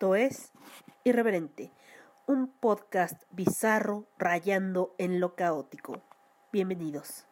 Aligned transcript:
Es 0.00 0.50
Irreverente, 1.04 1.72
un 2.26 2.48
podcast 2.48 3.22
bizarro 3.32 4.06
rayando 4.18 4.94
en 4.96 5.20
lo 5.20 5.34
caótico. 5.34 6.02
Bienvenidos. 6.50 7.26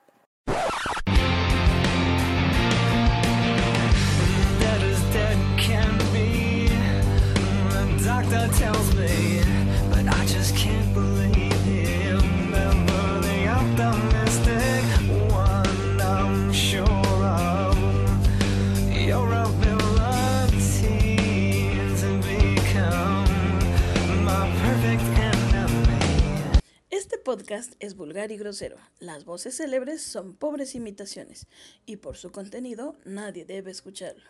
Podcast 27.29 27.75
es 27.79 27.95
vulgar 27.95 28.33
y 28.33 28.39
grosero. 28.39 28.79
Las 29.01 29.27
voces 29.27 29.59
célebres 29.59 30.01
son 30.01 30.35
pobres 30.35 30.75
imitaciones 30.75 31.47
y 31.85 31.97
por 31.97 32.17
su 32.17 32.33
contenido 32.33 32.97
nadie 33.05 33.45
debe 33.45 33.71
escucharlo. 33.71 34.25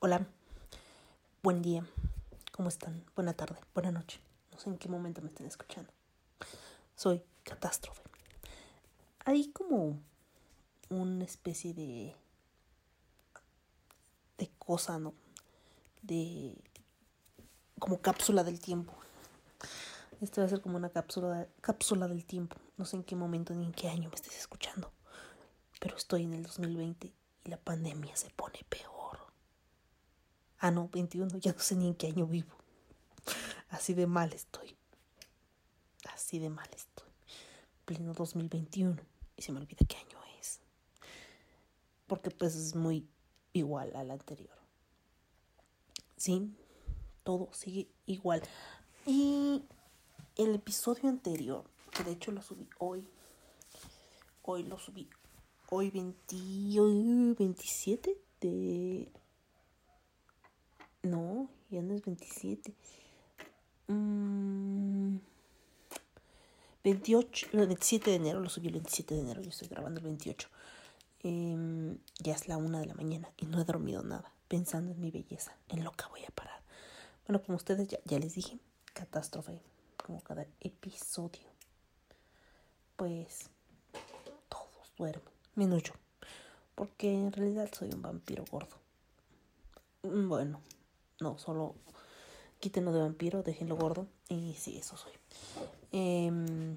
Hola, 0.00 0.26
buen 1.44 1.62
día, 1.62 1.86
¿cómo 2.50 2.68
están? 2.68 3.04
Buena 3.14 3.32
tarde, 3.32 3.60
buena 3.74 3.92
noche. 3.92 4.18
No 4.50 4.58
sé 4.58 4.70
en 4.70 4.78
qué 4.78 4.88
momento 4.88 5.22
me 5.22 5.28
estén 5.28 5.46
escuchando. 5.46 5.92
Soy 6.96 7.22
Catástrofe. 7.44 8.02
Hay 9.24 9.52
como 9.52 10.00
una 10.90 11.22
especie 11.22 11.72
de 11.74 12.12
de 14.38 14.50
cosa, 14.58 14.98
¿no? 14.98 15.14
De 16.02 16.56
como 17.78 18.00
cápsula 18.00 18.42
del 18.42 18.58
tiempo. 18.58 19.01
Esto 20.22 20.40
va 20.40 20.46
a 20.46 20.50
ser 20.50 20.60
como 20.60 20.76
una 20.76 20.88
cápsula, 20.88 21.48
cápsula 21.60 22.06
del 22.06 22.24
tiempo. 22.24 22.56
No 22.76 22.84
sé 22.84 22.94
en 22.94 23.02
qué 23.02 23.16
momento 23.16 23.54
ni 23.54 23.64
en 23.64 23.72
qué 23.72 23.88
año 23.88 24.08
me 24.08 24.14
estés 24.14 24.38
escuchando. 24.38 24.92
Pero 25.80 25.96
estoy 25.96 26.22
en 26.22 26.32
el 26.32 26.44
2020 26.44 27.12
y 27.44 27.50
la 27.50 27.56
pandemia 27.56 28.14
se 28.14 28.30
pone 28.30 28.60
peor. 28.68 29.18
Ah, 30.60 30.70
no, 30.70 30.88
21, 30.88 31.38
ya 31.38 31.52
no 31.52 31.58
sé 31.58 31.74
ni 31.74 31.88
en 31.88 31.96
qué 31.96 32.06
año 32.06 32.28
vivo. 32.28 32.54
Así 33.70 33.94
de 33.94 34.06
mal 34.06 34.32
estoy. 34.32 34.76
Así 36.14 36.38
de 36.38 36.50
mal 36.50 36.70
estoy. 36.72 37.10
Pleno 37.84 38.12
2021 38.12 39.02
y 39.36 39.42
se 39.42 39.50
me 39.50 39.58
olvida 39.58 39.84
qué 39.88 39.96
año 39.96 40.20
es. 40.38 40.60
Porque 42.06 42.30
pues 42.30 42.54
es 42.54 42.76
muy 42.76 43.08
igual 43.52 43.90
al 43.96 44.12
anterior. 44.12 44.56
Sí, 46.16 46.54
todo 47.24 47.52
sigue 47.52 47.88
igual. 48.06 48.40
Y 49.04 49.64
el 50.36 50.54
episodio 50.54 51.08
anterior, 51.08 51.64
que 51.90 52.04
de 52.04 52.12
hecho 52.12 52.32
lo 52.32 52.42
subí 52.42 52.68
hoy. 52.78 53.06
Hoy 54.42 54.64
lo 54.64 54.78
subí. 54.78 55.08
Hoy 55.70 55.90
20, 55.90 56.36
hoy 56.80 57.34
27 57.38 58.16
de 58.40 59.08
no, 61.02 61.48
ya 61.70 61.82
no 61.82 61.94
es 61.94 62.04
27. 62.04 62.74
Mm, 63.88 65.16
28, 66.84 67.48
no, 67.52 67.66
27 67.66 68.10
de 68.10 68.16
enero, 68.16 68.40
lo 68.40 68.48
subí 68.48 68.68
el 68.68 68.74
27 68.74 69.14
de 69.14 69.20
enero, 69.20 69.42
yo 69.42 69.50
estoy 69.50 69.68
grabando 69.68 69.98
el 70.00 70.04
28. 70.04 70.48
Em, 71.24 71.98
ya 72.18 72.34
es 72.34 72.48
la 72.48 72.56
una 72.56 72.80
de 72.80 72.86
la 72.86 72.94
mañana 72.94 73.30
y 73.36 73.46
no 73.46 73.60
he 73.60 73.64
dormido 73.64 74.02
nada, 74.02 74.32
pensando 74.48 74.92
en 74.92 75.00
mi 75.00 75.10
belleza, 75.10 75.56
en 75.68 75.84
lo 75.84 75.92
que 75.92 76.04
voy 76.10 76.24
a 76.24 76.30
parar. 76.30 76.60
Bueno, 77.26 77.42
como 77.42 77.56
ustedes 77.56 77.88
ya 78.04 78.18
les 78.18 78.34
dije, 78.34 78.58
catástrofe, 78.92 79.62
como 80.04 80.20
cada 80.20 80.46
episodio. 80.60 81.48
Pues 82.96 83.50
todos 84.48 84.92
duermen, 84.96 85.32
menos 85.54 85.82
yo, 85.82 85.92
porque 86.74 87.12
en 87.12 87.32
realidad 87.32 87.70
soy 87.72 87.90
un 87.92 88.02
vampiro 88.02 88.44
gordo. 88.50 88.76
Mm, 90.02 90.28
Bueno, 90.28 90.60
no, 91.20 91.38
solo 91.38 91.74
quítenlo 92.60 92.92
de 92.92 93.00
vampiro, 93.00 93.42
déjenlo 93.42 93.76
gordo. 93.76 94.06
Y 94.28 94.54
sí, 94.54 94.78
eso 94.78 94.96
soy. 94.96 95.12
Em, 95.90 96.76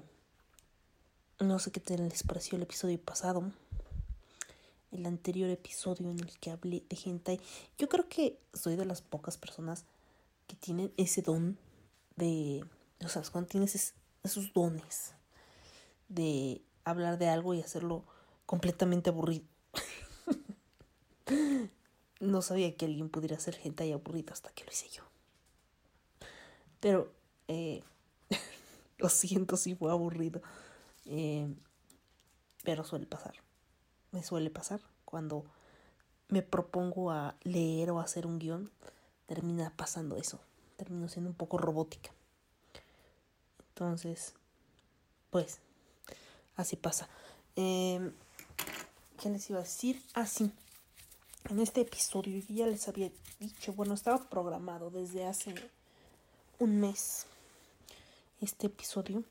no 1.38 1.58
sé 1.58 1.70
qué 1.70 1.80
tal 1.80 2.08
les 2.08 2.22
pareció 2.22 2.56
el 2.56 2.62
episodio 2.62 3.00
pasado. 3.00 3.52
El 4.90 5.06
anterior 5.06 5.50
episodio 5.50 6.10
en 6.10 6.18
el 6.20 6.38
que 6.38 6.50
hablé 6.50 6.84
de 6.88 6.98
hentai. 7.04 7.40
Yo 7.78 7.88
creo 7.88 8.08
que 8.08 8.38
soy 8.52 8.76
de 8.76 8.84
las 8.84 9.02
pocas 9.02 9.36
personas 9.36 9.84
que 10.46 10.56
tienen 10.56 10.92
ese 10.96 11.22
don 11.22 11.56
de. 12.16 12.64
O 13.04 13.08
sea, 13.08 13.22
cuando 13.30 13.48
tienes 13.48 13.74
es- 13.74 13.94
esos 14.22 14.52
dones 14.52 15.14
de 16.08 16.62
hablar 16.84 17.18
de 17.18 17.28
algo 17.28 17.54
y 17.54 17.60
hacerlo 17.62 18.04
completamente 18.46 19.10
aburrido. 19.10 19.46
No 22.20 22.40
sabía 22.42 22.74
que 22.76 22.86
alguien 22.86 23.10
pudiera 23.10 23.36
hacer 23.36 23.58
hentai 23.62 23.92
aburrido 23.92 24.32
hasta 24.32 24.50
que 24.50 24.64
lo 24.64 24.70
hice 24.72 24.88
yo. 24.88 25.02
Pero, 26.80 27.12
eh, 27.48 27.82
lo 28.98 29.08
siento 29.08 29.56
si 29.56 29.74
fue 29.74 29.90
aburrido. 29.90 30.40
Eh, 31.06 31.48
pero 32.64 32.84
suele 32.84 33.06
pasar. 33.06 33.34
Me 34.12 34.22
suele 34.22 34.50
pasar 34.50 34.80
cuando 35.04 35.44
me 36.28 36.42
propongo 36.42 37.10
a 37.10 37.36
leer 37.42 37.90
o 37.90 38.00
hacer 38.00 38.26
un 38.26 38.38
guion. 38.38 38.70
Termina 39.26 39.72
pasando 39.76 40.16
eso. 40.16 40.40
Termino 40.76 41.08
siendo 41.08 41.30
un 41.30 41.36
poco 41.36 41.58
robótica. 41.58 42.12
Entonces, 43.76 44.32
pues, 45.28 45.58
así 46.56 46.76
pasa. 46.76 47.10
Eh, 47.56 48.10
¿Qué 49.20 49.28
les 49.28 49.50
iba 49.50 49.58
a 49.58 49.64
decir? 49.64 50.02
Así. 50.14 50.50
En 51.50 51.60
este 51.60 51.82
episodio 51.82 52.42
ya 52.48 52.66
les 52.66 52.88
había 52.88 53.10
dicho, 53.38 53.74
bueno, 53.74 53.92
estaba 53.92 54.16
programado 54.30 54.88
desde 54.88 55.26
hace 55.26 55.54
un 56.58 56.80
mes 56.80 57.26
este 58.40 58.68
episodio. 58.68 59.24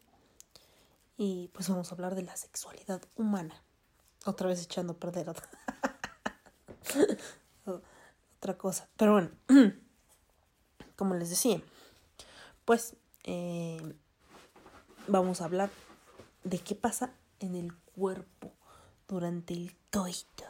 Y 1.17 1.49
pues 1.51 1.67
vamos 1.67 1.91
a 1.91 1.95
hablar 1.95 2.13
de 2.13 2.21
la 2.21 2.37
sexualidad 2.37 3.01
humana. 3.15 3.63
Otra 4.25 4.47
vez 4.47 4.61
echando 4.61 4.93
a 4.93 4.97
perder 4.97 5.27
otra, 5.27 5.49
otra 8.37 8.57
cosa. 8.59 8.87
Pero 8.95 9.13
bueno, 9.13 9.31
como 10.95 11.15
les 11.15 11.31
decía, 11.31 11.59
pues 12.63 12.95
eh, 13.23 13.95
vamos 15.07 15.41
a 15.41 15.45
hablar 15.45 15.69
de 16.43 16.59
qué 16.59 16.75
pasa 16.75 17.13
en 17.39 17.55
el 17.55 17.73
cuerpo 17.95 18.51
durante 19.07 19.53
el 19.53 19.75
coito. 19.91 20.45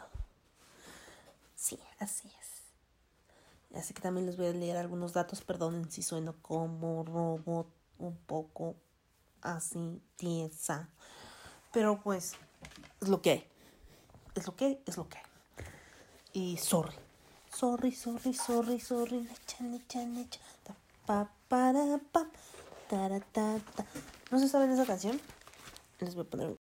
Sí, 1.56 1.80
así 2.00 2.28
es. 2.40 3.78
Así 3.78 3.94
que 3.94 4.02
también 4.02 4.26
les 4.26 4.38
voy 4.38 4.48
a 4.48 4.52
leer 4.52 4.78
algunos 4.78 5.14
datos. 5.14 5.42
Perdonen 5.42 5.92
si 5.92 6.02
sueno 6.02 6.36
como 6.42 7.04
robot, 7.04 7.68
un 7.98 8.16
poco 8.18 8.76
así, 9.42 10.02
tiesa. 10.16 10.90
Pero 11.74 12.00
pues, 12.02 12.34
es 13.02 13.10
lo 13.10 13.22
que 13.22 13.32
hay. 13.32 13.50
Es 14.36 14.48
lo 14.48 14.56
que 14.56 14.66
hay, 14.66 14.82
es 14.86 14.98
lo 14.98 15.10
que 15.10 15.18
hay. 15.18 15.24
Y 16.34 16.58
sorry. 16.58 16.96
Sorry, 17.54 17.92
sorry, 17.94 18.34
sorry, 18.34 18.80
sorry. 18.80 19.22
Necha, 19.22 19.64
necha, 19.64 20.06
necha. 20.06 20.40
Pa, 21.06 21.30
para, 21.48 22.00
pa, 22.12 22.28
tara, 22.90 23.20
ta, 23.20 23.60
ta. 23.76 23.86
¿No 24.32 24.40
se 24.40 24.48
saben 24.50 24.72
esa 24.72 24.86
canción? 24.86 25.20
Les 26.00 26.16
voy 26.16 26.26
a 26.26 26.30
poner 26.30 26.58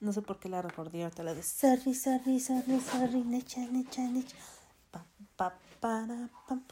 No 0.00 0.12
sé 0.12 0.20
por 0.22 0.38
qué 0.40 0.48
la 0.48 0.62
recordé 0.62 1.04
ahorita 1.04 1.22
la 1.22 1.34
de 1.34 1.42
Sorry, 1.42 1.94
sorry, 1.94 2.40
sorry, 2.40 2.80
sorry, 2.80 3.22
necha, 3.22 3.60
necha, 3.60 4.02
necha. 4.02 4.36
Pa, 4.90 5.04
pa, 5.36 5.54
pam. 5.80 6.64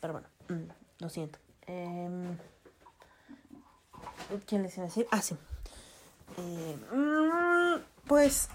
Pero 0.00 0.14
bueno, 0.14 0.28
mm, 0.48 0.70
lo 1.00 1.08
siento. 1.10 1.38
Em, 1.66 2.38
¿Quién 4.46 4.62
les 4.62 4.74
iba 4.76 4.84
a 4.84 4.88
decir? 4.88 5.06
Ah, 5.10 5.20
sí. 5.20 5.36
Eh, 6.38 6.78
mm, 6.92 8.06
pues, 8.06 8.48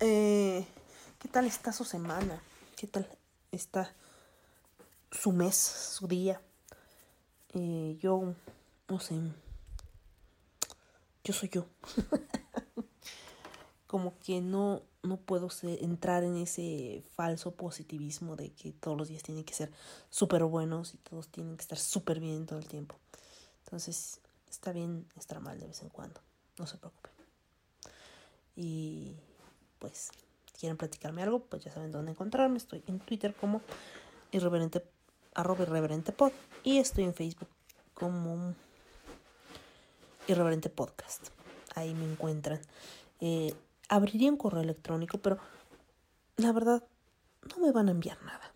eh, 0.00 0.66
¿qué 1.18 1.28
tal 1.28 1.46
está 1.46 1.72
su 1.72 1.84
semana? 1.84 2.40
¿Qué 2.76 2.86
tal 2.86 3.08
está 3.50 3.94
su 5.10 5.32
mes, 5.32 5.56
su 5.56 6.06
día? 6.06 6.40
Eh, 7.54 7.96
yo, 8.00 8.34
no 8.88 9.00
sé, 9.00 9.14
yo 11.24 11.32
soy 11.32 11.48
yo. 11.48 11.66
Como 13.86 14.18
que 14.18 14.40
no, 14.40 14.82
no 15.02 15.16
puedo 15.16 15.48
entrar 15.62 16.24
en 16.24 16.36
ese 16.36 17.02
falso 17.14 17.52
positivismo 17.52 18.36
de 18.36 18.50
que 18.52 18.72
todos 18.72 18.96
los 18.96 19.08
días 19.08 19.22
tienen 19.22 19.44
que 19.44 19.54
ser 19.54 19.72
súper 20.10 20.44
buenos 20.44 20.94
y 20.94 20.98
todos 20.98 21.28
tienen 21.28 21.56
que 21.56 21.62
estar 21.62 21.78
súper 21.78 22.20
bien 22.20 22.46
todo 22.46 22.58
el 22.58 22.66
tiempo. 22.66 22.96
Entonces, 23.64 24.20
está 24.50 24.72
bien 24.72 25.06
estar 25.16 25.40
mal 25.40 25.58
de 25.58 25.66
vez 25.66 25.82
en 25.82 25.88
cuando, 25.88 26.20
no 26.58 26.66
se 26.66 26.76
preocupen. 26.76 27.12
Y 28.56 29.16
pues, 29.78 30.10
si 30.46 30.52
quieren 30.58 30.76
platicarme 30.76 31.22
algo, 31.22 31.40
pues 31.40 31.64
ya 31.64 31.72
saben 31.72 31.90
dónde 31.90 32.12
encontrarme. 32.12 32.58
Estoy 32.58 32.82
en 32.86 33.00
Twitter 33.00 33.34
como 33.34 33.62
irreverente, 34.32 34.84
arroba 35.34 35.62
irreverente 35.62 36.12
pod 36.12 36.32
y 36.62 36.78
estoy 36.78 37.04
en 37.04 37.14
Facebook 37.14 37.48
como 37.94 38.54
irreverente 40.28 40.70
podcast. 40.70 41.28
Ahí 41.74 41.94
me 41.94 42.04
encuentran. 42.04 42.60
Eh, 43.20 43.54
abriría 43.88 44.30
un 44.30 44.36
correo 44.36 44.62
electrónico, 44.62 45.18
pero 45.18 45.38
la 46.36 46.52
verdad 46.52 46.82
no 47.48 47.64
me 47.64 47.72
van 47.72 47.88
a 47.88 47.92
enviar 47.92 48.22
nada. 48.22 48.52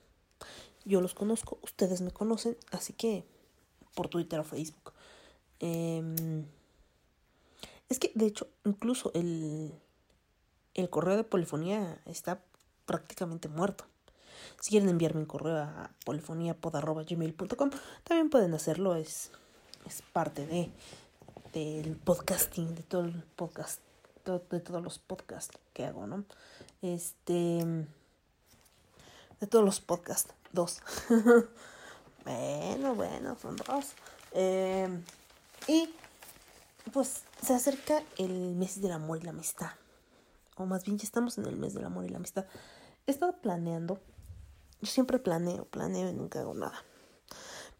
Yo 0.85 1.00
los 1.00 1.15
conozco, 1.15 1.59
ustedes 1.62 2.00
me 2.00 2.11
conocen, 2.11 2.56
así 2.70 2.93
que 2.93 3.25
por 3.94 4.09
Twitter 4.09 4.41
o 4.41 4.44
Facebook. 4.44 4.93
Em, 5.61 6.44
es 7.88 7.99
que, 7.99 8.12
de 8.15 8.26
hecho, 8.26 8.49
incluso 8.65 9.11
el, 9.15 9.75
el 10.75 10.91
correo 10.91 11.17
de 11.17 11.25
polifonía 11.25 12.00
está 12.06 12.43
prácticamente 12.87 13.49
muerto. 13.49 13.85
Si 14.61 14.70
quieren 14.70 14.88
enviarme 14.88 15.20
un 15.20 15.26
correo 15.26 15.59
a 15.59 15.91
polifoniapod.gmail.com, 16.05 17.70
también 18.05 18.31
pueden 18.31 18.55
hacerlo. 18.55 18.94
Es, 18.94 19.31
es 19.87 20.03
parte 20.12 20.47
de 20.47 20.70
del 21.53 21.97
podcasting, 21.97 22.75
de 22.75 22.83
todo 22.83 23.05
el 23.05 23.23
podcast, 23.37 23.81
de 24.25 24.61
todos 24.61 24.83
los 24.83 24.99
podcasts 24.99 25.59
que 25.73 25.87
hago, 25.87 26.06
¿no? 26.06 26.25
Este. 26.83 27.65
De 29.41 29.47
todos 29.47 29.65
los 29.65 29.81
podcasts, 29.81 30.33
dos. 30.53 30.81
bueno, 32.25 32.95
bueno, 32.95 33.37
son 33.41 33.56
dos. 33.56 33.93
Eh, 34.33 34.89
y 35.67 35.89
pues 36.93 37.23
se 37.43 37.55
acerca 37.55 38.03
el 38.17 38.55
mes 38.55 38.81
del 38.81 38.93
amor 38.93 39.19
y 39.19 39.23
la 39.23 39.31
amistad. 39.31 39.71
O 40.56 40.67
más 40.67 40.85
bien 40.85 40.99
ya 40.99 41.05
estamos 41.05 41.39
en 41.39 41.47
el 41.47 41.56
mes 41.56 41.75
del 41.75 41.85
amor 41.85 42.05
y 42.05 42.09
la 42.09 42.17
amistad. 42.17 42.47
He 43.06 43.11
estado 43.11 43.33
planeando. 43.41 44.01
Yo 44.81 44.87
siempre 44.87 45.19
planeo, 45.19 45.65
planeo 45.65 46.11
y 46.11 46.15
nunca 46.15 46.41
hago 46.41 46.55
nada. 46.55 46.85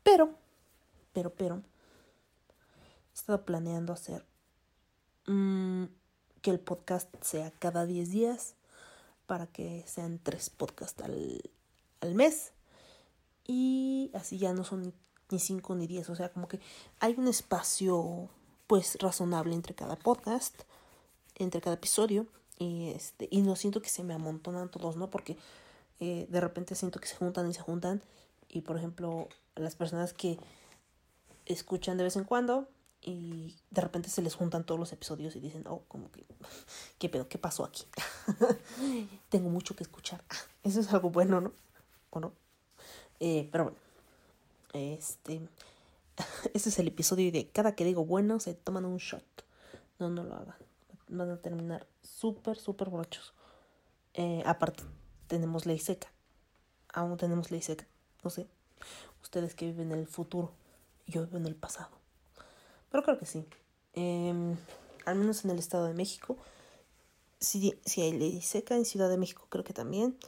Pero, 0.03 0.31
pero, 1.13 1.31
pero. 1.31 1.63
Estado 3.29 3.45
planeando 3.45 3.93
hacer 3.93 4.25
mm, 5.27 5.85
que 6.41 6.51
el 6.51 6.61
podcast 6.61 7.15
sea 7.23 7.51
cada 7.59 7.85
10 7.85 8.11
días. 8.11 8.55
Para 9.27 9.47
que 9.47 9.85
sean 9.87 10.19
tres 10.19 10.49
podcasts 10.49 11.03
al, 11.03 11.43
al 12.01 12.15
mes. 12.15 12.53
Y 13.47 14.11
así 14.15 14.39
ya 14.39 14.55
no 14.55 14.65
son 14.65 14.95
ni 15.29 15.39
5 15.39 15.75
ni 15.75 15.87
10. 15.87 16.09
O 16.09 16.15
sea, 16.15 16.33
como 16.33 16.49
que 16.49 16.59
hay 17.01 17.17
un 17.19 17.29
espacio 17.29 18.31
pues 18.67 18.97
razonable 18.99 19.55
entre 19.55 19.75
cada 19.75 19.97
podcast, 19.97 20.63
entre 21.35 21.61
cada 21.61 21.77
episodio. 21.77 22.27
Y 22.59 22.93
este, 22.93 23.29
y 23.31 23.43
no 23.43 23.57
siento 23.57 23.83
que 23.83 23.91
se 23.91 24.05
me 24.05 24.15
amontonan 24.15 24.71
todos, 24.71 24.97
¿no? 24.97 25.11
Porque 25.11 25.37
eh, 26.01 26.27
de 26.31 26.41
repente 26.41 26.75
siento 26.75 26.99
que 26.99 27.09
se 27.09 27.17
juntan 27.17 27.47
y 27.51 27.53
se 27.53 27.61
juntan. 27.61 28.03
Y 28.49 28.63
por 28.63 28.79
ejemplo, 28.79 29.29
las 29.55 29.77
personas 29.77 30.15
que 30.15 30.39
escuchan 31.45 31.99
de 31.99 32.05
vez 32.05 32.17
en 32.17 32.25
cuando 32.25 32.67
y 33.01 33.57
de 33.71 33.81
repente 33.81 34.11
se 34.11 34.23
les 34.23 34.35
juntan 34.35 34.65
todos 34.65 34.79
los 34.79 34.93
episodios 34.93 35.37
y 35.37 35.41
dicen, 35.41 35.65
oh, 35.69 35.83
como 35.89 36.11
que, 36.11 36.25
¿qué 36.99 37.09
pedo? 37.09 37.29
¿Qué 37.29 37.39
pasó 37.39 37.65
aquí? 37.65 37.85
Tengo 39.29 39.51
mucho 39.51 39.77
que 39.77 39.85
escuchar. 39.85 40.23
Eso 40.65 40.81
es 40.81 40.93
algo 40.93 41.11
bueno, 41.11 41.41
¿no? 41.41 41.53
¿O 42.11 42.21
no? 42.21 42.33
Eh, 43.21 43.49
pero 43.51 43.65
bueno, 43.65 43.79
este, 44.73 45.41
este 46.55 46.69
es 46.69 46.79
el 46.79 46.89
episodio 46.89 47.31
de 47.33 47.49
cada 47.49 47.75
que 47.75 47.85
digo 47.85 48.05
bueno 48.05 48.41
se 48.41 48.55
toman 48.55 48.85
un 48.85 48.99
shot. 48.99 49.25
No, 49.99 50.09
no 50.09 50.25
lo 50.25 50.35
hagan. 50.35 50.57
Van 51.09 51.31
a 51.31 51.37
terminar 51.39 51.87
súper, 52.03 52.59
súper 52.59 52.91
borrachos. 52.91 53.33
Eh, 54.15 54.43
aparte, 54.45 54.83
tenemos 55.27 55.67
ley 55.67 55.79
seca. 55.79 56.09
Aún 56.93 57.17
tenemos 57.17 57.51
ley 57.51 57.63
seca. 57.63 57.87
No 58.23 58.31
sé. 58.31 58.49
Ustedes 59.23 59.55
que 59.55 59.67
viven 59.67 59.93
en 59.93 59.99
el 59.99 60.07
futuro. 60.07 60.53
Yo 61.07 61.25
vivo 61.25 61.39
en 61.39 61.47
el 61.47 61.57
pasado. 61.57 61.98
Pero 62.91 63.03
creo 63.03 63.19
que 63.19 63.27
sí. 63.27 63.47
Em, 63.95 64.57
al 65.05 65.17
menos 65.17 65.45
en 65.45 65.51
el 65.51 65.59
Estado 65.59 65.87
de 65.87 65.95
México. 65.95 66.37
Si, 67.41 67.79
si 67.85 68.03
hay 68.03 68.13
ley 68.13 68.43
seca 68.43 68.77
en 68.77 68.85
Ciudad 68.85 69.09
de 69.09 69.19
México, 69.19 69.47
creo 69.49 69.65
que 69.65 69.73
también. 69.73 70.19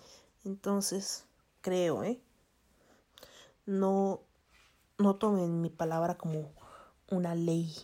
Entonces, 0.44 1.24
creo, 1.60 2.04
¿eh? 2.04 2.20
No, 3.66 4.20
no 4.98 5.16
tomen 5.16 5.60
mi 5.60 5.70
palabra 5.70 6.16
como 6.16 6.52
una 7.08 7.34
ley 7.34 7.74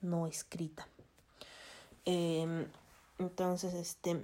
no 0.00 0.26
escrita. 0.26 0.86
Em, 2.04 2.66
entonces, 3.18 3.74
este. 3.74 4.22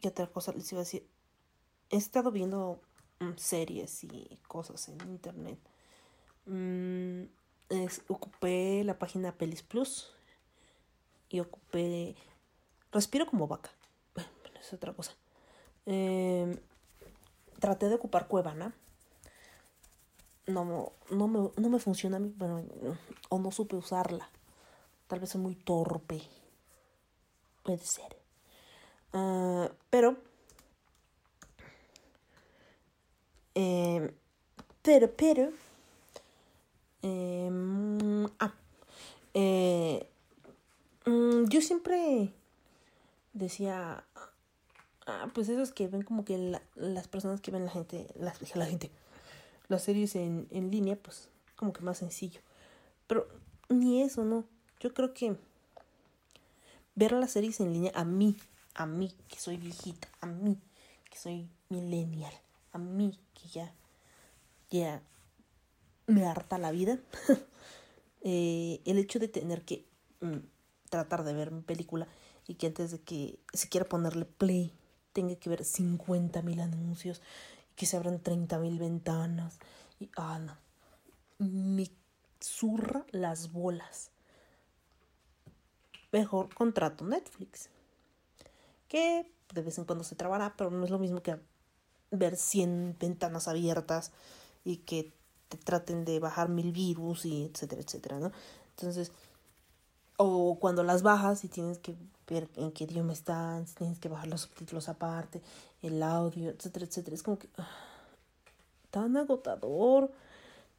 ¿Qué 0.00 0.08
otra 0.08 0.26
cosa 0.26 0.52
les 0.52 0.70
iba 0.72 0.80
a 0.80 0.84
decir? 0.84 1.06
He 1.90 1.96
estado 1.96 2.30
viendo 2.30 2.80
mm, 3.20 3.36
series 3.36 4.04
y 4.04 4.38
cosas 4.46 4.88
en 4.88 5.00
internet. 5.02 5.58
Mm, 6.46 7.24
es- 7.68 8.02
ocupé 8.08 8.82
la 8.84 8.98
página 8.98 9.32
Pelis 9.36 9.62
Plus 9.62 10.12
y 11.28 11.40
ocupé. 11.40 12.16
Respiro 12.92 13.26
como 13.26 13.46
vaca. 13.48 13.70
Bueno, 14.14 14.28
es 14.60 14.72
otra 14.72 14.92
cosa. 14.92 15.14
Em, 15.86 16.58
traté 17.60 17.88
de 17.88 17.96
ocupar 17.96 18.28
Cuevana. 18.28 18.74
No, 20.46 20.92
no, 21.10 21.26
me, 21.28 21.50
no 21.56 21.68
me 21.68 21.78
funciona 21.80 22.18
a 22.18 22.20
mí, 22.20 22.32
bueno, 22.36 22.64
o 23.30 23.38
no 23.38 23.50
supe 23.50 23.74
usarla. 23.76 24.28
Tal 25.08 25.18
vez 25.20 25.30
soy 25.30 25.40
muy 25.40 25.56
torpe. 25.56 26.22
Puede 27.64 27.78
ser. 27.84 28.16
Ah, 29.12 29.70
pero. 29.90 30.16
em, 33.54 34.10
pero, 34.82 35.06
pero. 35.16 35.44
ah, 37.02 37.35
eh, 39.36 40.08
mm, 41.06 41.44
yo 41.48 41.60
siempre 41.60 42.32
decía. 43.32 44.04
Ah, 45.06 45.30
pues 45.34 45.48
esos 45.48 45.72
que 45.72 45.86
ven 45.88 46.02
como 46.02 46.24
que 46.24 46.36
la- 46.38 46.62
las 46.74 47.06
personas 47.08 47.40
que 47.40 47.50
ven 47.52 47.64
la 47.64 47.70
gente, 47.70 48.08
las, 48.16 48.56
la 48.56 48.66
gente, 48.66 48.90
las 49.68 49.82
series 49.84 50.16
en, 50.16 50.48
en 50.50 50.70
línea, 50.70 50.96
pues 50.96 51.28
como 51.56 51.72
que 51.72 51.82
más 51.82 51.98
sencillo. 51.98 52.40
Pero 53.06 53.28
ni 53.68 54.02
eso, 54.02 54.24
no. 54.24 54.44
Yo 54.80 54.94
creo 54.94 55.14
que 55.14 55.36
ver 56.94 57.12
las 57.12 57.32
series 57.32 57.60
en 57.60 57.72
línea 57.72 57.92
a 57.94 58.04
mí, 58.04 58.36
a 58.74 58.86
mí 58.86 59.12
que 59.28 59.38
soy 59.38 59.56
viejita, 59.56 60.08
a 60.20 60.26
mí 60.26 60.58
que 61.10 61.18
soy 61.18 61.48
millennial, 61.68 62.32
a 62.72 62.78
mí 62.78 63.18
que 63.34 63.48
ya, 63.48 63.72
ya 64.70 65.02
me 66.06 66.26
harta 66.26 66.58
la 66.58 66.70
vida, 66.70 66.98
eh, 68.28 68.80
el 68.84 68.98
hecho 68.98 69.20
de 69.20 69.28
tener 69.28 69.62
que 69.62 69.86
mm, 70.20 70.38
tratar 70.90 71.22
de 71.22 71.32
ver 71.32 71.52
mi 71.52 71.62
película 71.62 72.08
y 72.48 72.54
que 72.54 72.66
antes 72.66 72.90
de 72.90 73.00
que 73.00 73.38
se 73.52 73.68
quiera 73.68 73.88
ponerle 73.88 74.24
play 74.24 74.72
tenga 75.12 75.36
que 75.36 75.48
ver 75.48 75.64
50 75.64 76.42
mil 76.42 76.58
anuncios 76.58 77.22
y 77.70 77.76
que 77.76 77.86
se 77.86 77.96
abran 77.96 78.18
30 78.18 78.58
mil 78.58 78.80
ventanas 78.80 79.60
y 80.00 80.10
ah 80.16 80.40
no. 80.40 80.56
Me 81.38 81.88
zurra 82.40 83.06
las 83.12 83.52
bolas. 83.52 84.10
Mejor 86.10 86.52
contrato 86.52 87.04
Netflix 87.04 87.68
que 88.88 89.30
de 89.54 89.62
vez 89.62 89.78
en 89.78 89.84
cuando 89.84 90.02
se 90.02 90.16
trabará 90.16 90.56
pero 90.56 90.72
no 90.72 90.84
es 90.84 90.90
lo 90.90 90.98
mismo 90.98 91.22
que 91.22 91.38
ver 92.10 92.34
100 92.34 92.96
ventanas 92.98 93.46
abiertas 93.46 94.10
y 94.64 94.78
que 94.78 95.12
te 95.48 95.56
traten 95.56 96.04
de 96.04 96.18
bajar 96.20 96.48
mil 96.48 96.72
virus 96.72 97.24
y 97.24 97.44
etcétera, 97.44 97.82
etcétera, 97.82 98.18
¿no? 98.18 98.32
Entonces, 98.70 99.12
o 100.16 100.58
cuando 100.58 100.82
las 100.82 101.02
bajas 101.02 101.44
y 101.44 101.48
tienes 101.48 101.78
que 101.78 101.94
ver 102.28 102.48
en 102.56 102.72
qué 102.72 102.84
idioma 102.84 103.12
están, 103.12 103.66
si 103.66 103.74
tienes 103.74 103.98
que 103.98 104.08
bajar 104.08 104.28
los 104.28 104.42
subtítulos 104.42 104.88
aparte, 104.88 105.42
el 105.82 106.02
audio, 106.02 106.50
etcétera, 106.50 106.86
etcétera. 106.86 107.14
Es 107.14 107.22
como 107.22 107.38
que 107.38 107.48
ah, 107.58 107.68
tan 108.90 109.16
agotador. 109.16 110.10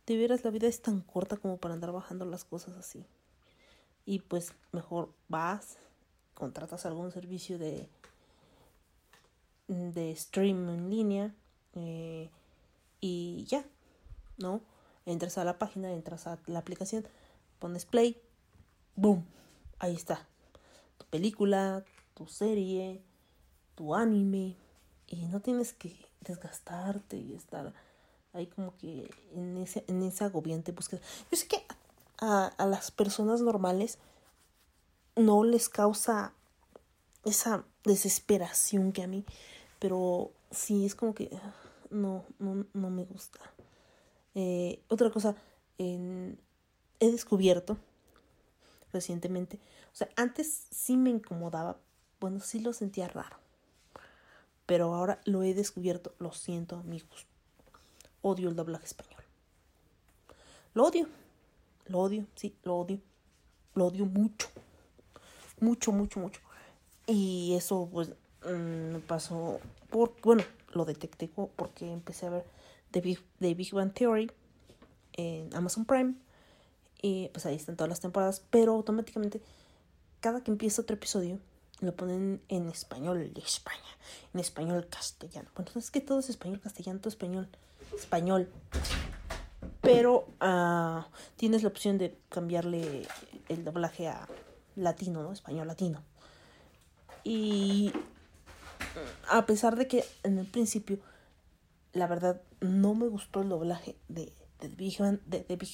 De 0.05 0.15
veras, 0.15 0.43
la 0.45 0.51
vida 0.51 0.67
es 0.67 0.81
tan 0.81 1.01
corta 1.01 1.35
como 1.35 1.57
para 1.57 1.73
andar 1.73 1.91
bajando 1.91 2.25
las 2.25 2.45
cosas 2.45 2.77
así. 2.77 3.05
Y 4.05 4.19
pues 4.19 4.53
mejor 4.71 5.11
vas, 5.27 5.77
contratas 6.33 6.85
algún 6.85 7.11
servicio 7.11 7.59
de, 7.59 7.89
de 9.67 10.15
stream 10.15 10.69
en 10.69 10.89
línea 10.89 11.35
eh, 11.75 12.29
y 13.01 13.45
ya, 13.49 13.65
¿no? 14.37 14.61
Entras 15.05 15.37
a 15.37 15.43
la 15.43 15.57
página, 15.57 15.91
entras 15.93 16.27
a 16.27 16.37
la 16.47 16.59
aplicación, 16.59 17.07
pones 17.59 17.85
play, 17.85 18.21
boom, 18.95 19.25
ahí 19.79 19.95
está. 19.95 20.27
Tu 20.97 21.05
película, 21.05 21.83
tu 22.13 22.27
serie, 22.27 23.01
tu 23.75 23.95
anime. 23.95 24.57
Y 25.07 25.25
no 25.27 25.39
tienes 25.39 25.73
que 25.73 25.95
desgastarte 26.21 27.17
y 27.17 27.33
estar 27.33 27.73
ahí 28.33 28.47
como 28.47 28.75
que 28.77 29.09
en 29.33 29.57
ese, 29.57 29.85
en 29.87 30.03
esa 30.03 30.25
agobiante 30.25 30.71
búsqueda. 30.71 30.99
Yo 31.31 31.37
sé 31.37 31.47
que 31.47 31.63
a, 32.19 32.47
a 32.47 32.65
las 32.65 32.91
personas 32.91 33.41
normales 33.41 33.99
no 35.15 35.43
les 35.43 35.69
causa 35.69 36.33
esa 37.23 37.63
desesperación 37.83 38.91
que 38.91 39.03
a 39.03 39.07
mí, 39.07 39.25
pero 39.79 40.31
sí 40.51 40.85
es 40.85 40.95
como 40.95 41.13
que 41.13 41.29
ah, 41.41 41.53
no, 41.89 42.23
no, 42.39 42.65
no 42.73 42.89
me 42.89 43.03
gusta. 43.03 43.39
Eh, 44.39 44.83
otra 44.87 45.09
cosa, 45.09 45.35
he 45.79 46.37
descubierto 46.99 47.75
recientemente, 48.93 49.57
o 49.91 49.95
sea, 49.95 50.09
antes 50.15 50.67
sí 50.69 50.95
me 50.95 51.09
incomodaba, 51.09 51.79
bueno, 52.19 52.39
sí 52.39 52.59
lo 52.59 52.71
sentía 52.71 53.07
raro, 53.07 53.35
pero 54.67 54.93
ahora 54.93 55.19
lo 55.25 55.41
he 55.41 55.55
descubierto, 55.55 56.13
lo 56.19 56.33
siento 56.33 56.75
amigos, 56.75 57.25
odio 58.21 58.49
el 58.49 58.55
doblaje 58.55 58.85
español. 58.85 59.23
Lo 60.75 60.85
odio, 60.85 61.07
lo 61.87 61.97
odio, 61.97 62.27
sí, 62.35 62.55
lo 62.61 62.75
odio, 62.75 62.99
lo 63.73 63.87
odio 63.87 64.05
mucho, 64.05 64.49
mucho, 65.59 65.91
mucho, 65.91 66.19
mucho. 66.19 66.41
Y 67.07 67.55
eso 67.55 67.89
pues 67.91 68.09
mm, 68.45 68.93
me 68.93 68.99
pasó 68.99 69.59
por, 69.89 70.13
bueno, 70.21 70.43
lo 70.73 70.85
detecté 70.85 71.27
porque 71.27 71.91
empecé 71.91 72.27
a 72.27 72.29
ver 72.29 72.57
The 72.91 73.01
Big, 73.01 73.73
Bang 73.73 73.93
Theory 73.93 74.31
en 75.13 75.53
Amazon 75.55 75.85
Prime 75.85 76.15
y 77.01 77.29
pues 77.29 77.45
ahí 77.45 77.55
están 77.55 77.75
todas 77.75 77.89
las 77.89 77.99
temporadas, 77.99 78.43
pero 78.49 78.73
automáticamente 78.73 79.41
cada 80.19 80.43
que 80.43 80.51
empieza 80.51 80.81
otro 80.81 80.95
episodio 80.95 81.39
lo 81.79 81.95
ponen 81.95 82.41
en 82.47 82.69
español 82.69 83.33
de 83.33 83.41
España, 83.41 83.77
en 84.33 84.39
español 84.39 84.87
castellano. 84.89 85.49
Bueno, 85.55 85.71
es 85.75 85.91
que 85.91 86.01
todo 86.01 86.19
es 86.19 86.29
español 86.29 86.59
castellano, 86.59 86.99
todo 86.99 87.09
español, 87.09 87.47
español. 87.95 88.49
Pero 89.81 90.27
ah, 90.39 91.07
tienes 91.35 91.61
la 91.61 91.69
opción 91.69 91.97
de 91.97 92.17
cambiarle 92.29 93.07
el 93.47 93.63
doblaje 93.63 94.07
a 94.07 94.27
latino, 94.75 95.21
¿no? 95.21 95.31
Español 95.31 95.67
latino. 95.67 96.03
Y 97.23 97.91
a 99.29 99.45
pesar 99.45 99.75
de 99.75 99.87
que 99.87 100.05
en 100.23 100.39
el 100.39 100.45
principio, 100.45 100.99
la 101.93 102.07
verdad, 102.07 102.41
no 102.59 102.93
me 102.95 103.07
gustó 103.07 103.41
el 103.41 103.49
doblaje 103.49 103.95
de, 104.07 104.31
de, 104.59 104.67
Big, 104.69 104.97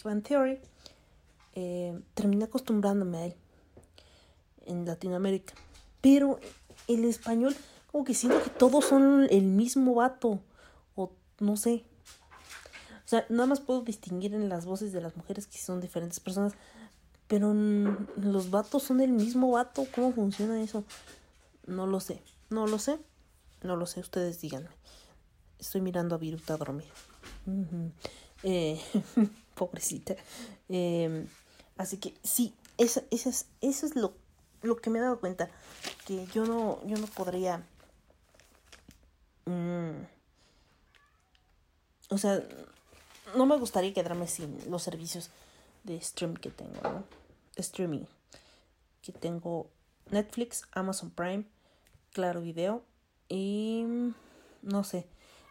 Bang, 0.03 0.23
Theory, 0.23 0.59
eh, 1.55 1.99
terminé 2.13 2.45
acostumbrándome 2.45 3.17
a 3.17 3.25
él 3.27 3.35
en 4.65 4.85
Latinoamérica. 4.85 5.53
Pero 6.01 6.39
el 6.87 7.05
español, 7.05 7.55
como 7.91 8.03
que 8.03 8.13
siento 8.13 8.41
que 8.43 8.49
todos 8.49 8.85
son 8.85 9.27
el 9.29 9.43
mismo 9.43 9.95
vato, 9.95 10.41
o 10.95 11.11
no 11.39 11.55
sé. 11.57 11.85
O 13.05 13.07
sea, 13.07 13.25
nada 13.29 13.45
más 13.45 13.59
puedo 13.59 13.81
distinguir 13.81 14.33
en 14.33 14.49
las 14.49 14.65
voces 14.65 14.91
de 14.91 15.01
las 15.01 15.15
mujeres 15.15 15.47
que 15.47 15.57
son 15.57 15.81
diferentes 15.81 16.19
personas, 16.19 16.53
pero 17.27 17.53
los 17.53 18.49
vatos 18.49 18.83
son 18.83 19.01
el 19.01 19.11
mismo 19.11 19.51
vato. 19.51 19.85
¿Cómo 19.93 20.11
funciona 20.11 20.61
eso? 20.61 20.83
No 21.65 21.87
lo 21.87 21.99
sé, 21.99 22.21
no 22.49 22.67
lo 22.67 22.79
sé, 22.79 22.99
no 23.61 23.75
lo 23.75 23.85
sé, 23.85 24.01
ustedes 24.01 24.41
díganme. 24.41 24.69
Estoy 25.63 25.79
mirando 25.79 26.15
a 26.15 26.17
Viruta 26.17 26.57
dormir. 26.57 26.91
Eh, 28.43 28.81
pobrecita. 29.55 30.13
Eh, 30.67 31.25
así 31.77 31.95
que 31.95 32.13
sí, 32.21 32.53
eso, 32.77 33.01
eso 33.11 33.29
es, 33.29 33.45
eso 33.61 33.85
es 33.85 33.95
lo, 33.95 34.13
lo 34.61 34.75
que 34.75 34.89
me 34.89 34.99
he 34.99 35.01
dado 35.01 35.21
cuenta. 35.21 35.49
Que 36.05 36.27
yo 36.27 36.45
no, 36.45 36.85
yo 36.85 36.97
no 36.97 37.07
podría. 37.07 37.65
mm, 39.45 40.03
o 42.09 42.17
sea, 42.17 42.43
no 43.37 43.45
me 43.45 43.57
gustaría 43.57 43.93
quedarme 43.93 44.27
sin 44.27 44.69
los 44.69 44.83
servicios 44.83 45.29
de 45.85 46.01
stream 46.01 46.35
que 46.35 46.49
tengo, 46.49 46.81
¿no? 46.83 47.05
Streaming. 47.55 48.03
Que 49.01 49.13
tengo 49.13 49.69
Netflix, 50.11 50.67
Amazon 50.73 51.09
Prime, 51.09 51.45
Claro 52.11 52.41
Video 52.41 52.83
y 53.29 53.85
no 54.61 54.83
sé, 54.83 55.05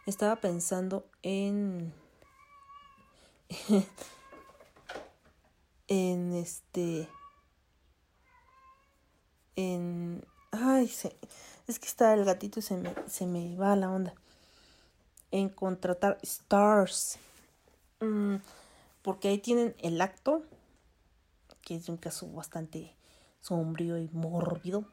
estaba 0.05 0.35
pensando 0.37 1.05
en 1.21 1.93
en 5.87 6.33
este 6.33 7.07
en 9.55 10.25
ay, 10.51 10.87
se, 10.87 11.15
es 11.67 11.79
que 11.79 11.87
está 11.87 12.13
el 12.13 12.25
gatito 12.25 12.61
se 12.61 12.77
me 12.77 12.93
se 13.07 13.25
me 13.25 13.55
va 13.55 13.75
la 13.75 13.89
onda. 13.89 14.13
En 15.31 15.49
contratar 15.49 16.19
Stars. 16.21 17.17
Mm, 17.99 18.35
porque 19.01 19.29
ahí 19.29 19.39
tienen 19.39 19.75
el 19.79 19.99
acto 19.99 20.43
que 21.63 21.75
es 21.75 21.89
un 21.89 21.97
caso 21.97 22.27
bastante 22.27 22.95
sombrío 23.41 23.97
y 23.97 24.09
mórbido. 24.09 24.85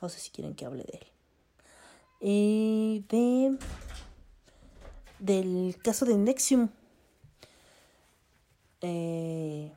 No 0.00 0.08
sé 0.08 0.20
si 0.20 0.30
quieren 0.30 0.54
que 0.54 0.64
hable 0.64 0.84
de 0.84 0.98
él. 0.98 1.06
Eh, 2.20 3.02
de 3.08 3.58
del 5.18 5.76
caso 5.82 6.04
de 6.04 6.16
Nexium. 6.16 6.68
Eh, 8.82 9.72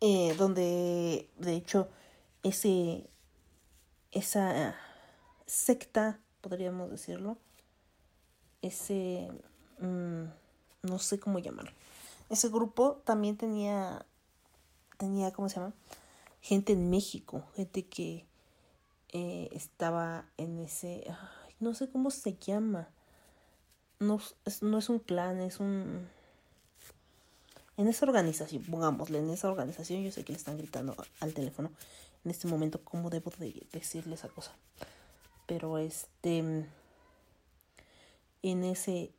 eh, 0.00 0.34
donde 0.38 1.28
de 1.36 1.54
hecho 1.54 1.88
ese 2.44 3.10
esa 4.12 4.76
secta 5.46 6.20
podríamos 6.40 6.90
decirlo 6.90 7.38
ese 8.62 9.28
mm, 9.80 10.24
no 10.82 10.98
sé 11.00 11.18
cómo 11.18 11.40
llamarlo 11.40 11.72
ese 12.30 12.48
grupo 12.50 13.02
también 13.04 13.36
tenía 13.36 14.06
tenía 14.96 15.32
cómo 15.32 15.48
se 15.48 15.56
llama 15.56 15.74
gente 16.40 16.74
en 16.74 16.88
México 16.88 17.42
gente 17.56 17.84
que 17.86 18.26
eh, 19.12 19.48
estaba 19.52 20.26
en 20.36 20.58
ese 20.58 21.04
no 21.60 21.74
sé 21.74 21.88
cómo 21.88 22.10
se 22.10 22.34
llama 22.34 22.88
no 23.98 24.20
es, 24.44 24.62
no 24.62 24.78
es 24.78 24.88
un 24.88 24.98
clan 24.98 25.40
es 25.40 25.60
un 25.60 26.08
en 27.76 27.88
esa 27.88 28.06
organización, 28.06 28.62
pongámosle, 28.64 29.18
en 29.18 29.28
esa 29.28 29.50
organización, 29.50 30.02
yo 30.02 30.10
sé 30.10 30.24
que 30.24 30.32
le 30.32 30.38
están 30.38 30.56
gritando 30.56 30.96
al 31.20 31.34
teléfono 31.34 31.70
en 32.24 32.30
este 32.30 32.48
momento 32.48 32.82
cómo 32.82 33.10
debo 33.10 33.30
de 33.38 33.66
decirle 33.70 34.14
esa 34.14 34.28
cosa. 34.28 34.52
Pero 35.46 35.78
este, 35.78 36.38
en 38.42 38.64
ese, 38.64 39.12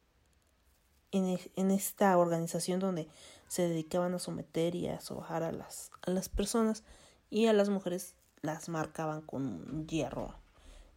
en, 1.12 1.26
e- 1.26 1.52
en 1.56 1.72
esta 1.72 2.18
organización 2.18 2.80
donde 2.80 3.08
se 3.48 3.68
dedicaban 3.68 4.14
a 4.16 4.20
someter 4.20 4.76
y 4.76 4.88
a 4.88 5.00
sobajar 5.00 5.44
a 5.44 5.52
las, 5.52 5.92
a 6.02 6.12
las 6.12 6.28
personas 6.28 6.84
y 7.30 7.46
a 7.46 7.54
las 7.54 7.70
mujeres 7.70 8.16
las 8.48 8.70
marcaban 8.70 9.22
con 9.22 9.86
hierro 9.88 10.34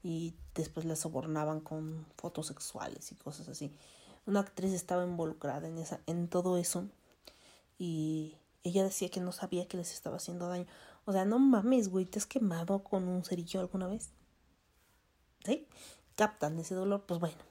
y 0.04 0.35
después 0.54 0.87
las 0.87 1.00
sobornaban 1.00 1.61
con 1.61 2.07
fotos 2.16 2.47
sexuales 2.47 3.11
y 3.11 3.16
cosas 3.16 3.49
así. 3.49 3.73
Una 4.25 4.40
actriz 4.40 4.73
estaba 4.73 5.04
involucrada 5.04 5.66
en 5.66 5.76
esa, 5.76 6.00
en 6.07 6.28
todo 6.28 6.57
eso 6.57 6.87
y 7.76 8.37
ella 8.62 8.85
decía 8.85 9.11
que 9.11 9.21
no 9.21 9.33
sabía 9.33 9.66
que 9.66 9.76
les 9.76 9.92
estaba 9.92 10.19
haciendo 10.19 10.49
daño. 10.49 10.66
O 11.07 11.12
sea, 11.12 11.25
no 11.25 11.40
mames, 11.40 11.88
güey, 11.88 12.04
¿te 12.04 12.21
has 12.21 12.26
quemado 12.26 12.85
con 12.85 13.09
un 13.09 13.25
cerillo 13.25 13.59
alguna 13.59 13.88
vez? 13.88 14.11
¿Sí? 15.45 15.66
Captan 16.14 16.57
ese 16.61 16.76
dolor, 16.76 17.02
pues 17.04 17.19
bueno, 17.19 17.42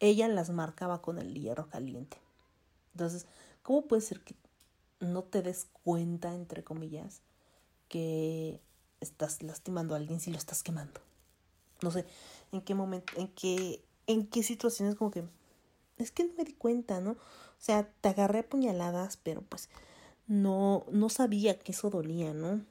ella 0.00 0.26
las 0.26 0.50
marcaba 0.50 1.00
con 1.00 1.18
el 1.18 1.32
hierro 1.32 1.68
caliente. 1.68 2.16
Entonces, 2.94 3.26
¿cómo 3.62 3.86
puede 3.86 4.02
ser 4.02 4.20
que 4.20 4.34
no 4.98 5.22
te 5.22 5.42
des 5.42 5.68
cuenta, 5.84 6.34
entre 6.34 6.64
comillas, 6.64 7.20
que 7.88 8.60
estás 9.04 9.42
lastimando 9.42 9.94
a 9.94 9.98
alguien 9.98 10.20
si 10.20 10.30
lo 10.30 10.38
estás 10.38 10.62
quemando? 10.62 11.00
No 11.82 11.90
sé, 11.90 12.04
en 12.52 12.60
qué 12.62 12.74
momento, 12.74 13.12
en 13.16 13.28
qué, 13.28 13.84
en 14.06 14.26
qué 14.26 14.42
situaciones 14.42 14.96
como 14.96 15.10
que 15.10 15.24
es 15.98 16.10
que 16.10 16.24
no 16.24 16.34
me 16.36 16.44
di 16.44 16.54
cuenta, 16.54 17.00
¿no? 17.00 17.12
O 17.12 17.16
sea, 17.58 17.88
te 18.00 18.08
agarré 18.08 18.40
a 18.40 18.48
puñaladas, 18.48 19.16
pero 19.16 19.42
pues 19.42 19.68
no, 20.26 20.84
no 20.90 21.08
sabía 21.08 21.58
que 21.58 21.72
eso 21.72 21.90
dolía, 21.90 22.34
¿no? 22.34 22.62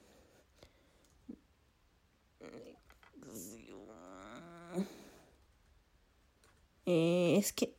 Eh, 6.85 7.37
es 7.37 7.53
que... 7.53 7.73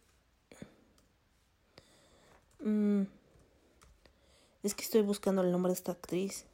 mm, 2.60 3.02
es 4.62 4.74
que 4.74 4.82
estoy 4.82 5.02
buscando 5.02 5.42
el 5.42 5.52
nombre 5.52 5.70
de 5.70 5.74
esta 5.74 5.92
actriz. 5.92 6.46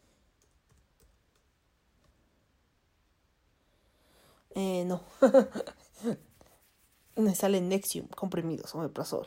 Eh, 4.60 4.84
no. 4.84 5.00
me 7.16 7.34
sale 7.34 7.62
Nexium, 7.62 8.06
comprimidos, 8.08 8.74
omeprazol. 8.74 9.26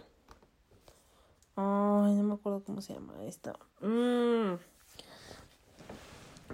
Ay, 1.56 2.14
no 2.14 2.24
me 2.24 2.34
acuerdo 2.36 2.64
cómo 2.64 2.82
se 2.82 2.94
llama 2.94 3.14
esta. 3.24 3.54
Mm. 3.82 4.58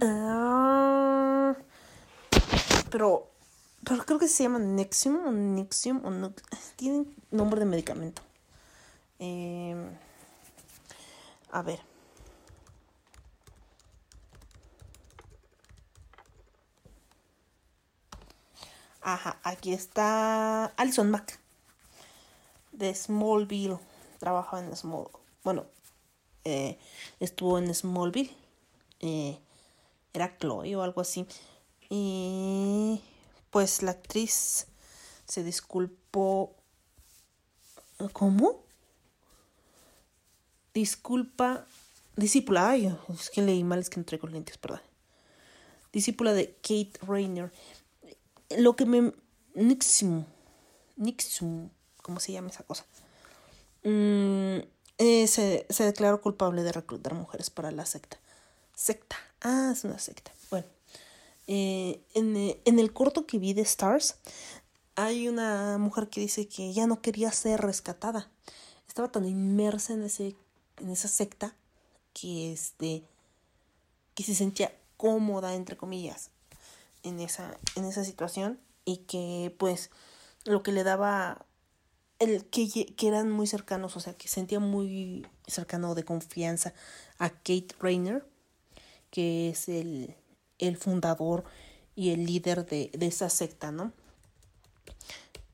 Ah. 0.00 1.54
pero, 2.90 3.28
creo 4.06 4.18
que 4.18 4.28
se 4.28 4.44
llama 4.44 4.58
Nexium 4.58 5.26
o 5.26 5.30
Nexium 5.30 6.02
o 6.02 6.10
no. 6.10 6.32
Tienen 6.76 7.14
nombre 7.30 7.60
de 7.60 7.66
medicamento. 7.66 8.22
Eh, 9.18 9.76
a 11.52 11.60
ver. 11.60 11.89
Ajá, 19.02 19.40
aquí 19.42 19.72
está 19.72 20.66
Alison 20.76 21.10
Mack 21.10 21.40
de 22.72 22.94
Smallville. 22.94 23.78
Trabajaba 24.18 24.62
en 24.62 24.76
Small. 24.76 25.08
Bueno, 25.42 25.66
eh, 26.44 26.78
estuvo 27.18 27.58
en 27.58 27.74
Smallville. 27.74 28.34
Eh, 29.00 29.38
era 30.12 30.36
Chloe 30.38 30.76
o 30.76 30.82
algo 30.82 31.00
así. 31.00 31.26
Y 31.88 33.00
pues 33.50 33.82
la 33.82 33.92
actriz 33.92 34.66
se 35.26 35.44
disculpó. 35.44 36.54
¿Cómo? 38.12 38.62
Disculpa. 40.74 41.64
Discípula. 42.16 42.70
Ay, 42.70 42.94
es 43.08 43.30
que 43.30 43.42
leí 43.42 43.64
mal, 43.64 43.78
es 43.78 43.88
que 43.88 43.98
no 43.98 44.04
traigo 44.04 44.28
lentes, 44.28 44.58
perdón. 44.58 44.82
Discípula 45.92 46.32
de 46.34 46.54
Kate 46.56 46.92
Rayner. 47.02 47.50
Lo 48.58 48.76
que 48.76 48.84
me. 48.86 49.12
Nixum. 49.54 50.24
Nixum. 50.96 51.70
¿Cómo 52.02 52.20
se 52.20 52.32
llama 52.32 52.48
esa 52.50 52.64
cosa? 52.64 52.84
Mm, 53.84 54.58
eh, 54.98 55.26
se, 55.26 55.66
se 55.68 55.84
declaró 55.84 56.20
culpable 56.20 56.62
de 56.62 56.72
reclutar 56.72 57.14
mujeres 57.14 57.50
para 57.50 57.70
la 57.70 57.86
secta. 57.86 58.18
Secta. 58.74 59.16
Ah, 59.40 59.70
es 59.72 59.84
una 59.84 59.98
secta. 59.98 60.32
Bueno. 60.50 60.66
eh, 61.46 62.00
en, 62.14 62.36
en 62.64 62.78
el 62.78 62.92
corto 62.92 63.26
que 63.26 63.38
vi 63.38 63.52
de 63.54 63.62
Stars, 63.62 64.16
hay 64.94 65.28
una 65.28 65.78
mujer 65.78 66.08
que 66.08 66.20
dice 66.20 66.46
que 66.48 66.72
ya 66.72 66.86
no 66.86 67.00
quería 67.02 67.32
ser 67.32 67.60
rescatada. 67.60 68.30
Estaba 68.86 69.10
tan 69.10 69.24
inmersa 69.24 69.94
en, 69.94 70.02
ese, 70.04 70.36
en 70.78 70.90
esa 70.90 71.08
secta 71.08 71.54
que, 72.12 72.52
este, 72.52 73.04
que 74.14 74.22
se 74.22 74.34
sentía 74.34 74.72
cómoda, 74.96 75.54
entre 75.54 75.76
comillas, 75.76 76.30
en 77.02 77.20
esa, 77.20 77.58
en 77.76 77.84
esa 77.84 78.04
situación 78.04 78.60
y 78.84 78.98
que 78.98 79.54
pues 79.58 79.90
lo 80.44 80.62
que 80.62 80.72
le 80.72 80.84
daba 80.84 81.46
el 82.18 82.44
que, 82.46 82.68
que 82.68 83.08
eran 83.08 83.30
muy 83.30 83.46
cercanos, 83.46 83.96
o 83.96 84.00
sea, 84.00 84.14
que 84.14 84.28
sentía 84.28 84.60
muy 84.60 85.26
cercano 85.46 85.94
de 85.94 86.04
confianza 86.04 86.74
a 87.18 87.30
Kate 87.30 87.74
Rayner, 87.80 88.26
que 89.10 89.48
es 89.48 89.68
el, 89.68 90.14
el 90.58 90.76
fundador 90.76 91.44
y 91.94 92.10
el 92.10 92.26
líder 92.26 92.66
de, 92.66 92.90
de 92.92 93.06
esa 93.06 93.30
secta, 93.30 93.72
¿no? 93.72 93.92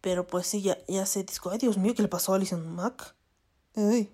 Pero 0.01 0.27
pues 0.27 0.47
sí, 0.47 0.63
ya, 0.63 0.79
ya 0.87 1.07
se 1.07 1.23
disco. 1.25 1.51
Ay, 1.51 1.59
Dios 1.59 1.79
mío, 1.79 1.95
¿qué 1.95 2.03
le 2.03 2.09
pasó 2.09 2.33
a 2.33 2.37
Alison 2.37 2.75
Mack? 2.75 3.15
Ay. 3.75 4.13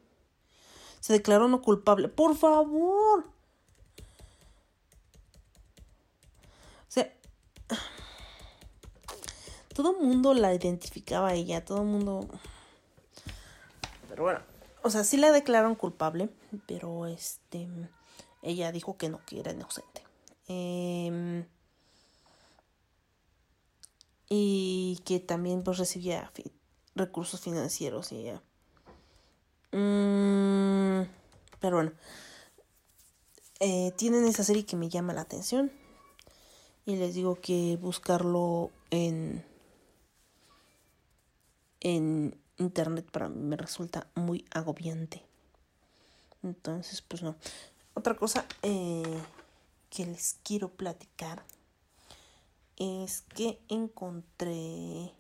Se 1.01 1.15
declaró 1.15 1.49
no 1.49 1.63
culpable. 1.63 2.09
¡Por 2.09 2.37
favor! 2.37 3.32
Todo 9.73 9.99
el 9.99 10.07
mundo 10.07 10.35
la 10.35 10.55
identificaba 10.55 11.29
a 11.29 11.35
ella, 11.35 11.65
todo 11.65 11.83
el 11.83 11.89
mundo... 11.89 12.29
Pero 14.09 14.25
bueno, 14.25 14.41
o 14.83 14.91
sea, 14.91 15.05
sí 15.05 15.17
la 15.17 15.33
declararon 15.33 15.75
culpable, 15.75 16.29
pero 16.67 17.07
este... 17.07 17.69
Ella 18.43 18.73
dijo 18.73 18.97
que 18.97 19.09
no, 19.09 19.25
que 19.25 19.41
era 19.41 19.53
inocente. 19.53 20.05
Em, 20.49 21.47
y 24.29 25.01
que 25.05 25.21
también 25.21 25.63
pues 25.63 25.79
recibía 25.79 26.31
recursos 26.95 27.41
financieros 27.41 28.13
y 28.13 28.17
ella... 28.17 28.43
Mm, 29.73 31.09
pero 31.61 31.77
bueno, 31.77 31.93
eh, 33.61 33.93
tienen 33.97 34.25
esa 34.25 34.43
serie 34.43 34.67
que 34.67 34.77
me 34.77 34.89
llama 34.89 35.15
la 35.15 35.21
atención 35.21 35.73
y 36.85 36.97
les 36.97 37.15
digo 37.15 37.37
que 37.37 37.79
buscarlo 37.81 38.71
en 38.91 39.45
en 41.83 42.37
internet 42.59 43.11
para 43.11 43.29
mí 43.29 43.41
me 43.41 43.57
resulta 43.57 44.07
muy 44.15 44.45
agobiante 44.51 45.23
entonces 46.43 47.03
pues 47.03 47.23
no 47.23 47.37
otra 47.95 48.15
cosa 48.15 48.47
eh, 48.63 49.21
que 49.91 50.07
les 50.07 50.39
quiero 50.43 50.71
platicar 50.71 51.45
es 52.77 53.23
que 53.35 53.61
encontré 53.69 55.13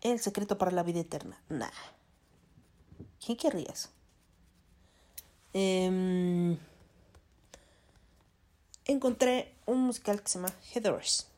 el 0.00 0.18
secreto 0.18 0.58
para 0.58 0.72
la 0.72 0.82
vida 0.82 1.00
eterna 1.00 1.40
nah 1.48 1.70
quién 3.20 3.36
querría 3.36 3.70
eso 3.70 3.90
Em, 5.54 6.56
encontré 8.86 9.54
un 9.66 9.80
musical 9.82 10.22
que 10.22 10.28
se 10.28 10.38
llama 10.38 10.54
Heathers. 10.72 11.28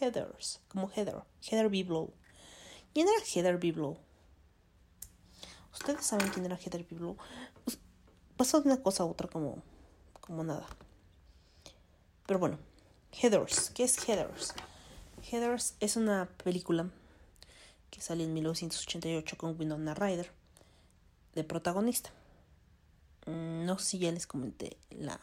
Heathers, 0.00 0.60
como 0.68 0.88
Heather. 0.90 1.22
Heather 1.42 1.68
Biblow. 1.68 2.12
¿Quién 2.94 3.08
era 3.08 3.24
Heather 3.26 3.58
Biblow? 3.58 3.98
¿Ustedes 5.72 6.06
saben 6.06 6.28
quién 6.30 6.46
era 6.46 6.56
Heather 6.56 6.84
Biblow? 6.84 7.16
Pues, 7.64 7.78
Pasó 8.36 8.60
de 8.60 8.68
una 8.68 8.82
cosa 8.82 9.02
a 9.02 9.06
otra 9.06 9.28
como, 9.28 9.62
como 10.20 10.42
nada. 10.44 10.66
Pero 12.26 12.38
bueno, 12.38 12.58
Heathers. 13.12 13.70
¿Qué 13.70 13.84
es 13.84 13.96
Heathers? 14.08 14.54
Heathers 15.30 15.74
es 15.80 15.96
una 15.96 16.28
película 16.42 16.88
que 17.90 18.00
salió 18.00 18.24
en 18.24 18.34
1988 18.34 19.36
con 19.36 19.58
Winona 19.58 19.94
Ryder 19.94 20.30
de 21.34 21.44
protagonista. 21.44 22.10
Mm, 23.26 23.64
No 23.66 23.78
sé 23.78 23.84
si 23.86 23.98
ya 23.98 24.12
les 24.12 24.26
comenté 24.26 24.76
la 24.90 25.20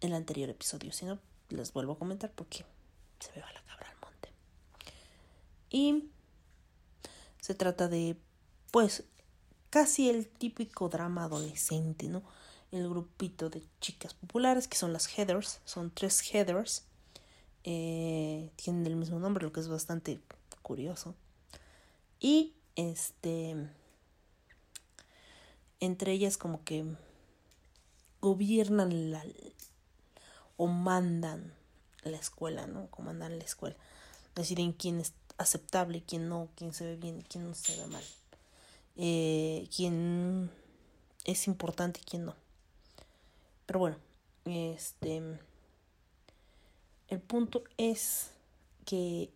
el 0.00 0.12
anterior 0.12 0.50
episodio, 0.50 0.92
si 0.92 1.06
no 1.06 1.18
les 1.48 1.72
vuelvo 1.72 1.92
a 1.94 1.98
comentar 1.98 2.30
porque 2.30 2.64
se 3.20 3.32
me 3.32 3.40
va 3.40 3.52
la 3.52 3.62
cabra. 3.64 3.93
Y 5.74 6.04
se 7.40 7.56
trata 7.56 7.88
de 7.88 8.16
pues 8.70 9.02
casi 9.70 10.08
el 10.08 10.28
típico 10.28 10.88
drama 10.88 11.24
adolescente, 11.24 12.06
¿no? 12.06 12.22
El 12.70 12.88
grupito 12.88 13.50
de 13.50 13.60
chicas 13.80 14.14
populares 14.14 14.68
que 14.68 14.76
son 14.76 14.92
las 14.92 15.08
Heathers, 15.08 15.58
son 15.64 15.90
tres 15.90 16.20
Heathers, 16.20 16.84
eh, 17.64 18.52
tienen 18.54 18.86
el 18.86 18.94
mismo 18.94 19.18
nombre, 19.18 19.42
lo 19.42 19.52
que 19.52 19.58
es 19.58 19.66
bastante 19.66 20.20
curioso. 20.62 21.16
Y 22.20 22.54
este 22.76 23.56
entre 25.80 26.12
ellas 26.12 26.38
como 26.38 26.62
que 26.62 26.84
gobiernan 28.20 29.10
la 29.10 29.24
o 30.56 30.68
mandan 30.68 31.52
la 32.04 32.16
escuela, 32.16 32.68
¿no? 32.68 32.86
Comandan 32.92 33.38
la 33.38 33.44
escuela. 33.44 33.74
Deciden 34.36 34.72
quién 34.72 35.00
es 35.00 35.14
aceptable, 35.38 36.02
quién 36.06 36.28
no, 36.28 36.48
quién 36.56 36.72
se 36.72 36.84
ve 36.84 36.96
bien, 36.96 37.22
quién 37.22 37.48
no 37.48 37.54
se 37.54 37.80
ve 37.80 37.86
mal. 37.86 38.04
Eh, 38.96 39.68
quién 39.74 40.50
es 41.24 41.46
importante 41.46 42.00
y 42.00 42.04
quién 42.04 42.24
no. 42.26 42.34
Pero 43.66 43.78
bueno, 43.80 43.96
este 44.44 45.38
el 47.08 47.20
punto 47.20 47.64
es 47.76 48.30
que 48.84 49.30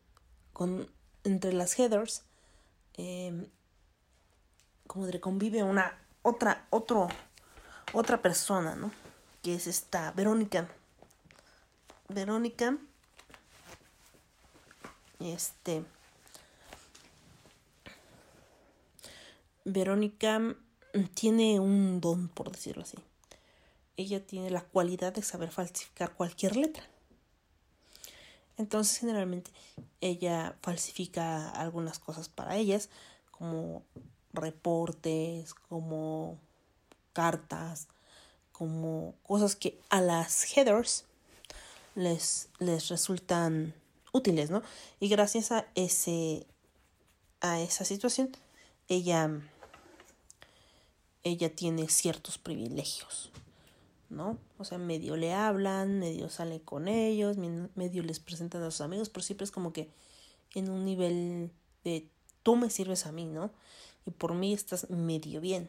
con 0.52 0.90
entre 1.24 1.52
las 1.52 1.78
headers 1.78 2.22
eh, 2.94 3.48
como 4.86 5.06
diré, 5.06 5.20
convive 5.20 5.62
una 5.62 5.98
otra 6.22 6.66
otro 6.70 7.08
otra 7.92 8.20
persona, 8.20 8.74
¿no? 8.74 8.90
Que 9.42 9.54
es 9.54 9.66
esta 9.66 10.12
Verónica. 10.12 10.68
Verónica 12.08 12.76
este 15.20 15.84
Verónica 19.64 20.38
mm, 20.38 21.04
tiene 21.14 21.60
un 21.60 22.00
don, 22.00 22.28
por 22.28 22.50
decirlo 22.50 22.82
así. 22.82 22.98
Ella 23.96 24.24
tiene 24.24 24.50
la 24.50 24.62
cualidad 24.62 25.12
de 25.12 25.22
saber 25.22 25.50
falsificar 25.50 26.14
cualquier 26.14 26.56
letra. 26.56 26.84
Entonces, 28.56 28.98
generalmente, 28.98 29.50
ella 30.00 30.56
falsifica 30.62 31.50
algunas 31.50 31.98
cosas 31.98 32.28
para 32.28 32.56
ellas, 32.56 32.88
como 33.30 33.84
reportes, 34.32 35.54
como 35.54 36.38
cartas, 37.12 37.88
como 38.52 39.14
cosas 39.22 39.54
que 39.54 39.80
a 39.90 40.00
las 40.00 40.56
headers 40.56 41.04
les, 41.94 42.48
les 42.58 42.88
resultan 42.88 43.74
útiles, 44.12 44.50
¿no? 44.50 44.62
Y 45.00 45.08
gracias 45.08 45.52
a 45.52 45.66
ese 45.74 46.46
a 47.40 47.60
esa 47.60 47.84
situación, 47.84 48.30
ella 48.88 49.40
ella 51.22 51.54
tiene 51.54 51.88
ciertos 51.88 52.38
privilegios, 52.38 53.30
¿no? 54.08 54.38
O 54.58 54.64
sea, 54.64 54.78
medio 54.78 55.16
le 55.16 55.32
hablan, 55.32 55.98
medio 55.98 56.30
sale 56.30 56.60
con 56.60 56.88
ellos, 56.88 57.36
medio 57.36 58.02
les 58.02 58.20
presentan 58.20 58.62
a 58.62 58.70
sus 58.70 58.80
amigos, 58.80 59.08
pero 59.08 59.22
siempre 59.24 59.44
es 59.44 59.50
como 59.50 59.72
que 59.72 59.90
en 60.54 60.70
un 60.70 60.84
nivel 60.84 61.50
de 61.84 62.08
tú 62.42 62.56
me 62.56 62.70
sirves 62.70 63.06
a 63.06 63.12
mí, 63.12 63.26
¿no? 63.26 63.50
Y 64.06 64.10
por 64.10 64.34
mí 64.34 64.52
estás 64.52 64.88
medio 64.90 65.40
bien. 65.40 65.68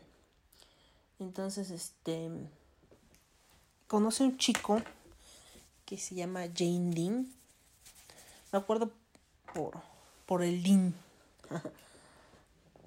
Entonces, 1.19 1.69
este 1.69 2.29
conoce 3.87 4.23
un 4.23 4.37
chico 4.37 4.81
que 5.85 5.97
se 5.97 6.15
llama 6.15 6.41
Jane 6.55 6.91
Dean. 6.93 7.33
Me 8.51 8.59
acuerdo 8.59 8.91
por, 9.53 9.79
por 10.25 10.43
el 10.43 10.63
Dean. 10.63 10.93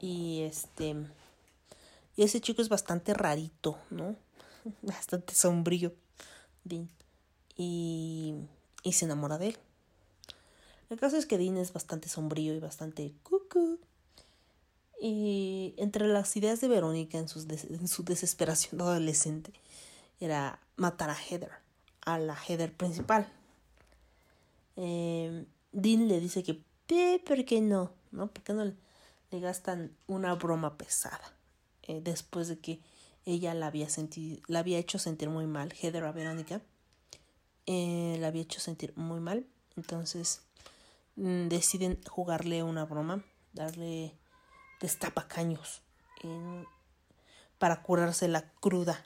y 0.01 0.43
este. 0.43 0.97
Y 2.17 2.23
ese 2.23 2.41
chico 2.41 2.63
es 2.63 2.69
bastante 2.69 3.15
rarito, 3.15 3.79
¿no? 3.91 4.17
Bastante 4.83 5.35
sombrío. 5.35 5.93
Dean. 6.65 6.89
Y, 7.57 8.35
y 8.83 8.93
se 8.93 9.05
enamora 9.05 9.39
de 9.39 9.49
él. 9.49 9.59
El 10.91 10.99
caso 10.99 11.17
es 11.17 11.27
que 11.27 11.39
Dean 11.39 11.57
es 11.57 11.73
bastante 11.73 12.09
sombrío 12.09 12.55
y 12.55 12.61
bastante 12.61 13.15
cucú. 13.23 13.81
Y 15.01 15.75
entre 15.79 16.07
las 16.07 16.37
ideas 16.37 16.61
de 16.61 16.69
Verónica 16.69 17.19
en, 17.19 17.29
sus 17.29 17.49
en 17.49 17.89
su 17.89 18.05
desesperación 18.05 18.79
de 18.79 18.85
adolescente 18.91 19.53
era 20.21 20.61
matar 20.77 21.11
a 21.11 21.17
Heather, 21.17 21.51
a 22.03 22.19
la 22.19 22.37
Heather 22.37 22.73
principal. 22.73 23.27
Eh, 24.77 25.47
Dean 25.73 26.09
le 26.09 26.21
dice 26.21 26.43
que, 26.43 26.65
"Eh, 26.89 27.23
¿por 27.25 27.45
qué 27.45 27.61
no? 27.61 27.93
¿No? 28.11 28.29
¿Por 28.33 28.43
qué 28.45 28.53
no 28.53 28.65
le, 28.65 28.75
le 29.31 29.41
gastan 29.41 29.97
una 30.07 30.35
broma 30.35 30.77
pesada? 30.79 31.35
Eh, 31.83 32.01
después 32.03 32.49
de 32.49 32.59
que 32.59 32.81
ella 33.25 33.55
la 33.55 33.67
había 33.69 33.89
sentido, 33.89 34.41
la 34.49 34.61
había 34.61 34.79
hecho 34.79 34.99
sentir 34.99 35.29
muy 35.31 35.47
mal, 35.47 35.73
Heather 35.73 36.05
a 36.05 36.13
Verónica, 36.13 36.61
eh, 37.67 38.17
la 38.21 38.29
había 38.29 38.43
hecho 38.43 38.61
sentir 38.61 38.93
muy 38.97 39.21
mal. 39.21 39.47
Entonces 39.77 40.43
mm, 41.17 41.49
deciden 41.49 42.01
jugarle 42.09 42.63
una 42.63 42.85
broma, 42.85 43.25
darle 43.53 44.15
destapacaños 44.81 45.83
en- 46.23 46.67
para 47.59 47.83
curarse 47.83 48.29
la 48.29 48.51
cruda, 48.55 49.05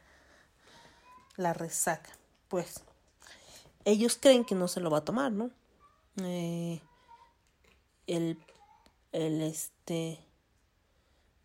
la 1.36 1.52
resaca. 1.52 2.10
Pues 2.48 2.80
ellos 3.86 4.18
creen 4.20 4.44
que 4.44 4.56
no 4.56 4.68
se 4.68 4.80
lo 4.80 4.90
va 4.90 4.98
a 4.98 5.04
tomar, 5.04 5.30
¿no? 5.30 5.50
Eh, 6.22 6.80
el, 8.08 8.36
el, 9.12 9.42
este, 9.42 10.18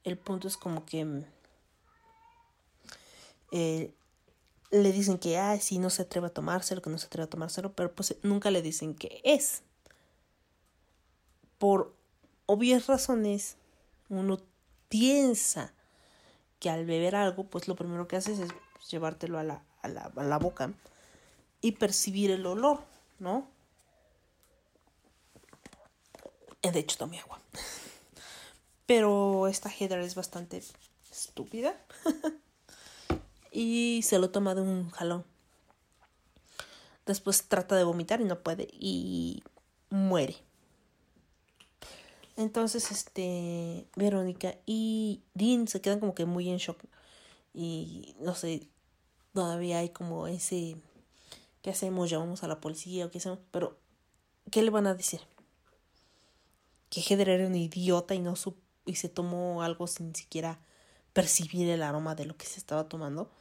el 0.03 0.17
punto 0.17 0.47
es 0.47 0.57
como 0.57 0.83
que 0.83 1.05
mm, 1.05 1.25
eh, 3.51 3.93
le 4.71 4.91
dicen 4.91 5.19
que, 5.19 5.37
ah, 5.37 5.59
sí, 5.59 5.77
no 5.77 5.91
se 5.91 6.01
atreve 6.01 6.27
a 6.27 6.33
tomárselo, 6.33 6.81
que 6.81 6.89
no 6.89 6.97
se 6.97 7.05
atreve 7.05 7.25
a 7.25 7.29
tomárselo, 7.29 7.73
pero 7.73 7.93
pues 7.93 8.15
nunca 8.23 8.49
le 8.49 8.63
dicen 8.63 8.95
que 8.95 9.21
es. 9.23 9.61
Por 11.59 11.93
obvias 12.47 12.87
razones, 12.87 13.57
uno 14.09 14.39
piensa 14.89 15.73
que 16.59 16.71
al 16.71 16.87
beber 16.87 17.15
algo, 17.15 17.43
pues 17.43 17.67
lo 17.67 17.75
primero 17.75 18.07
que 18.07 18.15
haces 18.15 18.39
es 18.39 18.49
llevártelo 18.89 19.37
a 19.37 19.43
la, 19.43 19.63
a 19.83 19.87
la, 19.87 20.11
a 20.15 20.23
la 20.23 20.39
boca 20.39 20.73
y 21.61 21.73
percibir 21.73 22.31
el 22.31 22.45
olor, 22.45 22.83
¿no? 23.19 23.47
Eh, 26.61 26.71
De 26.71 26.79
hecho, 26.79 26.97
tomé 26.97 27.19
agua. 27.19 27.39
Pero 28.85 29.47
esta 29.47 29.69
Heather 29.69 29.99
es 29.99 30.15
bastante 30.15 30.61
estúpida. 31.11 31.75
y 33.51 34.01
se 34.03 34.19
lo 34.19 34.31
toma 34.31 34.55
de 34.55 34.61
un 34.61 34.89
jalón. 34.91 35.25
Después 37.05 37.47
trata 37.47 37.75
de 37.75 37.83
vomitar 37.83 38.21
y 38.21 38.25
no 38.25 38.39
puede. 38.39 38.67
Y 38.71 39.43
muere. 39.89 40.37
Entonces, 42.37 42.91
este, 42.91 43.85
Verónica 43.95 44.55
y 44.65 45.21
Dean 45.33 45.67
se 45.67 45.81
quedan 45.81 45.99
como 45.99 46.15
que 46.15 46.25
muy 46.25 46.49
en 46.49 46.57
shock. 46.57 46.79
Y 47.53 48.15
no 48.19 48.35
sé, 48.35 48.67
todavía 49.33 49.79
hay 49.79 49.89
como 49.89 50.27
ese, 50.27 50.77
¿qué 51.61 51.69
hacemos? 51.69 52.09
¿Llamamos 52.09 52.43
a 52.43 52.47
la 52.47 52.59
policía 52.59 53.05
o 53.05 53.11
qué 53.11 53.17
hacemos? 53.19 53.39
Pero, 53.51 53.77
¿qué 54.51 54.61
le 54.61 54.69
van 54.69 54.87
a 54.87 54.95
decir? 54.95 55.21
Que 56.89 57.01
Heather 57.01 57.29
era 57.29 57.47
un 57.47 57.55
idiota 57.55 58.15
y 58.15 58.19
no 58.19 58.35
sup- 58.35 58.55
y 58.85 58.95
se 58.95 59.09
tomó 59.09 59.63
algo 59.63 59.87
sin 59.87 60.13
siquiera 60.15 60.59
percibir 61.13 61.69
el 61.69 61.83
aroma 61.83 62.15
de 62.15 62.25
lo 62.25 62.35
que 62.37 62.45
se 62.45 62.59
estaba 62.59 62.89
tomando. 62.89 63.31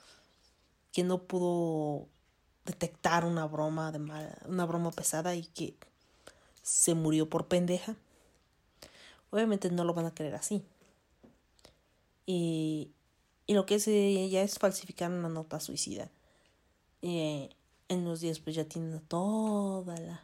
Que 0.92 1.02
no 1.04 1.22
pudo 1.22 2.08
detectar 2.64 3.24
una 3.24 3.46
broma 3.46 3.90
de 3.92 3.98
mal- 3.98 4.38
una 4.46 4.66
broma 4.66 4.90
pesada 4.90 5.34
y 5.34 5.44
que 5.44 5.76
se 6.62 6.94
murió 6.94 7.28
por 7.28 7.48
pendeja. 7.48 7.96
Obviamente 9.30 9.70
no 9.70 9.84
lo 9.84 9.94
van 9.94 10.06
a 10.06 10.14
creer 10.14 10.34
así. 10.34 10.62
Y, 12.26 12.92
y 13.46 13.54
lo 13.54 13.66
que 13.66 13.76
es 13.76 13.88
ella 13.88 14.42
es 14.42 14.58
falsificar 14.58 15.10
una 15.10 15.28
nota 15.28 15.58
suicida. 15.58 16.10
Eh, 17.02 17.50
en 17.90 18.04
los 18.06 18.20
días 18.22 18.40
pues 18.40 18.56
ya 18.56 18.64
tienen 18.64 18.94
a 18.94 19.00
toda 19.02 19.98
la 20.00 20.22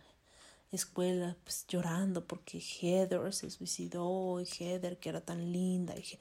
escuela 0.72 1.37
pues 1.44 1.66
llorando 1.68 2.24
porque 2.24 2.61
Heather 2.61 3.33
se 3.35 3.50
suicidó 3.50 4.40
y 4.40 4.46
Heather 4.46 4.98
que 4.98 5.11
era 5.11 5.20
tan 5.20 5.52
linda 5.52 5.94
y 5.96 6.00
He- 6.02 6.20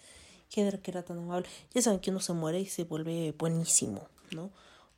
Heather 0.53 0.81
que 0.81 0.91
era 0.91 1.03
tan 1.03 1.19
amable. 1.19 1.47
Ya 1.73 1.81
saben 1.81 1.99
que 2.01 2.11
uno 2.11 2.19
se 2.19 2.33
muere 2.33 2.59
y 2.61 2.67
se 2.67 2.83
vuelve 2.83 3.33
buenísimo, 3.37 4.07
¿no? 4.31 4.51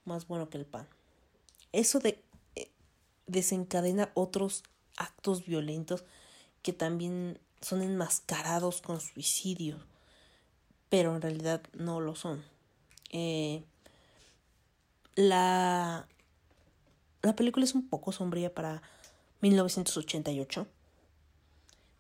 Más 0.06 0.28
bueno 0.28 0.50
que 0.50 0.58
el 0.58 0.66
pan. 0.66 0.88
Eso 1.74 2.00
de 2.00 2.24
eh, 2.56 2.72
desencadena 3.28 4.12
otros 4.16 4.64
actos 4.98 5.46
violentos 5.46 6.06
que 6.64 6.74
también 6.74 7.40
son 7.62 7.82
enmascarados 7.84 8.82
con 8.82 9.02
suicidio, 9.02 9.78
pero 10.90 11.16
en 11.16 11.22
realidad 11.22 11.62
no 11.74 12.00
lo 12.02 12.16
son. 12.16 12.44
Eh, 13.12 13.64
la, 15.16 16.08
la 17.22 17.36
película 17.36 17.66
es 17.66 17.76
un 17.76 17.88
poco 17.88 18.12
sombría 18.12 18.54
para 18.54 18.82
1988 19.42 20.68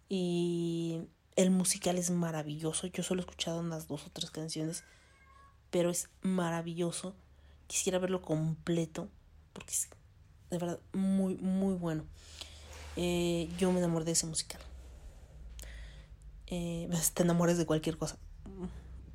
y 0.09 1.01
el 1.35 1.51
musical 1.51 1.97
es 1.97 2.09
maravilloso. 2.09 2.87
Yo 2.87 3.03
solo 3.03 3.21
he 3.21 3.25
escuchado 3.25 3.59
unas 3.59 3.87
dos 3.87 4.05
o 4.05 4.09
tres 4.11 4.31
canciones, 4.31 4.83
pero 5.69 5.89
es 5.89 6.09
maravilloso. 6.21 7.15
Quisiera 7.67 7.99
verlo 7.99 8.21
completo 8.21 9.09
porque 9.53 9.73
es 9.73 9.89
de 10.49 10.57
verdad 10.57 10.79
muy, 10.93 11.35
muy 11.35 11.73
bueno. 11.73 12.05
Eh, 12.95 13.49
yo 13.57 13.71
me 13.71 13.79
enamoré 13.79 14.05
de 14.05 14.11
ese 14.11 14.25
musical. 14.25 14.61
Eh, 16.47 16.89
te 17.13 17.23
enamores 17.23 17.57
de 17.57 17.65
cualquier 17.65 17.97
cosa. 17.97 18.17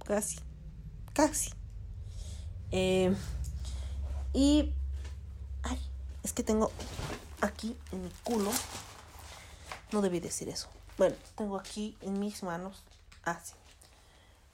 Casi. 0.04 0.38
Casi. 1.12 1.50
Eh, 2.70 3.14
y. 4.32 4.72
Es 6.22 6.32
que 6.32 6.42
tengo 6.42 6.70
aquí 7.40 7.76
en 7.92 8.04
mi 8.04 8.10
culo. 8.22 8.50
No 9.92 10.00
debí 10.00 10.20
decir 10.20 10.48
eso. 10.48 10.68
Bueno, 10.98 11.16
tengo 11.36 11.58
aquí 11.58 11.96
en 12.00 12.18
mis 12.18 12.42
manos. 12.42 12.82
Ah, 13.24 13.40
sí. 13.42 13.54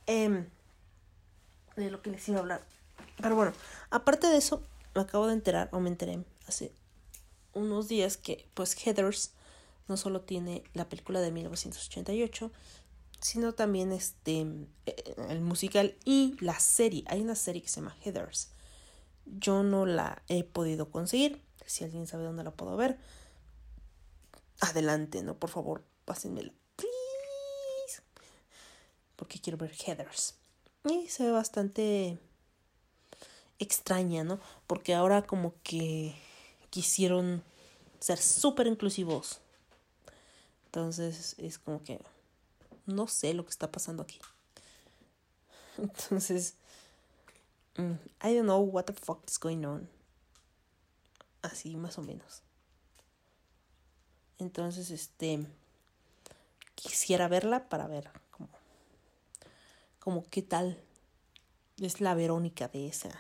Em, 0.07 0.47
de 1.77 1.91
lo 1.91 2.03
que 2.03 2.11
les 2.11 2.29
iba 2.29 2.39
a 2.39 2.41
hablar. 2.41 2.63
Pero 3.21 3.35
bueno, 3.37 3.53
aparte 3.91 4.27
de 4.27 4.37
eso, 4.37 4.63
me 4.95 5.03
acabo 5.03 5.27
de 5.27 5.35
enterar, 5.35 5.69
o 5.73 5.81
me 5.81 5.89
enteré 5.89 6.25
hace 6.47 6.73
unos 7.53 7.89
días 7.89 8.17
que, 8.17 8.49
pues, 8.55 8.75
Heathers 8.75 9.33
no 9.89 9.97
solo 9.97 10.21
tiene 10.21 10.63
la 10.75 10.89
película 10.89 11.21
de 11.21 11.33
1988, 11.33 12.53
sino 13.21 13.55
también 13.55 13.93
este 13.93 14.47
eh, 14.87 15.15
el 15.29 15.41
musical 15.41 15.97
y 16.05 16.37
la 16.41 16.59
serie. 16.61 17.05
Hay 17.09 17.21
una 17.21 17.35
serie 17.35 17.63
que 17.63 17.69
se 17.69 17.81
llama 17.81 17.97
Heathers. 18.05 18.51
Yo 19.27 19.63
no 19.63 19.87
la 19.87 20.23
he 20.29 20.45
podido 20.45 20.91
conseguir. 20.91 21.43
Si 21.69 21.85
alguien 21.85 22.07
sabe 22.07 22.25
dónde 22.25 22.45
la 22.45 22.51
puedo 22.51 22.77
ver, 22.77 22.99
adelante, 24.61 25.23
¿no? 25.23 25.39
Por 25.39 25.51
favor, 25.51 25.85
pásenmela. 26.07 26.51
Please. 26.77 28.03
porque 29.17 29.39
quiero 29.39 29.59
ver 29.59 29.75
Heathers. 29.75 30.35
Y 30.85 31.09
se 31.09 31.25
ve 31.25 31.31
bastante 31.31 32.19
extraña, 33.59 34.25
¿no? 34.25 34.41
Porque 34.67 34.95
ahora 34.95 35.27
como 35.27 35.53
que 35.63 36.15
quisieron 36.71 37.45
ser 38.01 38.19
súper 38.19 38.67
inclusivos. 38.67 39.41
Entonces 40.67 41.35
es 41.39 41.59
como 41.59 41.83
que 41.83 42.01
no 42.87 43.09
sé 43.09 43.35
lo 43.35 43.45
que 43.45 43.51
está 43.51 43.71
pasando 43.71 44.03
aquí. 44.03 44.21
Entonces, 45.77 46.55
mm, 47.77 47.93
I 48.27 48.35
don't 48.35 48.45
know 48.45 48.63
what 48.63 48.85
the 48.85 48.95
fuck 48.95 49.23
is 49.29 49.39
going 49.39 49.65
on. 49.65 49.98
Así 51.43 51.77
más 51.77 51.99
o 51.99 52.03
menos. 52.03 52.43
Entonces, 54.39 54.91
este 54.91 55.47
quisiera 56.75 57.27
verla 57.27 57.69
para 57.69 57.89
ver 57.89 58.11
como 58.31 58.49
como 59.99 60.25
qué 60.31 60.43
tal 60.43 60.81
es 61.81 62.01
la 62.01 62.15
Verónica 62.15 62.69
de 62.69 62.87
esa 62.87 63.11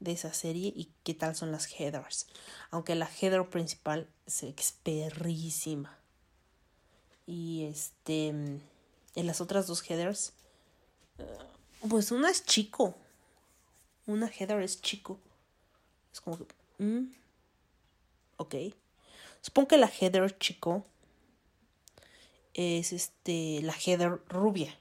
de 0.00 0.12
esa 0.12 0.32
serie 0.32 0.72
y 0.74 0.92
qué 1.02 1.12
tal 1.14 1.34
son 1.34 1.50
las 1.50 1.68
headers. 1.78 2.28
Aunque 2.70 2.94
la 2.94 3.10
header 3.20 3.48
principal 3.50 4.08
es 4.26 4.72
perrísima. 4.84 5.98
Y 7.26 7.64
este 7.64 8.28
en 8.28 9.26
las 9.26 9.40
otras 9.40 9.66
dos 9.66 9.82
headers 9.90 10.32
eh, 11.18 11.26
pues 11.88 12.12
una 12.12 12.30
es 12.30 12.44
chico. 12.44 12.94
Una 14.06 14.28
header 14.28 14.62
es 14.62 14.80
chico. 14.80 15.18
Es 16.12 16.20
como 16.20 16.38
que 16.38 16.46
mm, 16.78 17.12
ok. 18.38 18.54
Supongo 19.42 19.68
que 19.68 19.78
la 19.78 19.86
header 19.88 20.38
chico 20.38 20.84
es 22.54 22.92
este 22.92 23.60
la 23.62 23.72
header 23.74 24.20
rubia 24.28 24.76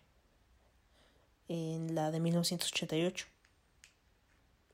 en 1.48 1.94
la 1.94 2.12
de 2.12 2.20
1988. 2.20 3.28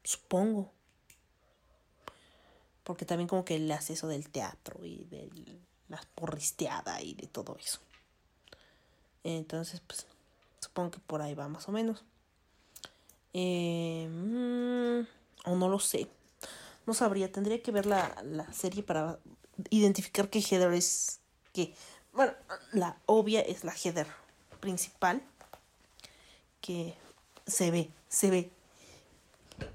Supongo. 0.03 0.71
Porque 2.83 3.05
también 3.05 3.27
como 3.27 3.45
que 3.45 3.57
le 3.59 3.73
hace 3.73 3.93
eso 3.93 4.07
del 4.07 4.29
teatro 4.29 4.85
y 4.85 5.05
de 5.05 5.29
la 5.87 6.01
porristeada 6.15 7.01
y 7.01 7.13
de 7.13 7.27
todo 7.27 7.57
eso. 7.57 7.79
Entonces, 9.23 9.81
pues, 9.87 10.05
supongo 10.59 10.91
que 10.91 10.99
por 10.99 11.21
ahí 11.21 11.33
va 11.33 11.47
más 11.47 11.67
o 11.69 11.71
menos. 11.71 12.03
Mm, 13.33 15.01
o 15.45 15.55
no 15.55 15.69
lo 15.69 15.79
sé. 15.79 16.09
No 16.85 16.93
sabría. 16.93 17.31
Tendría 17.31 17.61
que 17.61 17.71
ver 17.71 17.85
la, 17.85 18.15
la 18.23 18.51
serie 18.53 18.83
para 18.83 19.19
identificar 19.69 20.29
qué 20.29 20.39
header 20.39 20.73
es 20.73 21.19
qué. 21.53 21.73
Bueno, 22.11 22.33
la 22.71 22.97
obvia 23.05 23.41
es 23.41 23.63
la 23.63 23.73
header 23.73 24.07
principal. 24.59 25.21
Que 26.61 26.95
se 27.45 27.71
ve, 27.71 27.91
se 28.07 28.29
ve. 28.29 28.51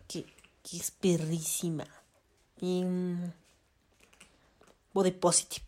Que, 0.06 0.24
que 0.62 0.76
es 0.76 0.90
perrísima. 0.90 1.86
Y. 2.60 2.84
mm, 2.84 3.32
Body 4.92 5.12
positive. 5.12 5.64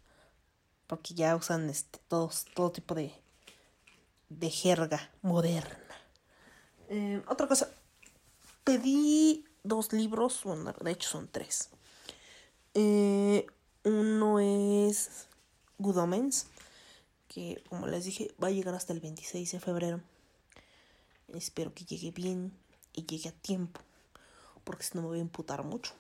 Porque 0.87 1.15
ya 1.15 1.37
usan 1.37 1.71
este, 1.71 2.01
todos, 2.09 2.47
todo 2.55 2.73
tipo 2.73 2.95
de, 2.95 3.13
de 4.29 4.51
jerga 4.51 5.11
moderna. 5.23 5.79
Eh, 6.89 7.23
otra 7.29 7.47
cosa. 7.47 7.71
Pedí 8.65 9.45
dos 9.63 9.93
libros. 9.93 10.43
Bueno, 10.45 10.73
de 10.73 10.91
hecho 10.91 11.09
son 11.09 11.29
tres. 11.29 11.71
Eh, 12.75 13.47
uno 13.85 14.39
es 14.41 15.27
Good 15.79 15.99
Omens. 15.99 16.47
Que 17.29 17.63
como 17.69 17.87
les 17.87 18.05
dije 18.05 18.35
va 18.43 18.49
a 18.49 18.51
llegar 18.51 18.75
hasta 18.75 18.93
el 18.93 19.01
26 19.01 19.53
de 19.53 19.61
febrero. 19.61 20.01
Espero 21.29 21.73
que 21.73 21.85
llegue 21.85 22.11
bien 22.11 22.53
y 22.93 23.07
llegue 23.07 23.29
a 23.29 23.33
tiempo. 23.33 23.81
Porque 24.65 24.85
si 24.85 24.91
no 24.95 25.03
me 25.03 25.09
voy 25.09 25.19
a 25.19 25.23
imputar 25.23 25.63
mucho. 25.65 25.95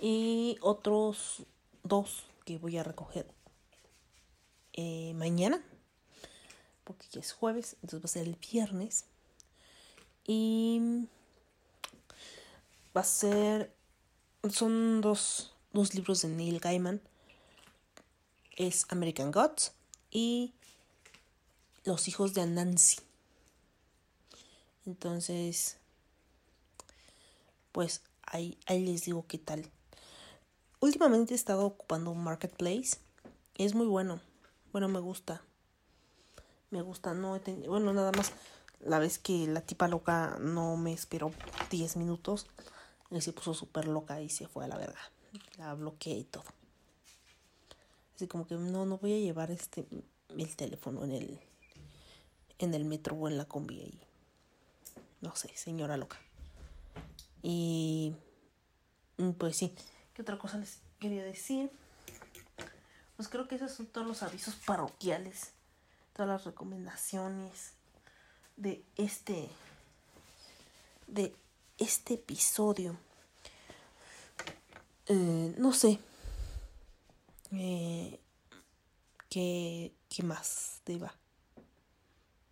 Y 0.00 0.58
otros 0.60 1.44
dos 1.82 2.24
que 2.44 2.58
voy 2.58 2.76
a 2.78 2.82
recoger 2.82 3.26
eh, 4.72 5.14
mañana. 5.14 5.62
Porque 6.84 7.06
ya 7.10 7.20
es 7.20 7.32
jueves. 7.32 7.76
Entonces 7.82 8.00
va 8.00 8.06
a 8.06 8.08
ser 8.08 8.26
el 8.26 8.36
viernes. 8.36 9.04
Y 10.26 11.06
va 12.96 13.02
a 13.02 13.04
ser. 13.04 13.74
Son 14.50 15.00
dos, 15.00 15.54
dos 15.72 15.94
libros 15.94 16.22
de 16.22 16.28
Neil 16.28 16.60
Gaiman. 16.60 17.00
Es 18.56 18.86
American 18.88 19.32
Gods 19.32 19.72
y 20.10 20.54
Los 21.84 22.08
hijos 22.08 22.32
de 22.32 22.40
Anansi. 22.40 22.98
Entonces, 24.86 25.76
pues 27.72 28.02
ahí, 28.22 28.56
ahí 28.66 28.84
les 28.84 29.04
digo 29.04 29.26
qué 29.26 29.38
tal. 29.38 29.68
Últimamente 30.80 31.34
he 31.34 31.36
estado 31.36 31.66
ocupando 31.66 32.10
un 32.10 32.22
marketplace. 32.22 32.98
Es 33.56 33.74
muy 33.74 33.86
bueno. 33.86 34.20
Bueno, 34.72 34.88
me 34.88 35.00
gusta. 35.00 35.42
Me 36.70 36.82
gusta. 36.82 37.14
No 37.14 37.36
he 37.36 37.40
tenido. 37.40 37.70
Bueno, 37.70 37.92
nada 37.92 38.12
más. 38.12 38.32
La 38.80 38.98
vez 38.98 39.18
que 39.18 39.46
la 39.46 39.62
tipa 39.62 39.88
loca 39.88 40.36
no 40.40 40.76
me 40.76 40.92
esperó 40.92 41.32
10 41.70 41.96
minutos. 41.96 42.46
Y 43.10 43.20
se 43.20 43.32
puso 43.32 43.54
súper 43.54 43.86
loca 43.86 44.20
y 44.20 44.28
se 44.28 44.48
fue 44.48 44.64
a 44.64 44.68
la 44.68 44.76
verga. 44.76 45.00
La 45.58 45.74
bloqueé 45.74 46.18
y 46.18 46.24
todo. 46.24 46.44
Así 48.14 48.26
como 48.26 48.46
que 48.46 48.54
no, 48.54 48.86
no 48.86 48.98
voy 48.98 49.12
a 49.14 49.18
llevar 49.18 49.50
este 49.50 49.86
el 50.30 50.56
teléfono 50.56 51.04
en 51.04 51.12
el 51.12 51.40
en 52.58 52.74
el 52.74 52.84
metro 52.84 53.16
o 53.16 53.28
en 53.28 53.36
la 53.36 53.44
combi 53.44 53.80
ahí. 53.80 54.00
No 55.20 55.36
sé, 55.36 55.54
señora 55.56 55.96
loca. 55.96 56.18
Y 57.42 58.14
mm, 59.18 59.32
pues 59.32 59.56
sí, 59.56 59.74
¿qué 60.14 60.22
otra 60.22 60.38
cosa 60.38 60.58
les 60.58 60.80
quería 60.98 61.24
decir? 61.24 61.70
Pues 63.16 63.28
creo 63.28 63.48
que 63.48 63.54
esos 63.54 63.72
son 63.72 63.86
todos 63.86 64.06
los 64.06 64.22
avisos 64.22 64.54
parroquiales, 64.54 65.52
todas 66.12 66.28
las 66.28 66.44
recomendaciones 66.44 67.72
de 68.56 68.82
este 68.96 69.48
de 71.06 71.34
este 71.78 72.14
episodio. 72.14 72.96
Eh, 75.06 75.54
no 75.58 75.72
sé. 75.72 75.98
Eh, 77.52 78.18
¿qué, 79.28 79.92
¿Qué 80.08 80.22
más 80.22 80.80
deba? 80.84 81.14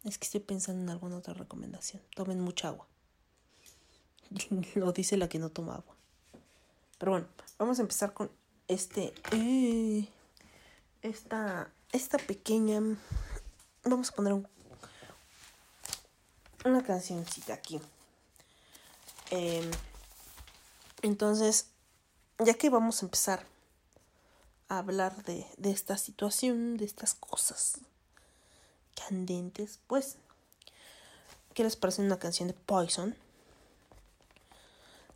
Es 0.05 0.19
que 0.19 0.25
estoy 0.25 0.41
pensando 0.41 0.83
en 0.83 0.91
alguna 0.91 1.17
otra 1.17 1.35
recomendación. 1.35 2.03
Tomen 2.15 2.41
mucha 2.41 2.69
agua. 2.69 2.87
Lo 4.75 4.93
dice 4.93 5.17
la 5.17 5.29
que 5.29 5.39
no 5.39 5.51
toma 5.51 5.77
agua. 5.77 5.97
Pero 6.99 7.13
bueno, 7.13 7.27
vamos 7.59 7.79
a 7.79 7.83
empezar 7.83 8.13
con 8.13 8.31
este. 8.69 9.15
eh, 9.33 10.09
esta. 11.03 11.71
Esta 11.93 12.19
pequeña. 12.19 12.81
Vamos 13.85 14.11
a 14.11 14.15
poner 14.15 14.33
un, 14.33 14.49
una 16.65 16.83
cancioncita 16.83 17.55
aquí. 17.55 17.81
Em, 19.37 19.69
entonces, 21.03 21.67
ya 22.39 22.55
que 22.55 22.71
vamos 22.71 23.03
a 23.03 23.07
empezar 23.07 23.45
a 24.69 24.79
hablar 24.79 25.25
de, 25.25 25.45
esta 25.65 25.99
situación, 25.99 26.77
de 26.77 26.85
estas 26.85 27.15
cosas 27.15 27.81
candentes, 28.95 29.81
pues, 29.89 30.19
¿qué 31.53 31.65
les 31.65 31.75
parece 31.75 32.01
una 32.03 32.21
canción 32.21 32.47
de 32.47 32.55
Poison? 32.55 33.17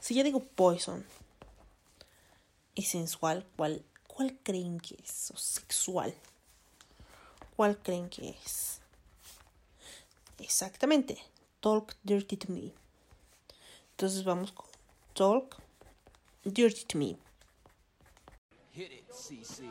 Si 0.01 0.15
ya 0.15 0.25
digo 0.25 0.43
Poison 0.43 1.07
y 2.75 2.83
sensual, 2.83 3.47
¿cuál, 3.57 3.85
¿cuál 4.09 4.37
creen 4.43 4.81
que 4.81 4.97
es? 4.97 5.31
O 5.31 5.37
sexual. 5.37 6.13
¿Cuál 7.55 7.79
creen 7.79 8.11
que 8.11 8.31
es? 8.31 8.81
Exactamente. 10.39 11.19
Talk 11.61 11.95
Dirty 12.03 12.37
to 12.37 12.53
Me. 12.53 12.88
Entonces 13.99 14.23
vamos 14.23 14.53
con 14.53 14.67
Talk 15.13 15.57
Dirty 16.45 16.85
to 16.85 16.99
Me. 16.99 17.17
Hit 18.71 18.93
it, 18.93 19.13
CC. 19.13 19.65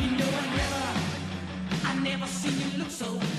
You 0.00 0.10
know 0.10 0.26
I 0.26 0.56
never, 0.56 0.84
I 1.84 1.94
never 2.02 2.26
seen 2.26 2.58
you 2.58 2.78
look 2.78 2.90
so 2.90 3.35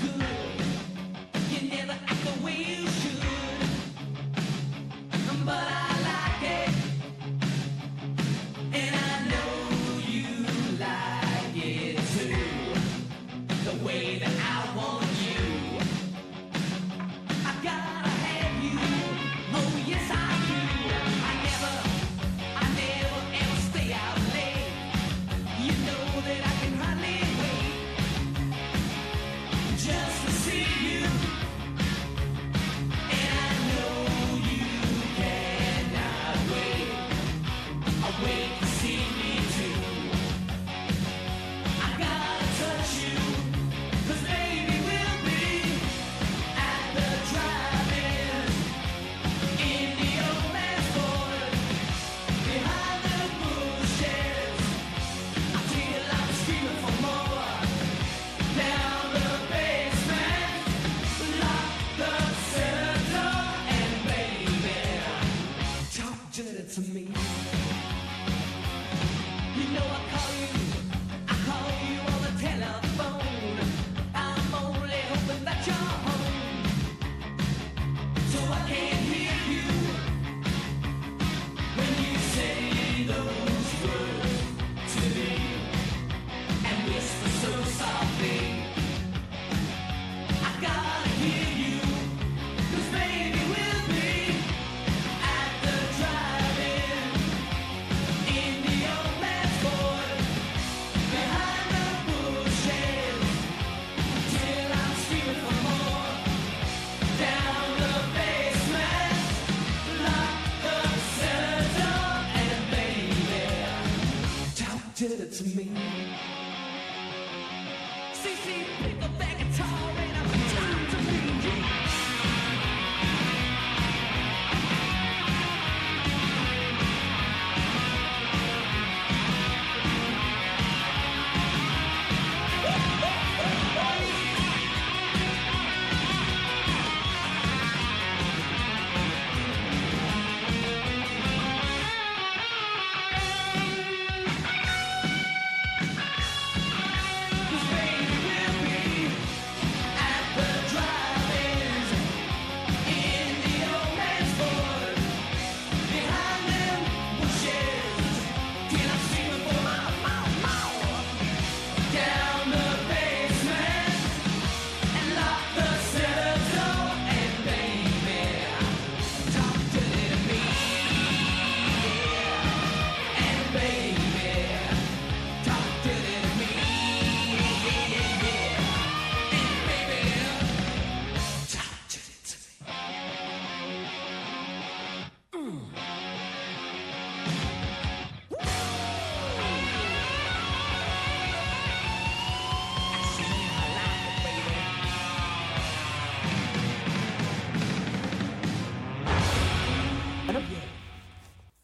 to 66.84 66.94
me. 66.94 67.77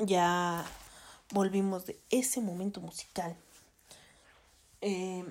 Ya 0.07 0.64
volvimos 1.31 1.87
de 1.87 1.99
ese 2.11 2.40
momento 2.40 2.81
musical. 2.81 3.37
Eh, 4.81 5.25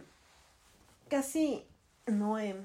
casi 1.10 1.64
no 2.08 2.40
he 2.40 2.56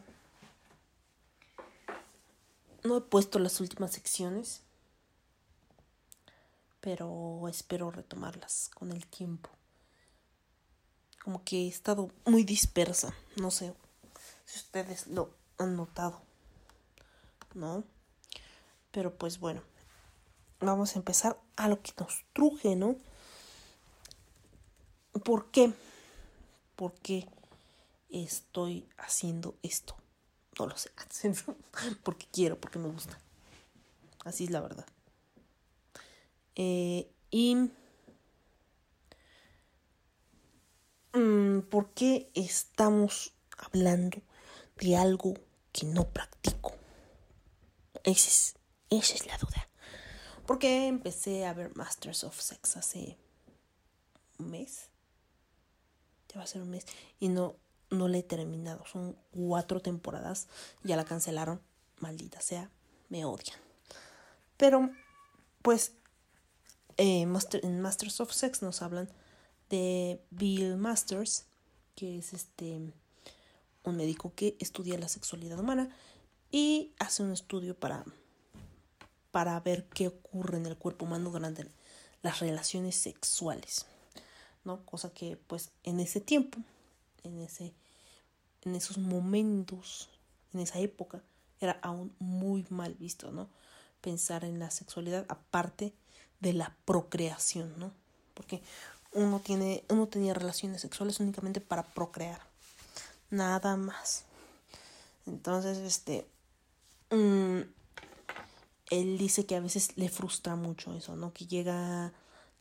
no 2.84 2.96
he 2.96 3.00
puesto 3.00 3.38
las 3.38 3.60
últimas 3.60 3.92
secciones, 3.92 4.62
pero 6.80 7.46
espero 7.48 7.90
retomarlas 7.90 8.70
con 8.74 8.92
el 8.92 9.06
tiempo. 9.06 9.50
Como 11.22 11.44
que 11.44 11.64
he 11.64 11.68
estado 11.68 12.10
muy 12.24 12.44
dispersa, 12.44 13.14
no 13.36 13.50
sé 13.50 13.74
si 14.46 14.58
ustedes 14.58 15.08
lo 15.08 15.30
han 15.58 15.76
notado, 15.76 16.22
¿no? 17.54 17.84
Pero 18.92 19.14
pues 19.14 19.38
bueno, 19.38 19.62
vamos 20.60 20.94
a 20.94 20.98
empezar 20.98 21.40
a 21.56 21.68
lo 21.68 21.80
que 21.82 21.92
nos 21.98 22.24
truje, 22.32 22.76
¿no? 22.76 22.96
¿Por 25.24 25.50
qué? 25.50 25.72
¿Por 26.76 26.92
qué 26.94 27.28
estoy 28.08 28.88
haciendo 28.98 29.56
esto? 29.62 29.96
No 30.58 30.66
lo 30.66 30.76
sé. 30.76 30.90
Porque 32.02 32.26
quiero, 32.32 32.60
porque 32.60 32.78
me 32.78 32.88
gusta. 32.88 33.18
Así 34.24 34.44
es 34.44 34.50
la 34.50 34.60
verdad. 34.60 34.86
Eh, 36.56 37.08
y... 37.30 37.56
mm, 41.12 41.60
¿Por 41.70 41.90
qué 41.90 42.30
estamos 42.34 43.32
hablando 43.56 44.20
de 44.80 44.96
algo 44.96 45.34
que 45.72 45.86
no 45.86 46.08
practico? 46.08 46.72
Es, 48.02 48.56
esa 48.90 49.14
es 49.14 49.26
la 49.26 49.38
duda. 49.38 49.67
Porque 50.48 50.86
empecé 50.86 51.44
a 51.44 51.52
ver 51.52 51.76
Masters 51.76 52.24
of 52.24 52.40
Sex 52.40 52.78
hace 52.78 53.18
un 54.38 54.50
mes. 54.50 54.88
Ya 56.30 56.38
va 56.38 56.44
a 56.44 56.46
ser 56.46 56.62
un 56.62 56.70
mes. 56.70 56.86
Y 57.20 57.28
no, 57.28 57.56
no 57.90 58.08
la 58.08 58.16
he 58.16 58.22
terminado. 58.22 58.82
Son 58.86 59.14
cuatro 59.30 59.80
temporadas. 59.80 60.48
Ya 60.82 60.96
la 60.96 61.04
cancelaron. 61.04 61.60
Maldita 61.98 62.40
sea. 62.40 62.70
Me 63.10 63.26
odian. 63.26 63.58
Pero, 64.56 64.88
pues, 65.60 65.92
eh, 66.96 67.26
en 67.62 67.80
Masters 67.82 68.18
of 68.22 68.32
Sex 68.32 68.62
nos 68.62 68.80
hablan 68.80 69.10
de 69.68 70.24
Bill 70.30 70.78
Masters, 70.78 71.44
que 71.94 72.16
es 72.16 72.32
este 72.32 72.90
un 73.84 73.96
médico 73.98 74.32
que 74.34 74.56
estudia 74.60 74.96
la 74.96 75.08
sexualidad 75.08 75.60
humana 75.60 75.94
y 76.50 76.94
hace 76.98 77.22
un 77.22 77.32
estudio 77.32 77.78
para 77.78 78.06
para 79.30 79.58
ver 79.60 79.84
qué 79.88 80.08
ocurre 80.08 80.58
en 80.58 80.66
el 80.66 80.76
cuerpo 80.76 81.04
humano 81.04 81.30
durante 81.30 81.66
las 82.22 82.40
relaciones 82.40 82.96
sexuales, 82.96 83.86
¿no? 84.64 84.84
Cosa 84.84 85.10
que 85.10 85.36
pues 85.36 85.70
en 85.84 86.00
ese 86.00 86.20
tiempo, 86.20 86.58
en 87.24 87.40
ese 87.40 87.74
en 88.62 88.74
esos 88.74 88.98
momentos, 88.98 90.08
en 90.52 90.60
esa 90.60 90.78
época 90.78 91.22
era 91.60 91.78
aún 91.82 92.14
muy 92.18 92.66
mal 92.70 92.94
visto, 92.94 93.30
¿no? 93.30 93.48
Pensar 94.00 94.44
en 94.44 94.58
la 94.58 94.70
sexualidad 94.70 95.26
aparte 95.28 95.92
de 96.40 96.52
la 96.52 96.74
procreación, 96.84 97.72
¿no? 97.78 97.92
Porque 98.34 98.62
uno 99.12 99.40
tiene 99.40 99.84
uno 99.88 100.06
tenía 100.06 100.34
relaciones 100.34 100.80
sexuales 100.80 101.20
únicamente 101.20 101.60
para 101.60 101.82
procrear. 101.82 102.40
Nada 103.30 103.76
más. 103.76 104.24
Entonces, 105.26 105.78
este 105.78 106.26
mm, 107.10 107.60
él 108.90 109.18
dice 109.18 109.46
que 109.46 109.56
a 109.56 109.60
veces 109.60 109.96
le 109.96 110.08
frustra 110.08 110.56
mucho 110.56 110.94
eso, 110.94 111.16
¿no? 111.16 111.32
Que 111.32 111.46
llega 111.46 112.12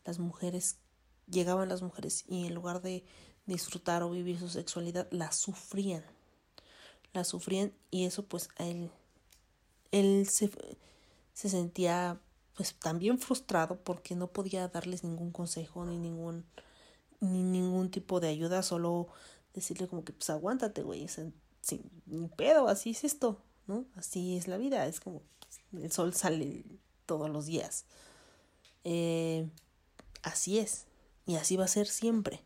las 0.04 0.18
mujeres, 0.18 0.78
llegaban 1.26 1.68
las 1.68 1.82
mujeres 1.82 2.24
y 2.28 2.46
en 2.46 2.54
lugar 2.54 2.82
de 2.82 3.04
disfrutar 3.46 4.02
o 4.02 4.10
vivir 4.10 4.38
su 4.38 4.48
sexualidad, 4.48 5.08
la 5.10 5.32
sufrían. 5.32 6.04
La 7.12 7.24
sufrían 7.24 7.72
y 7.90 8.04
eso 8.04 8.26
pues 8.26 8.50
a 8.58 8.66
él, 8.66 8.90
él 9.90 10.26
se, 10.28 10.50
se 11.32 11.48
sentía 11.48 12.20
pues 12.54 12.74
también 12.74 13.18
frustrado 13.18 13.82
porque 13.82 14.14
no 14.14 14.32
podía 14.32 14.68
darles 14.68 15.04
ningún 15.04 15.30
consejo 15.30 15.84
ni 15.86 15.96
ningún 15.96 16.44
ni 17.20 17.42
ningún 17.42 17.90
tipo 17.90 18.20
de 18.20 18.28
ayuda, 18.28 18.62
solo 18.62 19.08
decirle 19.54 19.88
como 19.88 20.04
que 20.04 20.12
pues 20.12 20.30
aguántate, 20.30 20.82
güey, 20.82 21.08
sin 21.08 21.34
ni 22.06 22.28
pedo, 22.28 22.68
así 22.68 22.90
es 22.90 23.04
esto, 23.04 23.42
¿no? 23.66 23.86
Así 23.96 24.36
es 24.36 24.46
la 24.46 24.56
vida, 24.56 24.86
es 24.86 25.00
como 25.00 25.22
el 25.72 25.92
sol 25.92 26.14
sale 26.14 26.64
todos 27.06 27.30
los 27.30 27.46
días. 27.46 27.84
Eh, 28.84 29.48
así 30.22 30.58
es, 30.58 30.86
y 31.26 31.36
así 31.36 31.56
va 31.56 31.64
a 31.64 31.68
ser 31.68 31.86
siempre. 31.86 32.42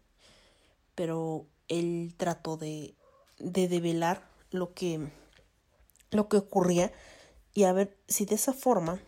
Pero 0.95 1.47
él 1.69 2.15
trató 2.17 2.57
de, 2.57 2.95
de 3.39 3.69
develar 3.69 4.29
lo 4.51 4.75
que, 4.75 5.11
lo 6.11 6.29
que 6.29 6.37
ocurría 6.37 6.93
y 7.55 7.65
a 7.65 7.73
ver 7.73 7.99
si 8.09 8.25
de 8.27 8.35
esa 8.37 8.53
forma 8.53 9.01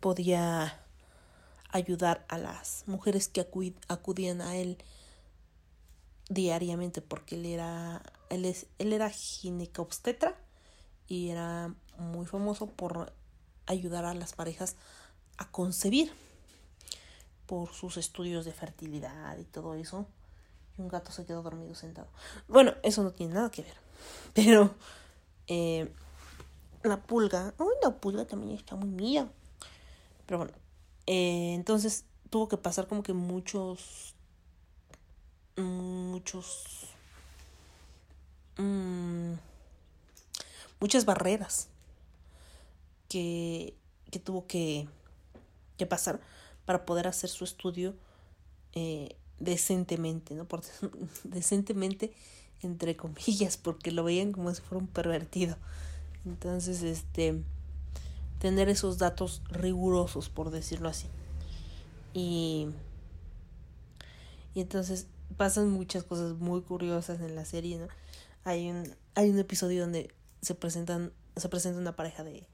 podía 0.00 0.84
ayudar 1.70 2.24
a 2.28 2.38
las 2.38 2.84
mujeres 2.86 3.28
que 3.28 3.48
acu- 3.48 3.76
acudían 3.88 4.40
a 4.40 4.56
él 4.56 4.78
diariamente 6.28 7.02
porque 7.02 7.34
él 7.34 7.46
era 7.46 8.02
él 8.28 8.44
es 8.44 8.66
él 8.78 8.92
era 8.92 9.10
ginecobstetra 9.10 10.38
y 11.08 11.30
era 11.30 11.74
muy 11.98 12.26
famoso 12.26 12.66
por 12.68 13.12
ayudar 13.70 14.04
a 14.04 14.14
las 14.14 14.32
parejas 14.32 14.76
a 15.38 15.50
concebir 15.50 16.12
por 17.46 17.72
sus 17.72 17.96
estudios 17.96 18.44
de 18.44 18.52
fertilidad 18.52 19.38
y 19.38 19.44
todo 19.44 19.74
eso. 19.74 20.06
Y 20.78 20.82
un 20.82 20.88
gato 20.88 21.12
se 21.12 21.24
quedó 21.24 21.42
dormido 21.42 21.74
sentado. 21.74 22.08
Bueno 22.48 22.74
eso 22.82 23.02
no 23.02 23.12
tiene 23.12 23.34
nada 23.34 23.50
que 23.50 23.62
ver 23.62 23.76
pero 24.34 24.74
eh, 25.46 25.92
la 26.82 27.02
pulga 27.02 27.54
uy 27.58 27.74
la 27.82 27.90
pulga 27.90 28.26
también 28.26 28.56
está 28.56 28.76
muy 28.76 28.90
mía. 28.90 29.30
Pero 30.26 30.38
bueno 30.38 30.52
eh, 31.06 31.54
entonces 31.54 32.04
tuvo 32.30 32.48
que 32.48 32.56
pasar 32.56 32.86
como 32.86 33.02
que 33.02 33.12
muchos 33.12 34.14
muchos 35.56 36.88
mm, 38.56 39.34
muchas 40.80 41.04
barreras 41.04 41.68
que, 43.10 43.74
que 44.10 44.20
tuvo 44.20 44.46
que, 44.46 44.88
que 45.76 45.84
pasar 45.84 46.20
para 46.64 46.86
poder 46.86 47.08
hacer 47.08 47.28
su 47.28 47.42
estudio 47.44 47.94
eh, 48.72 49.16
decentemente, 49.40 50.34
¿no? 50.34 50.46
Por, 50.46 50.62
decentemente 51.24 52.12
entre 52.62 52.96
comillas, 52.96 53.56
porque 53.56 53.90
lo 53.90 54.04
veían 54.04 54.32
como 54.32 54.54
si 54.54 54.62
fuera 54.62 54.82
un 54.82 54.86
pervertido. 54.86 55.56
Entonces, 56.24 56.82
este, 56.82 57.42
tener 58.38 58.68
esos 58.68 58.98
datos 58.98 59.42
rigurosos, 59.50 60.28
por 60.28 60.50
decirlo 60.50 60.88
así. 60.88 61.08
Y, 62.12 62.68
y 64.54 64.60
entonces 64.60 65.06
pasan 65.36 65.70
muchas 65.70 66.04
cosas 66.04 66.34
muy 66.38 66.60
curiosas 66.60 67.20
en 67.20 67.34
la 67.34 67.44
serie, 67.44 67.78
¿no? 67.78 67.88
Hay 68.44 68.70
un, 68.70 68.94
hay 69.14 69.30
un 69.30 69.38
episodio 69.38 69.82
donde 69.82 70.12
se 70.42 70.54
presentan, 70.54 71.12
se 71.36 71.48
presenta 71.48 71.80
una 71.80 71.96
pareja 71.96 72.22
de 72.22 72.46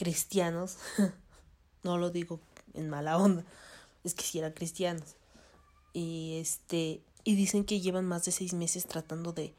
cristianos. 0.00 0.78
no 1.82 1.98
lo 1.98 2.10
digo 2.10 2.40
en 2.72 2.88
mala 2.88 3.18
onda. 3.18 3.44
Es 4.02 4.14
que 4.14 4.22
si 4.24 4.38
eran 4.38 4.52
cristianos. 4.52 5.16
Y 5.92 6.38
este. 6.40 7.02
Y 7.22 7.34
dicen 7.34 7.64
que 7.66 7.80
llevan 7.80 8.06
más 8.06 8.24
de 8.24 8.32
seis 8.32 8.54
meses 8.54 8.86
tratando 8.86 9.32
de, 9.34 9.54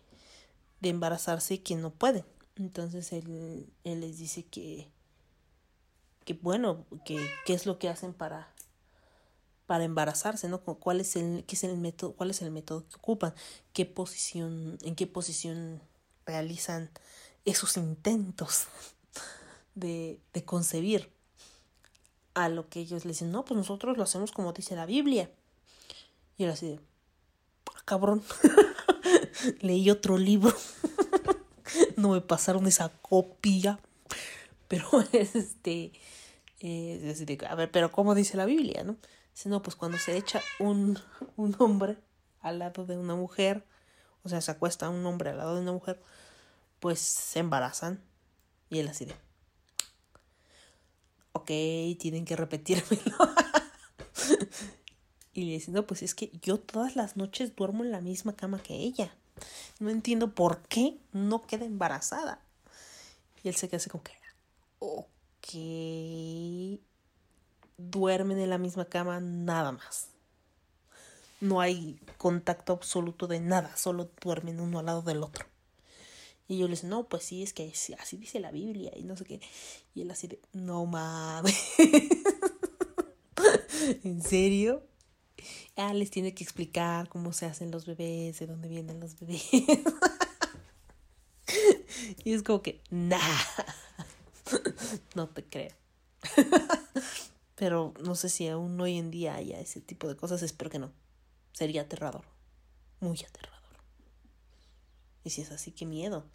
de 0.80 0.90
embarazarse 0.90 1.54
y 1.56 1.58
que 1.60 1.76
no 1.76 1.92
pueden. 1.92 2.26
Entonces 2.56 3.14
él, 3.14 3.68
él 3.84 4.02
les 4.02 4.18
dice 4.18 4.44
que. 4.46 4.90
que 6.26 6.34
bueno, 6.34 6.86
que 7.06 7.24
qué 7.46 7.54
es 7.54 7.66
lo 7.68 7.78
que 7.78 7.90
hacen 7.90 8.14
para 8.14 8.52
para 9.68 9.86
embarazarse, 9.86 10.50
¿no? 10.50 10.62
Cu- 10.62 10.80
¿Cuál 10.80 11.00
es 11.00 11.16
el 11.16 11.46
qué 11.48 11.56
es 11.56 11.64
el 11.64 11.78
método, 11.78 12.14
cuál 12.14 12.32
es 12.32 12.42
el 12.42 12.52
método 12.52 12.88
que 12.90 12.96
ocupan? 12.96 13.34
¿Qué 13.74 13.86
posición 13.86 14.78
en 14.82 14.96
qué 14.96 15.08
posición 15.08 15.82
realizan 16.26 16.90
esos 17.46 17.78
intentos 17.78 18.66
de, 19.76 20.20
de 20.34 20.46
concebir? 20.46 21.12
A 22.34 22.48
lo 22.50 22.70
que 22.70 22.80
ellos 22.80 23.04
le 23.06 23.12
dicen, 23.12 23.32
"No, 23.32 23.44
pues 23.44 23.58
nosotros 23.58 23.98
lo 23.98 24.04
hacemos 24.04 24.32
como 24.32 24.54
dice 24.54 24.76
la 24.76 24.86
Biblia." 24.86 25.30
Y 26.38 26.46
él 26.46 26.52
así 26.52 26.68
de, 26.68 26.80
"Ah, 27.76 27.82
cabrón. 27.86 28.24
Leí 29.62 29.90
otro 29.90 30.18
libro. 30.18 30.54
no 31.98 32.10
me 32.10 32.22
pasaron 32.22 32.68
esa 32.68 32.90
copia. 32.90 33.80
Pero 34.68 34.88
es 35.12 35.36
este. 35.36 35.92
eh, 36.60 37.38
a 37.50 37.56
ver, 37.56 37.72
pero 37.72 37.92
¿cómo 37.92 38.16
dice 38.16 38.38
la 38.38 38.46
Biblia, 38.46 38.84
no? 38.84 38.98
Dice, 39.34 39.50
no, 39.50 39.62
pues 39.62 39.76
cuando 39.76 39.98
se 39.98 40.18
echa 40.18 40.42
un, 40.60 41.00
un 41.38 41.56
hombre 41.60 41.98
al 42.42 42.60
lado 42.60 42.86
de 42.86 42.98
una 42.98 43.16
mujer, 43.16 43.66
o 44.24 44.30
sea, 44.30 44.42
se 44.42 44.52
acuesta 44.52 44.90
un 44.90 45.06
hombre 45.06 45.32
al 45.32 45.38
lado 45.38 45.56
de 45.56 45.62
una 45.62 45.72
mujer, 45.72 46.02
pues 46.80 47.00
se 47.00 47.40
embarazan. 47.40 48.02
Y 48.70 48.80
él 48.80 48.88
así 48.88 49.06
de. 49.06 49.16
Ok, 51.34 51.48
tienen 52.00 52.26
que 52.26 52.36
repetírmelo. 52.36 53.16
Y 55.34 55.46
le 55.46 55.54
dice, 55.54 55.72
no, 55.72 55.88
pues 55.88 56.04
es 56.04 56.14
que 56.14 56.30
yo 56.42 56.60
todas 56.60 56.96
las 56.96 57.16
noches 57.16 57.56
duermo 57.56 57.84
en 57.84 57.92
la 57.92 58.02
misma 58.02 58.36
cama 58.36 58.62
que 58.62 58.76
ella. 58.76 59.16
No 59.80 59.90
entiendo 59.90 60.36
por 60.36 60.62
qué 60.64 60.98
no 61.14 61.42
queda 61.42 61.66
embarazada. 61.66 62.42
Y 63.44 63.48
él 63.48 63.56
se 63.56 63.70
queda 63.70 63.78
así 63.78 63.90
como 63.90 64.04
que, 64.04 64.12
ok, 64.80 65.48
duermen 67.78 68.40
en 68.40 68.50
la 68.50 68.58
misma 68.58 68.86
cama 68.86 69.20
nada 69.22 69.72
más. 69.72 70.10
No 71.40 71.62
hay 71.62 72.00
contacto 72.18 72.74
absoluto 72.74 73.26
de 73.28 73.40
nada, 73.40 73.76
solo 73.78 74.12
duermen 74.22 74.60
uno 74.60 74.80
al 74.80 74.86
lado 74.86 75.02
del 75.02 75.24
otro. 75.24 75.46
Y 76.52 76.58
yo 76.58 76.68
le 76.68 76.72
dice, 76.72 76.86
no, 76.86 77.08
pues 77.08 77.24
sí, 77.24 77.44
es 77.44 77.54
que 77.54 77.70
así 77.70 77.94
así 77.94 78.18
dice 78.18 78.42
la 78.42 78.52
Biblia 78.52 78.92
y 78.98 79.04
no 79.04 79.16
sé 79.16 79.24
qué. 79.24 79.40
Y 79.96 80.02
él 80.02 80.12
así 80.12 80.28
de, 80.28 80.42
no 80.52 80.86
mames. 80.86 81.56
¿En 84.04 84.22
serio? 84.22 84.86
Ah, 85.78 85.94
les 85.94 86.12
tiene 86.12 86.34
que 86.34 86.44
explicar 86.44 87.08
cómo 87.08 87.32
se 87.32 87.46
hacen 87.46 87.72
los 87.72 87.86
bebés, 87.86 88.40
de 88.40 88.48
dónde 88.48 88.68
vienen 88.68 89.00
los 89.00 89.18
bebés. 89.18 89.48
y 92.26 92.34
es 92.34 92.44
como 92.44 92.62
que, 92.62 92.82
nah, 92.90 93.18
no 95.16 95.30
te 95.30 95.46
creo. 95.46 95.72
Pero 97.56 97.94
no 98.04 98.16
sé 98.16 98.28
si 98.28 98.50
aún 98.50 98.78
hoy 98.82 98.98
en 98.98 99.10
día 99.10 99.36
haya 99.36 99.58
ese 99.62 99.80
tipo 99.80 100.10
de 100.10 100.18
cosas, 100.18 100.42
espero 100.42 100.70
que 100.70 100.80
no. 100.80 100.92
Sería 101.54 101.84
aterrador, 101.84 102.26
muy 103.00 103.24
aterrador. 103.24 103.61
Y 105.24 105.30
si 105.30 105.42
es 105.42 105.52
así, 105.52 105.72
qué 105.72 105.86
miedo. 105.86 106.26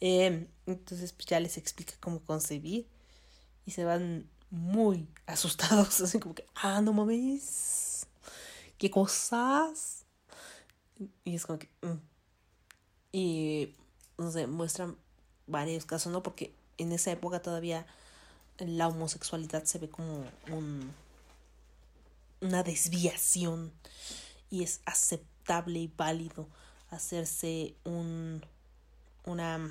Eh, 0.00 0.48
entonces 0.66 1.12
pues 1.12 1.26
ya 1.26 1.40
les 1.40 1.56
explica 1.56 1.94
cómo 2.00 2.20
concebir 2.20 2.86
y 3.64 3.70
se 3.70 3.84
van 3.84 4.28
muy 4.50 5.08
asustados, 5.26 6.00
así 6.00 6.18
como 6.18 6.34
que, 6.34 6.46
ah, 6.54 6.80
no 6.80 6.92
mames, 6.92 8.06
qué 8.78 8.90
cosas. 8.90 10.04
Y 11.24 11.34
es 11.34 11.46
como 11.46 11.58
que, 11.58 11.68
mm. 11.82 12.00
y 13.12 13.74
no 14.18 14.30
sé, 14.30 14.46
muestran 14.46 14.96
varios 15.46 15.84
casos, 15.84 16.12
¿no? 16.12 16.22
Porque 16.22 16.54
en 16.78 16.92
esa 16.92 17.10
época 17.10 17.42
todavía 17.42 17.86
la 18.58 18.88
homosexualidad 18.88 19.64
se 19.64 19.78
ve 19.78 19.88
como 19.88 20.24
un, 20.50 20.92
una 22.40 22.62
desviación 22.62 23.72
y 24.50 24.62
es 24.62 24.80
aceptable 24.84 25.80
y 25.80 25.88
válido 25.88 26.48
hacerse 26.94 27.74
un 27.84 28.44
una 29.26 29.70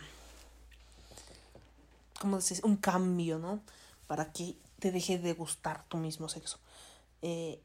¿cómo 2.19 2.39
se 2.41 2.55
dice? 2.55 2.65
un 2.65 2.77
cambio, 2.77 3.37
¿no? 3.37 3.59
Para 4.07 4.31
que 4.31 4.55
te 4.79 4.91
deje 4.91 5.17
de 5.17 5.33
gustar 5.33 5.83
tu 5.89 5.97
mismo 5.97 6.29
sexo. 6.29 6.57
Eh, 7.21 7.59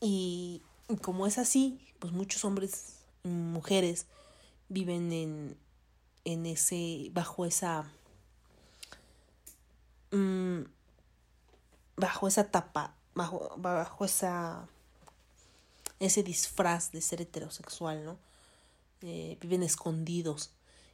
y 0.00 0.62
como 1.00 1.26
es 1.26 1.38
así, 1.38 1.80
pues 1.98 2.12
muchos 2.12 2.44
hombres 2.44 2.96
y 3.24 3.28
mujeres 3.28 4.06
viven 4.68 5.12
en, 5.12 5.56
en 6.24 6.46
ese, 6.46 7.10
bajo 7.12 7.46
esa, 7.46 7.84
mm, 10.10 10.62
bajo 11.96 12.28
esa 12.28 12.50
tapa, 12.50 12.94
bajo, 13.14 13.54
bajo 13.56 14.04
esa, 14.04 14.66
ese 16.00 16.22
disfraz 16.22 16.92
de 16.92 17.00
ser 17.00 17.22
heterosexual, 17.22 18.04
¿no? 18.04 18.18
Eh, 19.02 19.36
viven 19.40 19.62
escondidos. 19.62 20.52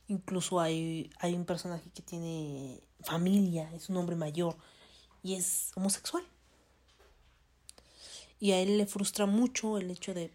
Incluso 0.08 0.60
hay, 0.60 1.10
hay 1.18 1.34
un 1.34 1.44
personaje 1.44 1.90
que 1.90 2.02
tiene 2.02 2.80
familia, 3.00 3.70
es 3.74 3.88
un 3.88 3.98
hombre 3.98 4.16
mayor 4.16 4.56
y 5.22 5.34
es 5.34 5.72
homosexual. 5.74 6.24
Y 8.40 8.52
a 8.52 8.60
él 8.60 8.78
le 8.78 8.86
frustra 8.86 9.26
mucho 9.26 9.78
el 9.78 9.90
hecho 9.90 10.14
de, 10.14 10.32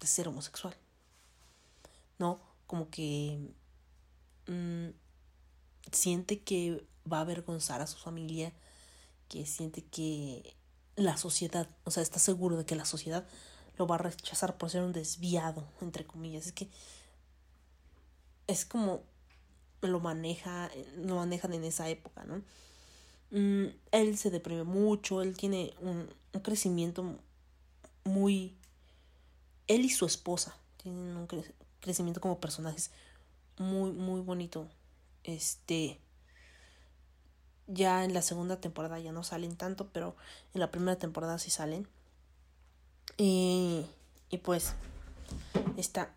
ser 0.00 0.28
homosexual. 0.28 0.76
¿No? 2.18 2.40
Como 2.66 2.90
que 2.90 3.38
mm, 4.46 4.88
siente 5.92 6.40
que 6.40 6.86
va 7.10 7.18
a 7.18 7.22
avergonzar 7.22 7.80
a 7.80 7.86
su 7.86 7.96
familia, 7.98 8.52
que 9.28 9.46
siente 9.46 9.84
que 9.84 10.54
la 10.96 11.16
sociedad, 11.16 11.68
o 11.84 11.90
sea, 11.90 12.02
está 12.02 12.18
seguro 12.18 12.56
de 12.56 12.66
que 12.66 12.76
la 12.76 12.84
sociedad 12.84 13.26
lo 13.78 13.86
va 13.86 13.94
a 13.94 13.98
rechazar 13.98 14.58
por 14.58 14.70
ser 14.70 14.82
un 14.82 14.92
desviado, 14.92 15.66
entre 15.80 16.06
comillas. 16.06 16.46
Es 16.46 16.52
que 16.52 16.68
es 18.48 18.64
como 18.64 19.02
lo 19.82 20.00
maneja, 20.00 20.70
lo 20.96 21.16
manejan 21.16 21.54
en 21.54 21.64
esa 21.64 21.88
época, 21.88 22.24
¿no? 22.24 22.42
Mm, 23.30 23.66
él 23.92 24.18
se 24.18 24.30
deprime 24.30 24.64
mucho, 24.64 25.22
él 25.22 25.36
tiene 25.36 25.72
un, 25.80 26.08
crecimiento 26.42 27.04
muy... 28.04 28.56
Él 29.66 29.84
y 29.84 29.90
su 29.90 30.06
esposa 30.06 30.56
tienen 30.78 31.16
un 31.16 31.28
cre- 31.28 31.52
crecimiento 31.80 32.20
como 32.20 32.40
personajes 32.40 32.90
muy, 33.58 33.92
muy 33.92 34.20
bonito. 34.20 34.68
Este... 35.22 36.00
Ya 37.66 38.02
en 38.04 38.14
la 38.14 38.22
segunda 38.22 38.62
temporada 38.62 38.98
ya 38.98 39.12
no 39.12 39.22
salen 39.22 39.54
tanto, 39.56 39.90
pero 39.92 40.16
en 40.54 40.60
la 40.60 40.70
primera 40.70 40.96
temporada 40.96 41.38
sí 41.38 41.50
salen. 41.50 41.86
Y, 43.18 43.84
y 44.30 44.38
pues 44.38 44.72
está 45.76 46.14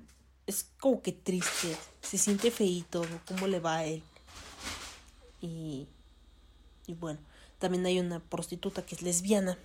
es 0.52 0.68
como 0.80 1.02
que 1.02 1.14
triste, 1.14 1.76
se 2.02 2.18
siente 2.18 2.52
feíto 2.52 3.06
cómo 3.26 3.48
le 3.48 3.60
va 3.60 3.78
a 3.78 3.86
él. 3.86 4.04
Y, 5.42 5.88
y 6.86 6.94
bueno, 6.94 7.20
también 7.58 7.86
hay 7.86 8.00
una 8.00 8.20
prostituta 8.20 8.86
que 8.86 8.96
es 8.96 9.02
lesbiana. 9.02 9.58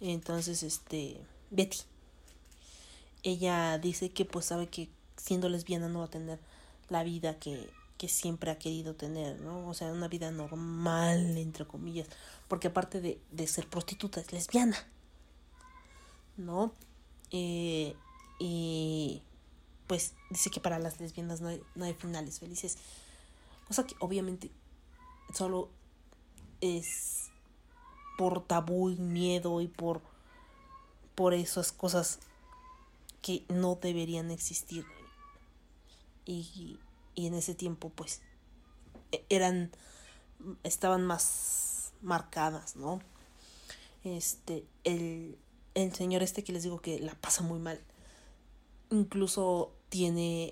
Entonces, 0.00 0.62
este, 0.62 1.20
Betty. 1.50 1.78
Ella 3.24 3.78
dice 3.78 4.10
que 4.10 4.24
pues 4.24 4.46
sabe 4.46 4.68
que 4.68 4.88
siendo 5.16 5.48
lesbiana 5.48 5.88
no 5.88 6.00
va 6.00 6.04
a 6.04 6.10
tener 6.10 6.38
la 6.88 7.02
vida 7.02 7.38
que, 7.38 7.68
que 7.96 8.08
siempre 8.08 8.50
ha 8.50 8.58
querido 8.58 8.94
tener, 8.94 9.40
¿no? 9.40 9.68
O 9.68 9.74
sea, 9.74 9.90
una 9.92 10.08
vida 10.08 10.30
normal, 10.30 11.36
entre 11.36 11.66
comillas. 11.66 12.06
Porque 12.46 12.68
aparte 12.68 13.00
de, 13.00 13.18
de 13.32 13.46
ser 13.46 13.66
prostituta, 13.66 14.20
es 14.20 14.32
lesbiana. 14.32 14.76
¿No? 16.36 16.72
Eh, 17.32 17.96
y 18.38 19.22
pues 19.88 20.12
dice 20.30 20.50
que 20.50 20.60
para 20.60 20.78
las 20.78 21.00
lesbianas 21.00 21.40
no 21.40 21.48
hay, 21.48 21.62
no 21.74 21.84
hay 21.84 21.94
finales 21.94 22.38
felices. 22.38 22.76
Cosa 23.66 23.86
que 23.86 23.96
obviamente 23.98 24.50
solo 25.34 25.70
es 26.60 27.30
por 28.16 28.44
tabú 28.44 28.90
y 28.90 28.96
miedo 28.96 29.60
y 29.60 29.66
por, 29.66 30.00
por 31.14 31.34
esas 31.34 31.72
cosas 31.72 32.20
que 33.22 33.44
no 33.48 33.76
deberían 33.76 34.30
existir. 34.30 34.84
Y, 36.26 36.78
y 37.14 37.26
en 37.26 37.34
ese 37.34 37.54
tiempo 37.54 37.88
pues 37.88 38.20
e- 39.10 39.24
eran, 39.30 39.70
estaban 40.62 41.06
más 41.06 41.92
marcadas, 42.02 42.76
¿no? 42.76 43.00
Este, 44.04 44.64
el, 44.84 45.38
el 45.74 45.94
señor 45.94 46.22
este 46.22 46.44
que 46.44 46.52
les 46.52 46.62
digo 46.62 46.80
que 46.80 47.00
la 47.00 47.14
pasa 47.14 47.42
muy 47.42 47.58
mal 47.58 47.80
incluso 48.90 49.72
tiene 49.88 50.50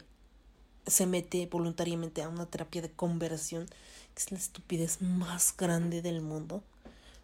se 0.87 1.07
mete 1.07 1.47
voluntariamente 1.47 2.23
a 2.23 2.29
una 2.29 2.47
terapia 2.47 2.81
de 2.81 2.91
conversión 2.91 3.67
que 3.67 4.23
es 4.23 4.31
la 4.31 4.39
estupidez 4.39 5.03
más 5.03 5.55
grande 5.57 6.01
del 6.01 6.21
mundo. 6.23 6.63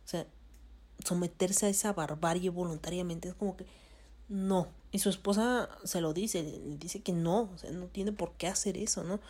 O 0.04 0.08
sea 0.08 0.26
someterse 1.04 1.66
a 1.66 1.68
esa 1.68 1.92
barbarie 1.92 2.50
voluntariamente 2.50 3.28
es 3.28 3.34
como 3.34 3.56
que 3.56 3.66
no. 4.28 4.68
Y 4.92 4.98
su 4.98 5.08
esposa 5.08 5.68
se 5.84 6.00
lo 6.00 6.12
dice 6.12 6.42
le 6.42 6.76
dice 6.76 7.00
que 7.00 7.12
no 7.12 7.50
o 7.54 7.58
sea 7.58 7.70
no 7.70 7.86
tiene 7.86 8.12
por 8.12 8.32
qué 8.32 8.46
hacer 8.46 8.76
eso 8.76 9.02
no 9.04 9.20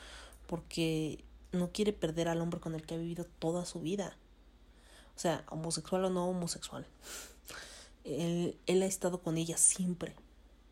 porque 0.47 1.25
no 1.53 1.71
quiere 1.71 1.93
perder 1.93 2.29
al 2.29 2.41
hombre 2.41 2.61
con 2.61 2.75
el 2.75 2.85
que 2.87 2.95
ha 2.95 2.99
vivido 2.99 3.27
toda 3.39 3.65
su 3.65 3.81
vida. 3.81 4.17
O 5.17 5.19
sea 5.19 5.45
homosexual 5.49 6.05
o 6.07 6.11
no 6.11 6.29
homosexual 6.29 6.87
él, 8.05 8.59
él 8.67 8.83
ha 8.83 8.87
estado 8.87 9.23
con 9.23 9.37
ella 9.39 9.57
siempre. 9.57 10.15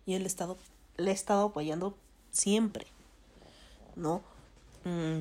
Y 0.06 0.14
él 0.14 0.24
ha 0.24 0.26
estado 0.26 0.56
le 1.00 1.10
he 1.10 1.14
estado 1.14 1.46
apoyando 1.46 1.96
siempre, 2.30 2.86
¿no? 3.96 4.22
Mm, 4.84 5.20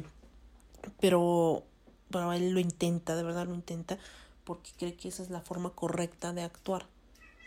pero, 0.99 1.63
pero 2.09 2.34
él 2.34 2.51
lo 2.51 2.59
intenta, 2.59 3.15
de 3.15 3.23
verdad 3.23 3.47
lo 3.47 3.53
intenta, 3.55 3.97
porque 4.43 4.71
cree 4.77 4.95
que 4.95 5.07
esa 5.09 5.23
es 5.23 5.30
la 5.30 5.41
forma 5.41 5.71
correcta 5.71 6.34
de 6.34 6.43
actuar, 6.43 6.86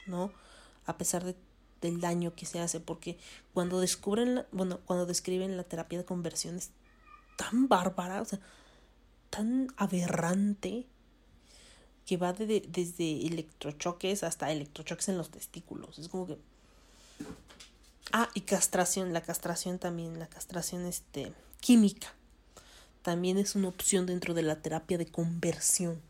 ¿no? 0.07 0.31
A 0.87 0.97
pesar 0.99 1.25
de, 1.25 1.35
del 1.81 2.01
daño 2.01 2.35
que 2.35 2.47
se 2.47 2.61
hace, 2.61 2.81
porque 2.81 3.19
cuando 3.55 3.81
descubren, 3.81 4.35
la- 4.37 4.47
bueno, 4.53 4.81
cuando 4.87 5.07
describen 5.07 5.57
la 5.57 5.65
terapia 5.65 5.99
de 5.99 6.05
conversión 6.05 6.57
es 6.57 6.71
tan 7.37 7.69
bárbara, 7.69 8.21
o 8.21 8.25
sea, 8.25 8.41
tan 9.31 9.69
aberrante, 9.77 10.87
que 12.07 12.17
va 12.17 12.33
de- 12.33 12.65
desde 12.69 13.27
electrochoques 13.27 14.25
hasta 14.25 14.51
electrochoques 14.51 15.09
en 15.09 15.19
los 15.19 15.31
testículos. 15.31 15.99
Es 15.99 16.09
como 16.09 16.27
que 16.27 16.37
Ah, 18.13 18.29
y 18.35 18.43
castración, 18.43 19.15
la 19.15 19.23
castración 19.23 19.79
también, 19.79 20.19
la 20.19 20.27
castración 20.27 20.85
este 20.85 21.33
química. 21.61 22.13
También 23.01 23.39
es 23.39 23.55
una 23.55 23.69
opción 23.69 24.05
dentro 24.05 24.35
de 24.35 24.43
la 24.43 24.61
terapia 24.61 24.99
de 24.99 25.07
conversión. 25.07 26.01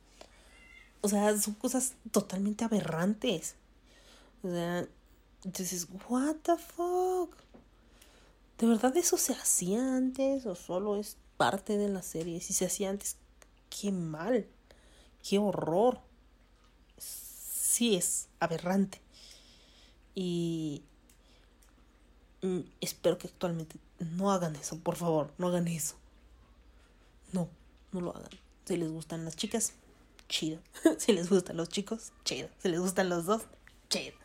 O 1.00 1.08
sea, 1.08 1.38
son 1.38 1.54
cosas 1.54 1.94
totalmente 2.10 2.64
aberrantes. 2.64 3.54
O 4.42 4.50
sea, 4.50 4.86
entonces, 5.44 5.86
what 6.08 6.36
the 6.42 6.56
fuck? 6.56 7.36
¿De 8.58 8.66
verdad 8.66 8.96
eso 8.96 9.16
se 9.16 9.32
hacía 9.32 9.96
antes 9.96 10.44
o 10.46 10.54
solo 10.54 10.96
es 10.96 11.16
parte 11.36 11.78
de 11.78 11.88
la 11.88 12.02
serie? 12.02 12.40
Si 12.40 12.52
se 12.52 12.66
hacía 12.66 12.90
antes, 12.90 13.16
qué 13.70 13.92
mal, 13.92 14.46
qué 15.28 15.38
horror. 15.38 16.00
Sí 16.98 17.96
es 17.96 18.28
aberrante. 18.38 19.00
Y 20.14 20.82
espero 22.80 23.18
que 23.18 23.28
actualmente 23.28 23.76
no 23.98 24.32
hagan 24.32 24.56
eso, 24.56 24.78
por 24.78 24.96
favor, 24.96 25.32
no 25.38 25.48
hagan 25.48 25.68
eso. 25.68 25.94
No, 27.32 27.48
no 27.92 28.00
lo 28.00 28.16
hagan. 28.16 28.30
Si 28.66 28.76
les 28.76 28.90
gustan 28.90 29.24
las 29.24 29.36
chicas, 29.36 29.74
chido. 30.28 30.60
si 30.98 31.12
les 31.12 31.30
gustan 31.30 31.56
los 31.56 31.68
chicos, 31.68 32.12
chido. 32.24 32.48
Si 32.60 32.68
les 32.68 32.80
gustan 32.80 33.08
los 33.08 33.26
dos, 33.26 33.42
chido. 33.88 34.16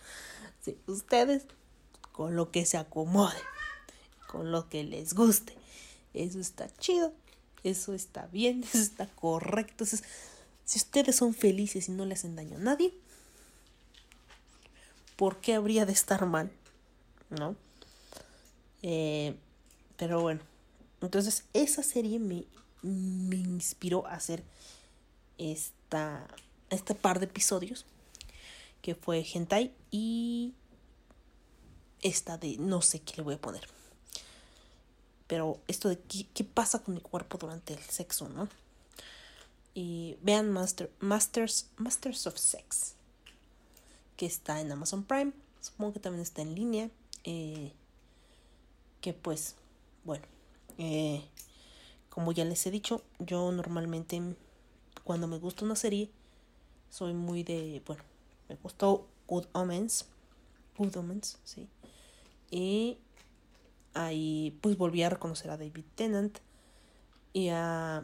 Si 0.61 0.77
ustedes, 0.87 1.45
con 2.11 2.35
lo 2.35 2.51
que 2.51 2.65
se 2.65 2.77
acomode, 2.77 3.37
con 4.27 4.51
lo 4.51 4.67
que 4.67 4.83
les 4.83 5.13
guste. 5.13 5.55
Eso 6.13 6.39
está 6.39 6.69
chido. 6.77 7.13
Eso 7.63 7.93
está 7.93 8.27
bien, 8.27 8.63
eso 8.73 8.79
está 8.79 9.07
correcto. 9.07 9.85
si 9.85 9.97
ustedes 10.77 11.15
son 11.15 11.33
felices 11.33 11.89
y 11.89 11.91
no 11.91 12.05
le 12.05 12.13
hacen 12.13 12.35
daño 12.35 12.57
a 12.57 12.61
nadie, 12.61 12.93
¿por 15.15 15.37
qué 15.37 15.55
habría 15.55 15.85
de 15.85 15.93
estar 15.93 16.25
mal? 16.25 16.51
¿No? 17.29 17.55
Eh, 18.83 19.35
pero 19.97 20.21
bueno, 20.21 20.41
entonces 21.01 21.45
esa 21.53 21.83
serie 21.83 22.19
me, 22.19 22.45
me 22.81 23.35
inspiró 23.35 24.05
a 24.07 24.13
hacer 24.13 24.43
esta, 25.37 26.27
este 26.69 26.95
par 26.95 27.19
de 27.19 27.25
episodios 27.25 27.85
que 28.81 28.95
fue 28.95 29.25
Hentai 29.25 29.73
y 29.91 30.53
esta 32.01 32.37
de 32.37 32.57
no 32.57 32.81
sé 32.81 32.99
qué 32.99 33.17
le 33.17 33.23
voy 33.23 33.35
a 33.35 33.41
poner. 33.41 33.67
Pero 35.27 35.59
esto 35.67 35.89
de 35.89 35.99
qué, 35.99 36.25
qué 36.33 36.43
pasa 36.43 36.79
con 36.79 36.93
mi 36.93 37.01
cuerpo 37.01 37.37
durante 37.37 37.73
el 37.73 37.81
sexo, 37.81 38.29
¿no? 38.29 38.47
Y 39.73 40.17
vean 40.21 40.51
Master, 40.51 40.89
Masters, 40.99 41.67
Masters 41.77 42.25
of 42.27 42.37
Sex, 42.37 42.93
que 44.15 44.25
está 44.25 44.61
en 44.61 44.71
Amazon 44.71 45.03
Prime. 45.03 45.33
Supongo 45.61 45.93
que 45.93 45.99
también 45.99 46.21
está 46.21 46.41
en 46.41 46.55
línea. 46.55 46.89
eh, 47.25 47.73
que 49.07 49.13
pues, 49.13 49.55
bueno, 50.03 50.25
eh, 50.77 51.23
como 52.09 52.33
ya 52.33 52.43
les 52.43 52.67
he 52.67 52.71
dicho, 52.71 53.01
yo 53.19 53.53
normalmente 53.53 54.21
cuando 55.05 55.27
me 55.27 55.37
gusta 55.37 55.63
una 55.63 55.77
serie, 55.77 56.09
soy 56.89 57.13
muy 57.13 57.43
de, 57.43 57.81
bueno, 57.85 58.03
me 58.49 58.55
gustó 58.55 59.07
Good 59.27 59.45
Omens, 59.53 60.07
Good 60.77 60.97
Omens, 60.97 61.39
sí. 61.45 61.69
Y 62.51 62.97
ahí 63.93 64.57
pues 64.59 64.77
volví 64.77 65.03
a 65.03 65.09
reconocer 65.09 65.51
a 65.51 65.57
David 65.57 65.85
Tennant 65.95 66.39
y 67.31 67.47
a 67.47 68.03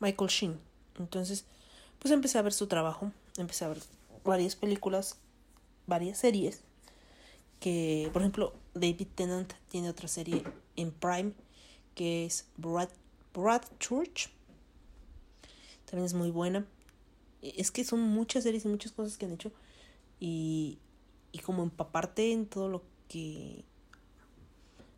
Michael 0.00 0.28
Sheen. 0.28 0.60
Entonces, 0.98 1.46
pues 1.98 2.12
empecé 2.12 2.36
a 2.36 2.42
ver 2.42 2.52
su 2.52 2.66
trabajo, 2.66 3.10
empecé 3.38 3.64
a 3.64 3.68
ver 3.68 3.78
varias 4.22 4.54
películas, 4.54 5.16
varias 5.86 6.18
series 6.18 6.60
que, 7.58 8.10
por 8.12 8.20
ejemplo, 8.20 8.52
David 8.74 9.08
Tennant 9.14 9.52
tiene 9.68 9.88
otra 9.88 10.08
serie 10.08 10.44
en 10.76 10.90
Prime 10.90 11.32
que 11.94 12.24
es 12.26 12.46
Brad, 12.56 12.88
Brad 13.32 13.62
Church. 13.78 14.30
También 15.86 16.06
es 16.06 16.14
muy 16.14 16.30
buena. 16.30 16.66
Es 17.40 17.70
que 17.70 17.84
son 17.84 18.00
muchas 18.00 18.44
series 18.44 18.64
y 18.64 18.68
muchas 18.68 18.92
cosas 18.92 19.16
que 19.16 19.26
han 19.26 19.32
hecho. 19.32 19.52
Y, 20.18 20.78
y 21.32 21.38
como 21.38 21.62
empaparte 21.62 22.32
en 22.32 22.46
todo 22.46 22.68
lo 22.68 22.82
que 23.08 23.64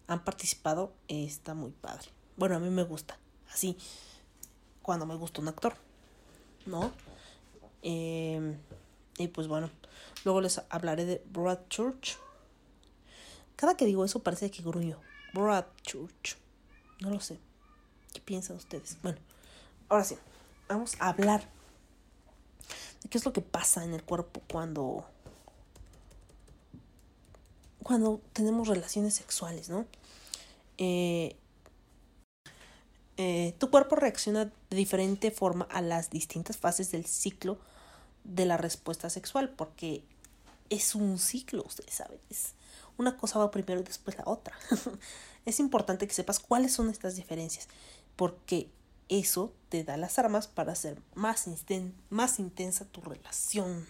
han 0.07 0.25
participado 0.25 0.93
está 1.09 1.55
muy 1.55 1.71
padre. 1.71 2.09
Bueno, 2.37 2.57
a 2.57 2.59
mí 2.59 2.71
me 2.71 2.85
gusta. 2.85 3.19
Así, 3.53 3.77
cuando 4.83 5.07
me 5.07 5.17
gusta 5.17 5.41
un 5.41 5.49
actor. 5.49 5.75
¿No? 6.67 6.93
Eh, 7.83 8.57
y 9.19 9.29
pues 9.29 9.47
bueno, 9.49 9.71
luego 10.25 10.41
les 10.41 10.61
hablaré 10.71 11.05
de 11.05 11.23
Brad 11.31 11.61
Church. 11.69 12.19
Cada 13.57 13.77
que 13.77 13.87
digo 13.87 14.05
eso 14.05 14.23
parece 14.23 14.51
que 14.51 14.63
gruño. 14.63 15.01
Brad 15.33 15.65
Church. 15.83 16.37
No 17.01 17.11
lo 17.11 17.21
sé. 17.21 17.39
¿Qué 18.13 18.21
piensan 18.21 18.57
ustedes? 18.57 18.99
Bueno, 19.03 19.19
ahora 19.89 20.05
sí. 20.05 20.17
Vamos 20.69 20.97
a 20.99 21.09
hablar 21.09 21.49
de 23.03 23.09
qué 23.09 23.19
es 23.19 23.25
lo 23.25 23.33
que 23.33 23.41
pasa 23.41 23.85
en 23.85 23.95
el 23.95 24.03
cuerpo 24.03 24.43
cuando 24.51 25.05
cuando 27.83 28.21
tenemos 28.33 28.67
relaciones 28.67 29.15
sexuales, 29.15 29.69
¿no? 29.69 29.87
Eh, 30.77 31.37
eh, 33.17 33.55
tu 33.59 33.71
cuerpo 33.71 33.95
reacciona 33.95 34.47
de 34.47 34.77
diferente 34.77 35.31
forma 35.31 35.69
a 35.71 35.81
las 35.81 36.11
distintas 36.11 36.57
fases 36.57 36.91
del 36.91 37.07
ciclo 37.07 37.59
de 38.25 38.45
la 38.45 38.57
respuesta 38.57 39.09
sexual, 39.09 39.51
porque 39.51 40.03
es 40.69 40.97
un 40.97 41.21
ciclo, 41.21 41.63
ustedes 41.65 41.95
saben, 41.95 42.19
es 42.29 42.55
una 42.99 43.17
cosa 43.17 43.39
va 43.39 43.51
primero 43.51 43.81
y 43.81 43.85
después 43.85 44.17
la 44.17 44.25
otra. 44.27 44.57
es 45.47 45.61
importante 45.61 46.07
que 46.07 46.15
sepas 46.15 46.39
cuáles 46.39 46.73
son 46.73 46.91
estas 46.91 47.17
diferencias, 47.17 47.69
porque 48.17 48.71
eso 49.09 49.53
te 49.69 49.85
da 49.85 49.97
las 49.97 50.19
armas 50.19 50.49
para 50.49 50.73
hacer 50.73 51.01
más, 51.15 51.47
más 52.11 52.39
intensa 52.39 52.85
tu 52.87 53.01
relación 53.01 53.87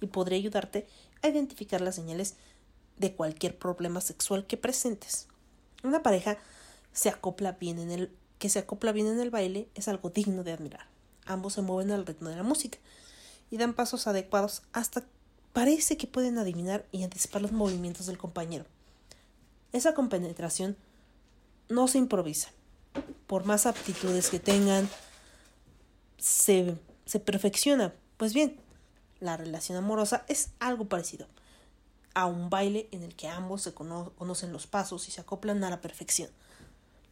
y 0.00 0.06
podría 0.06 0.38
ayudarte 0.38 0.86
a 1.22 1.28
identificar 1.28 1.80
las 1.80 1.94
señales 1.94 2.34
de 2.98 3.14
cualquier 3.14 3.58
problema 3.58 4.00
sexual 4.00 4.46
que 4.46 4.56
presentes. 4.56 5.28
Una 5.82 6.02
pareja 6.02 6.38
se 6.92 7.08
acopla 7.08 7.52
bien 7.52 7.78
en 7.78 7.90
el 7.90 8.12
que 8.38 8.48
se 8.48 8.60
acopla 8.60 8.92
bien 8.92 9.08
en 9.08 9.20
el 9.20 9.30
baile 9.30 9.68
es 9.74 9.88
algo 9.88 10.10
digno 10.10 10.44
de 10.44 10.52
admirar. 10.52 10.86
Ambos 11.26 11.54
se 11.54 11.62
mueven 11.62 11.90
al 11.90 12.06
ritmo 12.06 12.28
de 12.28 12.36
la 12.36 12.42
música 12.42 12.78
y 13.50 13.56
dan 13.56 13.74
pasos 13.74 14.06
adecuados 14.06 14.62
hasta 14.72 15.04
parece 15.52 15.96
que 15.96 16.06
pueden 16.06 16.38
adivinar 16.38 16.86
y 16.92 17.02
anticipar 17.02 17.42
los 17.42 17.52
movimientos 17.52 18.06
del 18.06 18.18
compañero. 18.18 18.64
Esa 19.72 19.94
compenetración 19.94 20.76
no 21.68 21.88
se 21.88 21.98
improvisa. 21.98 22.50
Por 23.26 23.44
más 23.44 23.66
aptitudes 23.66 24.30
que 24.30 24.40
tengan, 24.40 24.88
se, 26.16 26.76
se 27.04 27.20
perfecciona. 27.20 27.92
Pues 28.16 28.34
bien, 28.34 28.56
la 29.20 29.36
relación 29.36 29.76
amorosa 29.78 30.24
es 30.28 30.50
algo 30.58 30.88
parecido 30.88 31.26
a 32.14 32.26
un 32.26 32.50
baile 32.50 32.88
en 32.90 33.02
el 33.02 33.14
que 33.14 33.28
ambos 33.28 33.62
se 33.62 33.74
cono- 33.74 34.12
conocen 34.16 34.52
los 34.52 34.66
pasos 34.66 35.06
y 35.08 35.10
se 35.10 35.20
acoplan 35.20 35.62
a 35.64 35.70
la 35.70 35.80
perfección. 35.80 36.30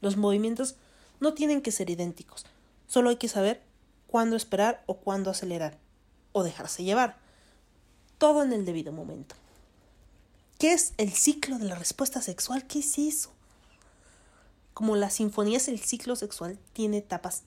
Los 0.01 0.17
movimientos 0.17 0.77
no 1.21 1.35
tienen 1.35 1.63
que 1.63 1.73
ser 1.73 1.91
idénticos, 1.91 2.45
solo 2.87 3.11
hay 3.11 3.17
que 3.17 3.29
saber 3.29 3.63
cuándo 4.07 4.37
esperar 4.37 4.83
o 4.87 4.97
cuándo 4.99 5.31
acelerar, 5.31 5.79
o 6.33 6.43
dejarse 6.43 6.83
llevar. 6.85 7.19
Todo 8.19 8.43
en 8.43 8.53
el 8.53 8.65
debido 8.65 8.93
momento. 8.93 9.35
¿Qué 10.59 10.73
es 10.73 10.95
el 10.97 11.13
ciclo 11.13 11.59
de 11.59 11.67
la 11.67 11.75
respuesta 11.75 12.23
sexual? 12.23 12.67
¿Qué 12.67 12.79
es 12.79 12.97
eso? 12.99 13.31
Como 14.73 14.97
las 14.97 15.15
sinfonías, 15.15 15.69
el 15.69 15.81
ciclo 15.81 16.17
sexual 16.17 16.59
tiene 16.73 16.99
etapas 16.99 17.43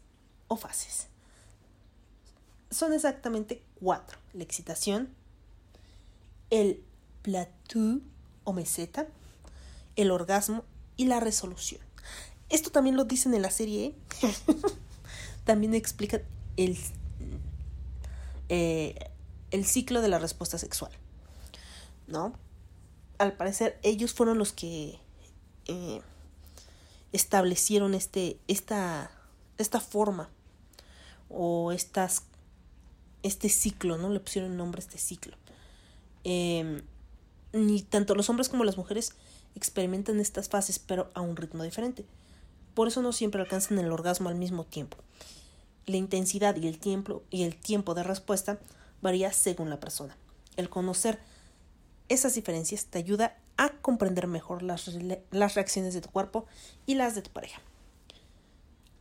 o 0.48 0.58
fases. 0.58 1.08
Son 2.70 2.94
exactamente 2.94 3.64
cuatro. 3.80 4.20
La 4.34 4.44
excitación, 4.44 5.10
el 6.52 6.84
plateau 7.24 8.02
o 8.44 8.54
meseta, 8.54 9.08
el 9.96 10.12
orgasmo 10.12 10.64
y 10.98 11.06
la 11.06 11.20
resolución. 11.20 11.82
Esto 12.50 12.72
también 12.72 12.96
lo 12.96 13.06
dicen 13.06 13.34
en 13.34 13.42
la 13.42 13.52
serie. 13.52 13.96
¿eh? 14.22 14.34
también 15.46 15.74
explican 15.74 16.22
el, 16.58 16.78
eh, 18.50 19.10
el 19.52 19.66
ciclo 19.66 20.02
de 20.02 20.08
la 20.08 20.20
respuesta 20.20 20.58
sexual. 20.58 20.92
¿No? 22.08 22.34
Al 23.18 23.34
parecer 23.34 23.80
ellos 23.84 24.14
fueron 24.14 24.38
los 24.38 24.54
que 24.54 25.00
eh, 25.68 26.02
establecieron 27.12 27.94
este, 27.94 28.40
esta, 28.48 29.12
esta 29.58 29.80
forma 29.80 30.30
o 31.30 31.72
estas, 31.72 32.24
este 33.24 33.50
ciclo, 33.50 33.98
¿no? 33.98 34.10
Le 34.10 34.20
pusieron 34.20 34.58
nombre 34.58 34.80
a 34.80 34.86
este 34.86 34.98
ciclo. 34.98 35.38
Eh, 36.24 36.82
ni 37.54 37.82
tanto 37.82 38.16
los 38.16 38.30
hombres 38.30 38.50
como 38.50 38.64
las 38.64 38.78
mujeres 38.78 39.14
experimentan 39.56 40.20
estas 40.20 40.50
fases, 40.50 40.80
pero 40.80 41.10
a 41.14 41.22
un 41.22 41.36
ritmo 41.36 41.64
diferente. 41.64 42.06
Por 42.74 42.88
eso 42.88 43.02
no 43.02 43.12
siempre 43.12 43.42
alcanzan 43.42 43.80
el 43.80 43.92
orgasmo 43.92 44.30
al 44.30 44.36
mismo 44.36 44.64
tiempo. 44.64 44.98
La 45.86 45.98
intensidad 45.98 46.56
y 46.56 46.68
el 46.68 46.80
tiempo, 46.80 47.24
y 47.30 47.44
el 47.44 47.56
tiempo 47.56 47.94
de 47.96 48.04
respuesta 48.04 48.60
varía 49.02 49.32
según 49.32 49.70
la 49.70 49.80
persona. 49.80 50.18
El 50.58 50.70
conocer 50.70 51.20
esas 52.10 52.36
diferencias 52.36 52.86
te 52.86 52.98
ayuda 52.98 53.38
a 53.58 53.70
comprender 53.70 54.28
mejor 54.28 54.64
las, 54.64 54.90
las 55.32 55.56
reacciones 55.56 55.94
de 55.94 56.02
tu 56.02 56.10
cuerpo 56.10 56.46
y 56.86 56.96
las 56.96 57.16
de 57.16 57.22
tu 57.22 57.30
pareja. 57.30 57.62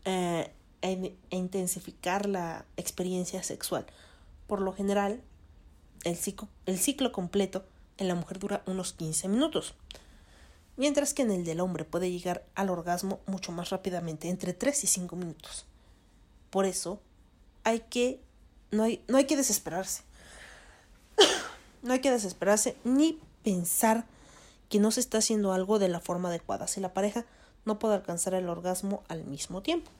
Eh, 0.04 0.52
a 0.80 1.34
intensificar 1.34 2.26
la 2.26 2.64
experiencia 2.76 3.42
sexual. 3.42 3.86
Por 4.46 4.60
lo 4.60 4.72
general, 4.72 5.20
el 6.04 6.16
ciclo, 6.16 6.48
el 6.66 6.78
ciclo 6.78 7.10
completo 7.12 7.64
en 7.96 8.08
la 8.08 8.14
mujer 8.14 8.38
dura 8.38 8.62
unos 8.66 8.92
15 8.92 9.28
minutos, 9.28 9.74
mientras 10.76 11.14
que 11.14 11.22
en 11.22 11.32
el 11.32 11.44
del 11.44 11.60
hombre 11.60 11.84
puede 11.84 12.10
llegar 12.10 12.44
al 12.54 12.70
orgasmo 12.70 13.20
mucho 13.26 13.50
más 13.50 13.70
rápidamente, 13.70 14.28
entre 14.28 14.52
3 14.52 14.84
y 14.84 14.86
5 14.86 15.16
minutos. 15.16 15.66
Por 16.50 16.64
eso, 16.64 17.00
hay 17.64 17.80
que 17.80 18.20
no 18.70 18.82
hay, 18.82 19.02
no 19.08 19.18
hay 19.18 19.26
que 19.26 19.36
desesperarse. 19.36 20.02
no 21.82 21.92
hay 21.92 22.00
que 22.00 22.10
desesperarse 22.10 22.76
ni 22.84 23.20
pensar 23.42 24.06
que 24.68 24.78
no 24.78 24.90
se 24.90 25.00
está 25.00 25.18
haciendo 25.18 25.52
algo 25.52 25.78
de 25.78 25.88
la 25.88 26.00
forma 26.00 26.28
adecuada 26.28 26.68
si 26.68 26.80
la 26.80 26.92
pareja 26.92 27.24
no 27.64 27.78
puede 27.78 27.94
alcanzar 27.94 28.34
el 28.34 28.48
orgasmo 28.48 29.02
al 29.08 29.24
mismo 29.24 29.62
tiempo. 29.62 29.90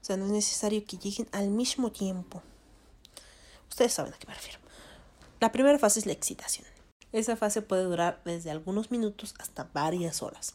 O 0.00 0.04
sea, 0.04 0.16
no 0.16 0.26
es 0.26 0.32
necesario 0.32 0.84
que 0.84 0.98
lleguen 0.98 1.28
al 1.32 1.48
mismo 1.48 1.90
tiempo. 1.90 2.42
Ustedes 3.70 3.92
saben 3.92 4.12
a 4.12 4.18
qué 4.18 4.26
me 4.26 4.34
refiero. 4.34 4.58
La 5.40 5.50
primera 5.50 5.78
fase 5.78 6.00
es 6.00 6.06
la 6.06 6.12
excitación. 6.12 6.66
Esa 7.12 7.36
fase 7.36 7.62
puede 7.62 7.84
durar 7.84 8.20
desde 8.24 8.50
algunos 8.50 8.90
minutos 8.90 9.34
hasta 9.38 9.68
varias 9.72 10.22
horas. 10.22 10.54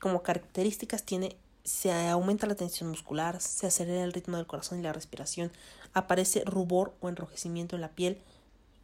Como 0.00 0.22
características 0.22 1.04
tiene 1.04 1.36
se 1.66 1.92
aumenta 1.92 2.46
la 2.46 2.54
tensión 2.54 2.88
muscular, 2.88 3.40
se 3.40 3.66
acelera 3.66 4.04
el 4.04 4.12
ritmo 4.12 4.36
del 4.36 4.46
corazón 4.46 4.78
y 4.78 4.82
la 4.82 4.92
respiración, 4.92 5.50
aparece 5.92 6.44
rubor 6.46 6.94
o 7.00 7.08
enrojecimiento 7.08 7.74
en 7.74 7.82
la 7.82 7.90
piel 7.90 8.22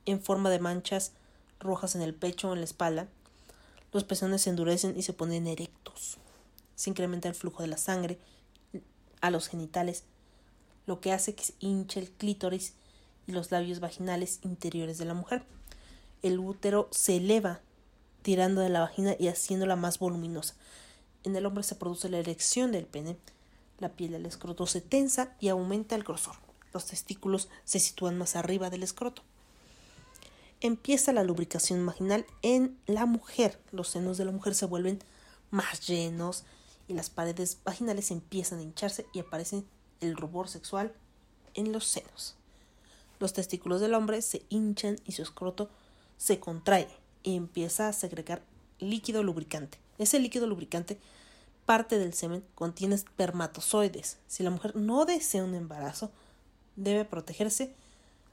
en 0.05 0.21
forma 0.21 0.51
de 0.51 0.59
manchas 0.59 1.13
rojas 1.61 1.95
en 1.95 2.03
el 2.03 2.13
pecho 2.13 2.51
o 2.51 2.53
en 2.55 2.59
la 2.59 2.65
espalda, 2.65 3.07
los 3.93 4.03
pezones 4.03 4.43
se 4.43 4.51
endurecen 4.51 4.99
y 4.99 5.03
se 5.03 5.13
ponen 5.13 5.47
erectos, 5.47 6.19
se 6.75 6.91
incrementa 6.91 7.29
el 7.29 7.37
flujo 7.37 7.63
de 7.63 7.69
la 7.69 7.77
sangre 7.77 8.19
a 9.21 9.31
los 9.31 9.49
genitales, 9.49 10.03
lo 10.87 11.01
que 11.01 11.13
hace 11.13 11.37
que 11.37 11.45
se 11.45 11.55
hinche 11.61 12.01
el 12.01 12.11
clítoris 12.11 12.75
y 13.29 13.33
los 13.33 13.53
labios 13.53 13.79
vaginales 13.79 14.41
interiores 14.43 14.99
de 14.99 15.05
la 15.05 15.15
mujer. 15.15 15.45
El 16.23 16.41
útero 16.41 16.89
se 16.91 17.19
eleva 17.19 17.61
tirando 18.23 18.61
de 18.61 18.71
la 18.71 18.81
vagina 18.81 19.15
y 19.19 19.29
haciéndola 19.29 19.77
más 19.77 20.01
voluminosa. 20.01 20.55
En 21.25 21.37
el 21.37 21.47
hombre 21.47 21.63
se 21.63 21.75
produce 21.75 22.09
la 22.09 22.19
erección 22.19 22.73
del 22.73 22.87
pene, 22.87 23.17
la 23.79 23.91
piel 23.91 24.13
del 24.13 24.27
escroto 24.27 24.67
se 24.67 24.81
tensa 24.81 25.37
y 25.41 25.49
aumenta 25.49 25.95
el 25.95 26.05
grosor. 26.05 26.37
Los 26.73 26.87
testículos 26.87 27.49
se 27.65 27.81
sitúan 27.81 28.17
más 28.17 28.37
arriba 28.37 28.71
del 28.71 28.83
escroto. 28.83 29.23
Empieza 30.61 31.13
la 31.13 31.25
lubricación 31.25 31.85
vaginal 31.85 32.25
en 32.43 32.79
la 32.87 33.07
mujer. 33.07 33.61
Los 33.73 33.89
senos 33.89 34.19
de 34.19 34.25
la 34.25 34.33
mujer 34.33 34.55
se 34.55 34.67
vuelven 34.67 35.01
más 35.51 35.87
llenos 35.87 36.45
y 36.87 36.95
las 36.95 37.11
paredes 37.11 37.59
vaginales 37.65 38.11
empiezan 38.11 38.61
a 38.61 38.63
hincharse 38.63 39.07
y 39.13 39.19
aparece 39.19 39.65
el 40.01 40.17
rubor 40.17 40.49
sexual 40.49 40.95
en 41.55 41.73
los 41.73 41.87
senos. 41.87 42.37
Los 43.19 43.33
testículos 43.33 43.81
del 43.81 43.95
hombre 43.95 44.23
se 44.23 44.43
hinchan 44.49 44.97
y 45.05 45.13
su 45.13 45.23
escroto 45.23 45.71
se 46.17 46.39
contrae 46.39 46.89
y 47.23 47.37
empieza 47.37 47.89
a 47.89 47.93
segregar 47.93 48.43
líquido 48.79 49.23
lubricante. 49.23 49.82
Ese 50.03 50.19
líquido 50.19 50.47
lubricante, 50.47 50.99
parte 51.65 51.99
del 51.99 52.13
semen, 52.13 52.45
contiene 52.55 52.95
espermatozoides. 52.95 54.19
Si 54.27 54.43
la 54.43 54.51
mujer 54.51 54.75
no 54.75 55.05
desea 55.05 55.45
un 55.45 55.55
embarazo, 55.55 56.11
debe 56.77 57.05
protegerse 57.05 57.75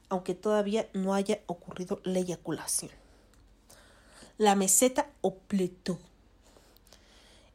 aunque 0.08 0.34
todavía 0.34 0.88
no 0.92 1.14
haya 1.14 1.40
ocurrido 1.46 2.00
la 2.02 2.18
eyaculación. 2.18 2.90
La 4.38 4.56
meseta 4.56 5.08
o 5.20 5.36
pletó 5.36 5.98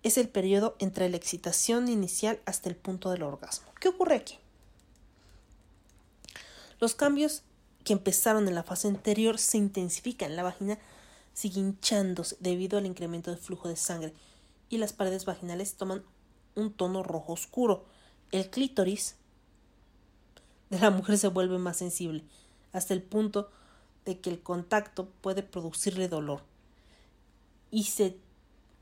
es 0.03 0.17
el 0.17 0.29
periodo 0.29 0.75
entre 0.79 1.09
la 1.09 1.17
excitación 1.17 1.89
inicial 1.89 2.39
hasta 2.45 2.69
el 2.69 2.77
punto 2.77 3.09
del 3.09 3.23
orgasmo. 3.23 3.67
¿Qué 3.81 3.89
ocurre 3.89 4.15
aquí? 4.15 4.39
Los 6.79 6.95
cambios 6.95 7.43
que 7.83 7.93
empezaron 7.93 8.47
en 8.47 8.55
la 8.55 8.63
fase 8.63 8.87
anterior 8.87 9.37
se 9.37 9.57
intensifican. 9.57 10.35
La 10.35 10.43
vagina 10.43 10.79
sigue 11.35 11.59
hinchándose 11.59 12.37
debido 12.39 12.79
al 12.79 12.87
incremento 12.87 13.29
del 13.29 13.39
flujo 13.39 13.67
de 13.67 13.75
sangre 13.75 14.13
y 14.69 14.77
las 14.77 14.93
paredes 14.93 15.25
vaginales 15.25 15.75
toman 15.75 16.03
un 16.55 16.73
tono 16.73 17.03
rojo 17.03 17.33
oscuro. 17.33 17.85
El 18.31 18.49
clítoris 18.49 19.17
de 20.69 20.79
la 20.79 20.89
mujer 20.89 21.17
se 21.17 21.27
vuelve 21.27 21.59
más 21.59 21.77
sensible 21.77 22.23
hasta 22.73 22.93
el 22.93 23.03
punto 23.03 23.51
de 24.05 24.19
que 24.19 24.29
el 24.29 24.41
contacto 24.41 25.07
puede 25.21 25.43
producirle 25.43 26.07
dolor 26.07 26.41
y 27.69 27.83
se 27.83 28.17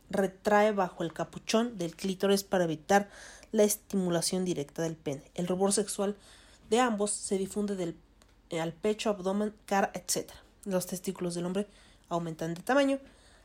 retrae 0.09 0.71
bajo 0.71 1.03
el 1.03 1.11
capuchón 1.11 1.77
del 1.77 1.95
clítoris 1.95 2.43
para 2.43 2.65
evitar 2.65 3.09
la 3.51 3.63
estimulación 3.63 4.45
directa 4.45 4.83
del 4.83 4.95
pene. 4.95 5.23
El 5.33 5.47
rubor 5.47 5.73
sexual 5.73 6.15
de 6.69 6.79
ambos 6.79 7.11
se 7.11 7.37
difunde 7.39 7.95
eh, 8.49 8.61
al 8.61 8.73
pecho, 8.73 9.09
abdomen, 9.09 9.53
cara, 9.65 9.91
etc. 9.95 10.31
Los 10.65 10.85
testículos 10.85 11.33
del 11.33 11.45
hombre 11.45 11.67
aumentan 12.09 12.53
de 12.53 12.61
tamaño, 12.61 12.99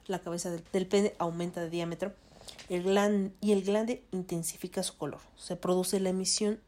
la 0.07 0.21
cabeza 0.21 0.51
del, 0.51 0.87
pene 0.87 1.15
aumenta 1.19 1.61
de 1.61 1.71
diámetro 1.71 2.13
el 2.69 3.33
y 3.41 3.53
el 3.53 3.63
glande 3.63 4.03
intensifica 4.13 4.83
su 4.83 4.97
color. 4.97 5.21
Se 5.37 5.57
produce 5.57 6.01
la 6.01 6.11
emisión, 6.11 6.61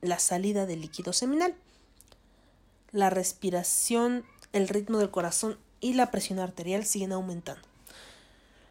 la 0.00 0.18
salida 0.18 0.66
del 0.66 0.80
líquido 0.80 1.12
seminal. 1.12 1.54
La 2.90 3.10
respiración, 3.10 4.24
el 4.52 4.68
ritmo 4.68 4.98
del 4.98 5.10
corazón 5.10 5.58
y 5.80 5.94
la 5.94 6.10
presión 6.10 6.38
arterial 6.38 6.84
siguen 6.84 7.12
aumentando. 7.12 7.66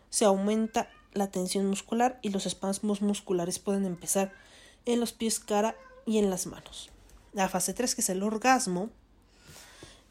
Se 0.09 0.25
aumenta 0.25 0.89
la 1.13 1.29
tensión 1.29 1.65
muscular 1.65 2.19
y 2.21 2.29
los 2.29 2.45
espasmos 2.45 3.01
musculares 3.01 3.59
pueden 3.59 3.85
empezar 3.85 4.31
en 4.85 4.99
los 4.99 5.13
pies, 5.13 5.39
cara 5.39 5.75
y 6.05 6.17
en 6.17 6.29
las 6.29 6.47
manos. 6.47 6.89
La 7.33 7.49
fase 7.49 7.73
3, 7.73 7.95
que 7.95 8.01
es 8.01 8.09
el 8.09 8.23
orgasmo, 8.23 8.89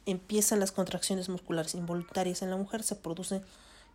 empiezan 0.07 0.61
las 0.61 0.73
contracciones 0.73 1.29
musculares 1.29 1.75
involuntarias 1.75 2.43
en 2.43 2.51
la 2.51 2.57
mujer, 2.57 2.83
se 2.83 2.97
producen 2.97 3.43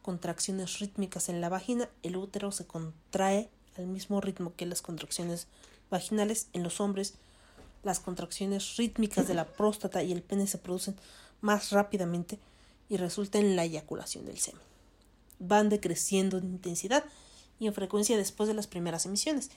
contracciones 0.01 0.79
rítmicas 0.79 1.29
en 1.29 1.41
la 1.41 1.49
vagina, 1.49 1.89
el 2.03 2.15
útero 2.15 2.51
se 2.51 2.65
contrae 2.67 3.49
al 3.77 3.87
mismo 3.87 4.21
ritmo 4.21 4.53
que 4.55 4.65
las 4.65 4.81
contracciones 4.81 5.47
vaginales 5.89 6.47
en 6.53 6.63
los 6.63 6.79
hombres, 6.79 7.15
las 7.83 7.99
contracciones 7.99 8.77
rítmicas 8.77 9.27
de 9.27 9.33
la 9.33 9.45
próstata 9.45 10.03
y 10.03 10.11
el 10.11 10.21
pene 10.21 10.47
se 10.47 10.57
producen 10.57 10.95
más 11.41 11.71
rápidamente 11.71 12.39
y 12.89 12.97
resulta 12.97 13.39
en 13.39 13.55
la 13.55 13.63
eyaculación 13.63 14.25
del 14.25 14.37
semen. 14.39 14.61
Van 15.39 15.69
decreciendo 15.69 16.37
en 16.37 16.45
intensidad 16.45 17.03
y 17.59 17.67
en 17.67 17.73
frecuencia 17.73 18.15
después 18.17 18.47
de 18.47 18.53
las 18.53 18.67
primeras 18.67 19.05
emisiones. 19.05 19.49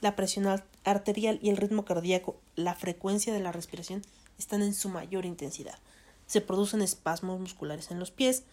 La 0.00 0.16
presión 0.16 0.46
ar- 0.46 0.64
arterial 0.84 1.38
y 1.42 1.50
el 1.50 1.56
ritmo 1.56 1.84
cardíaco, 1.84 2.36
la 2.56 2.74
frecuencia 2.74 3.32
de 3.32 3.40
la 3.40 3.52
respiración 3.52 4.02
están 4.38 4.62
en 4.62 4.74
su 4.74 4.88
mayor 4.88 5.24
intensidad. 5.24 5.78
Se 6.26 6.40
producen 6.40 6.82
espasmos 6.82 7.40
musculares 7.40 7.90
en 7.90 7.98
los 7.98 8.10
pies, 8.10 8.44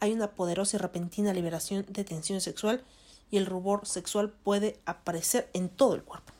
hay 0.00 0.12
una 0.12 0.30
poderosa 0.32 0.76
y 0.76 0.80
repentina 0.80 1.32
liberación 1.32 1.86
de 1.88 2.04
tensión 2.04 2.40
sexual 2.40 2.84
y 3.30 3.38
el 3.38 3.46
rubor 3.46 3.86
sexual 3.86 4.30
puede 4.30 4.78
aparecer 4.84 5.48
en 5.54 5.68
todo 5.68 5.94
el 5.94 6.02
cuerpo. 6.02 6.32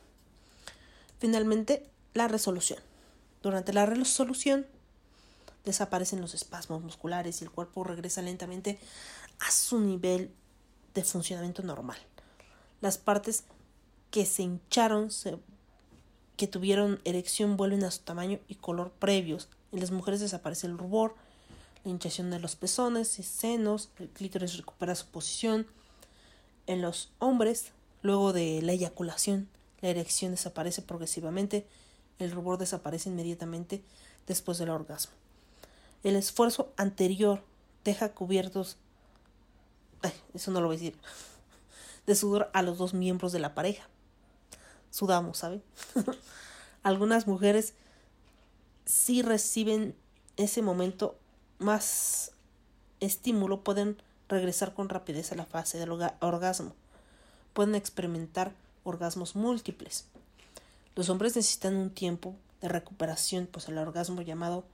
Finalmente, 1.19 1.89
la 2.15 2.29
resolución. 2.29 2.79
Durante 3.43 3.73
la 3.73 3.87
resolución 3.87 4.67
desaparecen 5.65 6.21
los 6.21 6.35
espasmos 6.35 6.83
musculares 6.83 7.41
y 7.41 7.45
el 7.45 7.51
cuerpo 7.51 7.85
regresa 7.85 8.23
lentamente 8.23 8.79
a 9.41 9.51
su 9.51 9.81
nivel 9.81 10.31
de 10.95 11.05
funcionamiento 11.05 11.63
normal. 11.63 11.99
Las 12.81 12.99
partes 12.99 13.45
que 14.11 14.27
se 14.27 14.43
hincharon, 14.43 15.11
se- 15.11 15.39
que 16.37 16.47
tuvieron 16.47 17.01
erección, 17.05 17.57
vuelven 17.57 17.85
a 17.85 17.91
su 17.91 18.01
tamaño 18.01 18.39
y 18.49 18.57
color 18.57 18.93
previos. 18.93 19.49
En 19.73 19.81
las 19.81 19.91
mujeres 19.91 20.21
desaparece 20.21 20.67
el 20.67 20.79
rubor, 20.79 21.15
la 21.85 21.91
hinchación 21.91 22.31
de 22.31 22.39
los 22.39 22.57
pezones 22.57 23.19
y 23.19 23.23
senos, 23.23 23.91
el 23.99 24.09
clítoris 24.09 24.57
recupera 24.57 24.95
su 24.95 25.07
posición. 25.07 25.67
En 26.67 26.83
los 26.83 27.11
hombres, 27.19 27.73
luego 28.03 28.33
de 28.33 28.61
la 28.63 28.73
eyaculación, 28.73 29.49
la 29.81 29.89
erección 29.89 30.33
desaparece 30.33 30.83
progresivamente, 30.83 31.67
el 32.19 32.33
rubor 32.33 32.59
desaparece 32.59 33.09
inmediatamente 33.09 33.83
después 34.27 34.59
del 34.59 34.71
orgasmo. 34.71 35.13
El 36.03 36.17
esfuerzo 36.17 36.73
anterior 36.77 37.43
deja 37.85 38.13
cubiertos, 38.13 38.77
eso 40.35 40.51
no 40.51 40.61
lo 40.61 40.67
voy 40.67 40.77
a 40.77 40.79
decir, 40.79 40.99
de 42.07 42.15
sudor 42.15 42.51
a 42.53 42.63
los 42.63 42.79
dos 42.79 42.95
miembros 42.95 43.33
de 43.33 43.39
la 43.39 43.55
pareja. 43.55 43.89
Sudamos, 44.91 45.39
¿sabe? 45.39 45.61
Algunas 46.83 47.27
mujeres 47.27 47.75
sí 48.85 49.23
reciben 49.23 49.95
ese 50.37 50.63
momento 50.63 51.17
más 51.59 52.33
estímulo, 53.01 53.63
pueden 53.63 54.01
regresar 54.29 54.75
con 54.75 54.89
rapidez 54.89 55.33
a 55.33 55.37
la 55.37 55.47
fase 55.47 55.79
del 55.79 55.91
orga- 55.91 56.15
orgasmo. 56.21 56.73
Pueden 57.53 57.75
experimentar 57.75 58.53
orgasmos 58.85 59.35
múltiples. 59.37 60.05
Los 60.95 61.09
hombres 61.11 61.37
necesitan 61.37 61.75
un 61.77 61.91
tiempo 61.91 62.35
de 62.61 62.69
recuperación, 62.69 63.47
pues 63.47 63.69
el 63.69 63.79
orgasmo 63.79 64.23
llamado 64.23 64.65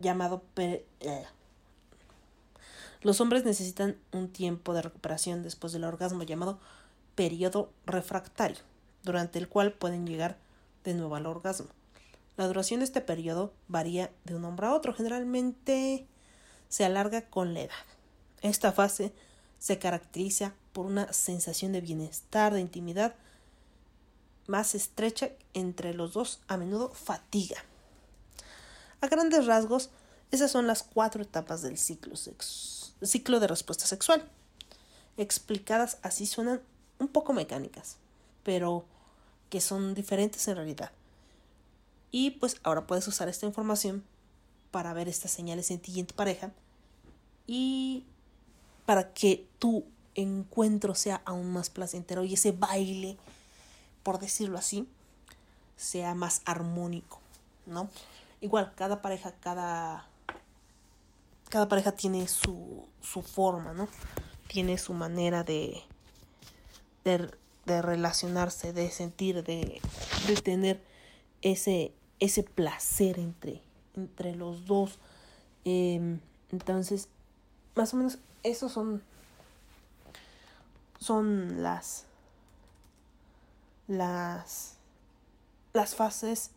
llamado 0.00 0.42
eh. 0.56 1.24
los 3.00 3.20
hombres 3.20 3.44
necesitan 3.44 3.96
un 4.12 4.28
tiempo 4.28 4.74
de 4.74 4.82
recuperación 4.82 5.42
después 5.42 5.72
del 5.72 5.84
orgasmo 5.84 6.24
llamado 6.24 6.58
periodo 7.14 7.70
refractario, 7.86 8.62
durante 9.02 9.38
el 9.38 9.48
cual 9.48 9.72
pueden 9.72 10.06
llegar 10.06 10.36
de 10.84 10.94
nuevo 10.94 11.16
al 11.16 11.26
orgasmo. 11.26 11.68
La 12.36 12.46
duración 12.46 12.80
de 12.80 12.84
este 12.84 13.00
periodo 13.00 13.52
varía 13.68 14.10
de 14.24 14.34
un 14.34 14.44
hombre 14.44 14.66
a 14.66 14.74
otro, 14.74 14.92
generalmente 14.92 16.06
se 16.68 16.84
alarga 16.84 17.22
con 17.22 17.54
la 17.54 17.60
edad. 17.60 17.84
Esta 18.42 18.72
fase 18.72 19.12
se 19.58 19.78
caracteriza 19.78 20.54
por 20.72 20.86
una 20.86 21.12
sensación 21.12 21.72
de 21.72 21.80
bienestar, 21.80 22.52
de 22.52 22.60
intimidad 22.60 23.14
más 24.46 24.74
estrecha 24.74 25.30
entre 25.54 25.94
los 25.94 26.12
dos, 26.12 26.40
a 26.48 26.56
menudo 26.56 26.90
fatiga. 26.90 27.64
A 29.00 29.06
grandes 29.06 29.46
rasgos, 29.46 29.90
esas 30.30 30.50
son 30.50 30.66
las 30.66 30.82
cuatro 30.82 31.22
etapas 31.22 31.62
del 31.62 31.78
ciclo, 31.78 32.14
ciclo 33.02 33.40
de 33.40 33.46
respuesta 33.46 33.86
sexual. 33.86 34.28
Explicadas 35.16 35.98
así 36.02 36.26
suenan 36.26 36.60
un 36.98 37.08
poco 37.08 37.32
mecánicas, 37.32 37.96
pero 38.42 38.84
que 39.50 39.60
son 39.60 39.94
diferentes 39.94 40.46
en 40.48 40.56
realidad. 40.56 40.92
Y 42.10 42.32
pues 42.32 42.60
ahora 42.62 42.86
puedes 42.86 43.06
usar 43.08 43.28
esta 43.28 43.46
información 43.46 44.04
para 44.70 44.92
ver 44.92 45.08
estas 45.08 45.30
señales 45.30 45.70
en 45.70 45.80
ti 45.80 45.92
y 45.92 46.00
en 46.00 46.06
tu 46.06 46.14
pareja 46.14 46.52
y 47.46 48.04
para 48.86 49.12
que 49.12 49.46
tu 49.58 49.84
encuentro 50.14 50.94
sea 50.94 51.22
aún 51.24 51.52
más 51.52 51.70
placentero 51.70 52.24
y 52.24 52.34
ese 52.34 52.52
baile, 52.52 53.16
por 54.02 54.18
decirlo 54.18 54.58
así, 54.58 54.88
sea 55.76 56.14
más 56.14 56.42
armónico, 56.44 57.20
¿no? 57.66 57.88
Igual, 58.40 58.72
cada 58.74 59.02
pareja, 59.02 59.32
cada, 59.40 60.06
cada 61.48 61.68
pareja 61.68 61.92
tiene 61.92 62.28
su, 62.28 62.86
su 63.00 63.22
forma, 63.22 63.72
¿no? 63.72 63.88
Tiene 64.48 64.78
su 64.78 64.92
manera 64.92 65.42
de, 65.44 65.82
de, 67.04 67.30
de 67.66 67.82
relacionarse, 67.82 68.72
de 68.72 68.90
sentir, 68.90 69.44
de, 69.44 69.80
de 70.26 70.34
tener 70.36 70.80
ese, 71.42 71.92
ese 72.20 72.42
placer 72.42 73.18
entre, 73.18 73.60
entre 73.96 74.34
los 74.34 74.66
dos. 74.66 74.98
Em, 75.64 76.20
entonces, 76.50 77.08
más 77.74 77.92
o 77.94 77.96
menos, 77.96 78.18
esos 78.42 78.72
son, 78.72 79.02
son 80.98 81.62
las, 81.62 82.04
las, 83.88 84.76
las 85.72 85.94
fases 85.94 86.50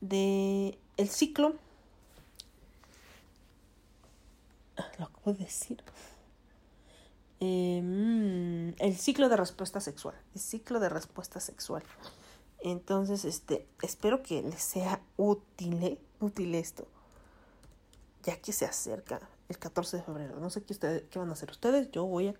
de 0.00 0.78
el 0.96 1.08
ciclo. 1.08 1.54
Ah, 4.76 4.90
Lo 4.98 5.04
acabo 5.06 5.32
de 5.32 5.44
decir. 5.44 5.82
Eh, 7.46 7.82
mm, 7.82 8.82
el 8.82 8.96
ciclo 8.96 9.28
de 9.28 9.36
respuesta 9.36 9.78
sexual. 9.78 10.14
El 10.34 10.40
ciclo 10.40 10.80
de 10.80 10.88
respuesta 10.88 11.40
sexual. 11.40 11.82
Entonces, 12.60 13.26
este, 13.26 13.66
espero 13.82 14.22
que 14.22 14.42
les 14.42 14.62
sea 14.62 15.02
útil, 15.18 15.82
¿eh? 15.82 15.98
útil 16.20 16.54
esto. 16.54 16.86
Ya 18.22 18.40
que 18.40 18.52
se 18.52 18.64
acerca 18.64 19.20
el 19.50 19.58
14 19.58 19.98
de 19.98 20.02
febrero. 20.02 20.40
No 20.40 20.48
sé 20.48 20.62
qué, 20.62 20.72
ustedes, 20.72 21.02
qué 21.10 21.18
van 21.18 21.28
a 21.28 21.32
hacer 21.32 21.50
ustedes. 21.50 21.90
Yo 21.90 22.06
voy 22.06 22.28
a 22.28 22.34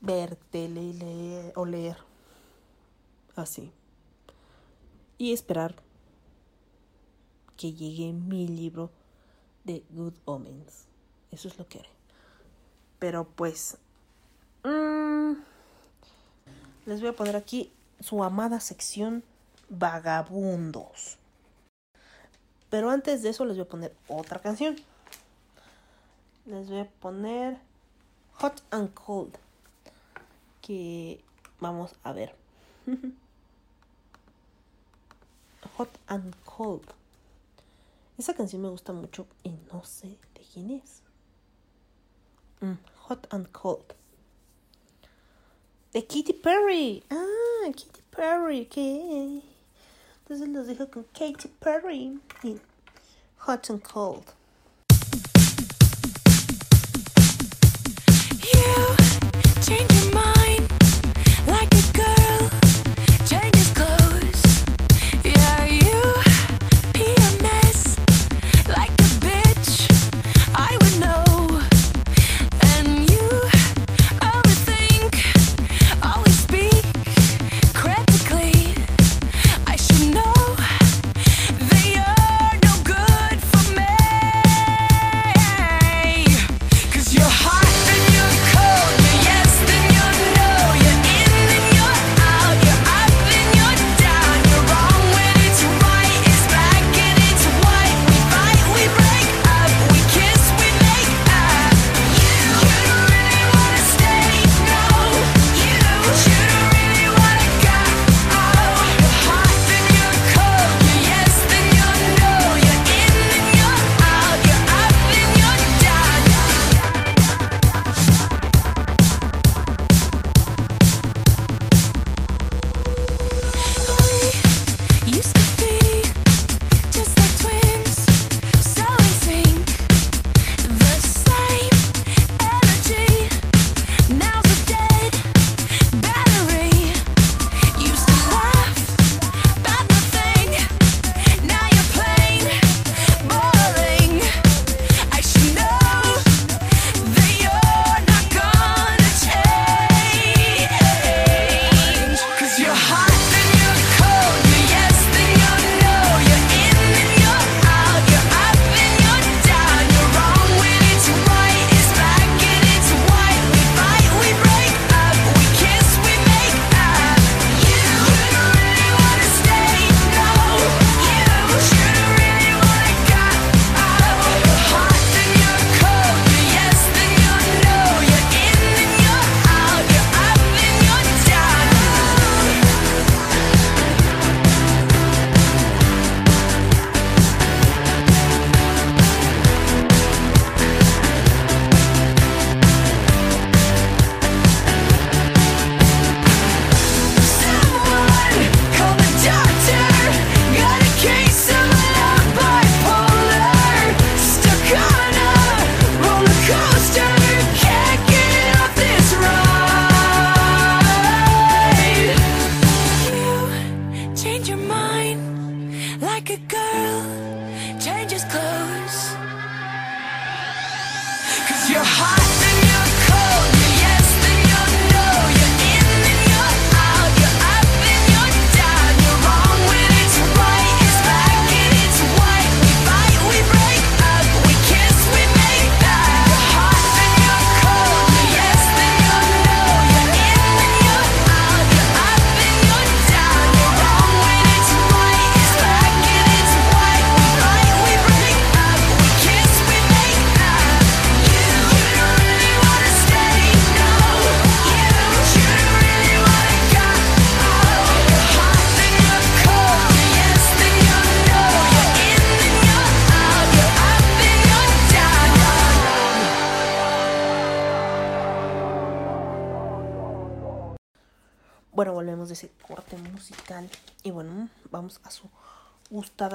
ver 0.00 0.38
leer, 0.52 1.52
o 1.56 1.66
leer. 1.66 1.98
Así. 3.36 3.70
Y 5.18 5.34
esperar 5.34 5.76
que 7.58 7.74
llegue 7.74 8.14
mi 8.14 8.48
libro 8.48 8.90
de 9.64 9.84
Good 9.90 10.14
Omens. 10.24 10.86
Eso 11.30 11.48
es 11.48 11.58
lo 11.58 11.68
que 11.68 11.80
haré. 11.80 11.93
Pero 13.04 13.24
pues... 13.24 13.76
mm, 14.62 15.32
les 16.86 17.00
voy 17.02 17.10
a 17.10 17.12
poner 17.12 17.36
aquí 17.36 17.70
su 18.00 18.24
amada 18.24 18.60
sección 18.60 19.22
Vagabundos. 19.68 21.18
Pero 22.70 22.88
antes 22.88 23.22
de 23.22 23.28
eso 23.28 23.44
les 23.44 23.58
voy 23.58 23.66
a 23.66 23.68
poner 23.68 23.94
otra 24.08 24.40
canción. 24.40 24.76
Les 26.46 26.70
voy 26.70 26.78
a 26.78 26.88
poner 26.88 27.58
Hot 28.36 28.62
and 28.70 28.94
Cold. 28.94 29.36
Que 30.62 31.20
vamos 31.60 31.94
a 32.04 32.12
ver. 32.14 32.34
Hot 35.76 35.90
and 36.06 36.34
Cold. 36.46 36.88
Esa 38.16 38.32
canción 38.32 38.62
me 38.62 38.70
gusta 38.70 38.94
mucho 38.94 39.26
y 39.42 39.50
no 39.70 39.84
sé 39.84 40.16
de 40.32 40.40
quién 40.54 40.70
es. 40.70 41.02
Mm, 42.64 42.93
Hot 43.08 43.26
and 43.30 43.52
Cold. 43.52 43.92
De 45.92 46.00
Katy 46.00 46.32
Perry. 46.32 47.02
Ah, 47.10 47.66
Katy 47.66 48.00
Perry. 48.10 48.64
¿Qué? 48.64 49.42
Entonces 50.22 50.48
los 50.48 50.66
dejo 50.66 50.90
con 50.90 51.04
Katy 51.12 51.48
Perry. 51.60 52.18
Y 52.42 52.58
Hot 53.40 53.68
and 53.68 53.82
Cold. 53.82 54.24
You 58.42 60.03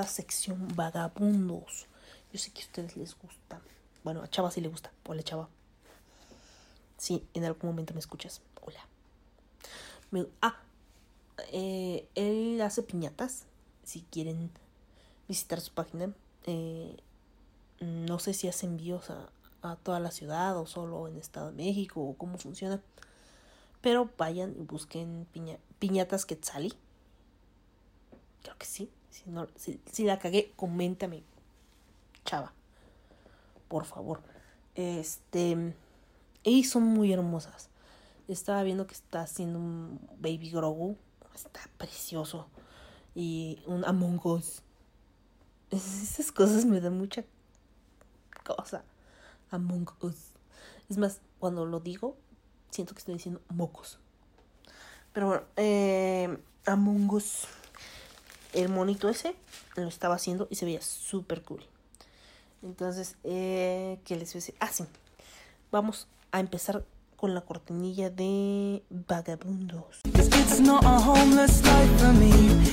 sección 0.05 0.67
vagabundos. 0.75 1.87
Yo 2.31 2.39
sé 2.39 2.51
que 2.51 2.61
a 2.61 2.65
ustedes 2.65 2.95
les 2.97 3.17
gusta. 3.17 3.61
Bueno, 4.03 4.21
a 4.21 4.29
Chava 4.29 4.51
sí 4.51 4.61
le 4.61 4.67
gusta. 4.69 4.91
Hola, 5.07 5.23
Chava. 5.23 5.49
Sí, 6.97 7.25
en 7.33 7.45
algún 7.45 7.69
momento 7.71 7.93
me 7.93 7.99
escuchas. 7.99 8.41
Hola. 8.61 8.79
Me- 10.11 10.27
ah, 10.41 10.57
eh, 11.51 12.07
él 12.15 12.61
hace 12.61 12.83
piñatas. 12.83 13.45
Si 13.83 14.01
quieren 14.11 14.51
visitar 15.27 15.59
su 15.61 15.71
página. 15.73 16.13
Eh, 16.45 16.97
no 17.79 18.19
sé 18.19 18.33
si 18.33 18.47
hace 18.47 18.65
envíos 18.65 19.09
a, 19.09 19.29
a 19.61 19.75
toda 19.77 19.99
la 19.99 20.11
ciudad 20.11 20.57
o 20.57 20.65
solo 20.65 21.07
en 21.07 21.17
Estado 21.17 21.47
de 21.51 21.53
México 21.63 22.01
o 22.01 22.13
cómo 22.15 22.37
funciona. 22.37 22.81
Pero 23.81 24.09
vayan 24.17 24.55
y 24.59 24.63
busquen 24.65 25.25
piña- 25.33 25.59
piñatas 25.79 26.25
Quetzali. 26.25 26.73
Creo 28.43 28.57
que 28.57 28.65
sí. 28.65 28.89
Si, 29.29 29.35
no, 29.35 29.47
si, 29.55 29.79
si 29.91 30.05
la 30.05 30.17
cagué, 30.17 30.53
coméntame. 30.55 31.21
Chava. 32.25 32.51
Por 33.67 33.85
favor. 33.85 34.21
Este. 34.73 35.75
Y 36.43 36.63
son 36.63 36.81
muy 36.83 37.13
hermosas. 37.13 37.69
Estaba 38.27 38.63
viendo 38.63 38.87
que 38.87 38.95
está 38.95 39.21
haciendo 39.21 39.59
un 39.59 39.99
Baby 40.17 40.49
Grogu. 40.49 40.97
Está 41.35 41.59
precioso. 41.77 42.47
Y 43.13 43.61
un 43.67 43.85
Among 43.85 44.19
Us. 44.25 44.63
Es- 45.69 46.01
Esas 46.01 46.31
cosas 46.31 46.65
me 46.65 46.81
dan 46.81 46.97
mucha 46.97 47.23
cosa. 48.43 48.83
Among 49.51 49.89
Us. 50.01 50.31
Es 50.89 50.97
más, 50.97 51.21
cuando 51.37 51.67
lo 51.67 51.79
digo, 51.81 52.17
siento 52.71 52.95
que 52.95 52.99
estoy 52.99 53.13
diciendo 53.13 53.41
mocos. 53.49 53.99
Pero 55.13 55.27
bueno, 55.27 55.43
eh, 55.55 56.35
Among 56.65 57.11
Us. 57.11 57.45
El 58.53 58.69
monito 58.69 59.09
ese 59.09 59.35
lo 59.75 59.87
estaba 59.87 60.15
haciendo 60.15 60.47
y 60.49 60.55
se 60.55 60.65
veía 60.65 60.81
súper 60.81 61.43
cool. 61.43 61.63
Entonces, 62.63 63.15
eh, 63.23 63.99
¿qué 64.03 64.15
les 64.15 64.33
voy 64.33 64.39
a 64.39 64.41
decir? 64.41 64.55
Ah, 64.59 64.67
sí. 64.67 64.85
Vamos 65.71 66.07
a 66.31 66.39
empezar 66.39 66.83
con 67.15 67.33
la 67.33 67.41
cortinilla 67.41 68.09
de 68.09 68.83
Vagabundos. 68.89 70.01
Cause 70.15 70.27
it's 70.39 70.59
not 70.59 70.83
a 70.83 70.97
homeless 70.97 71.61
life 71.63 71.97
for 71.99 72.13
me. 72.13 72.29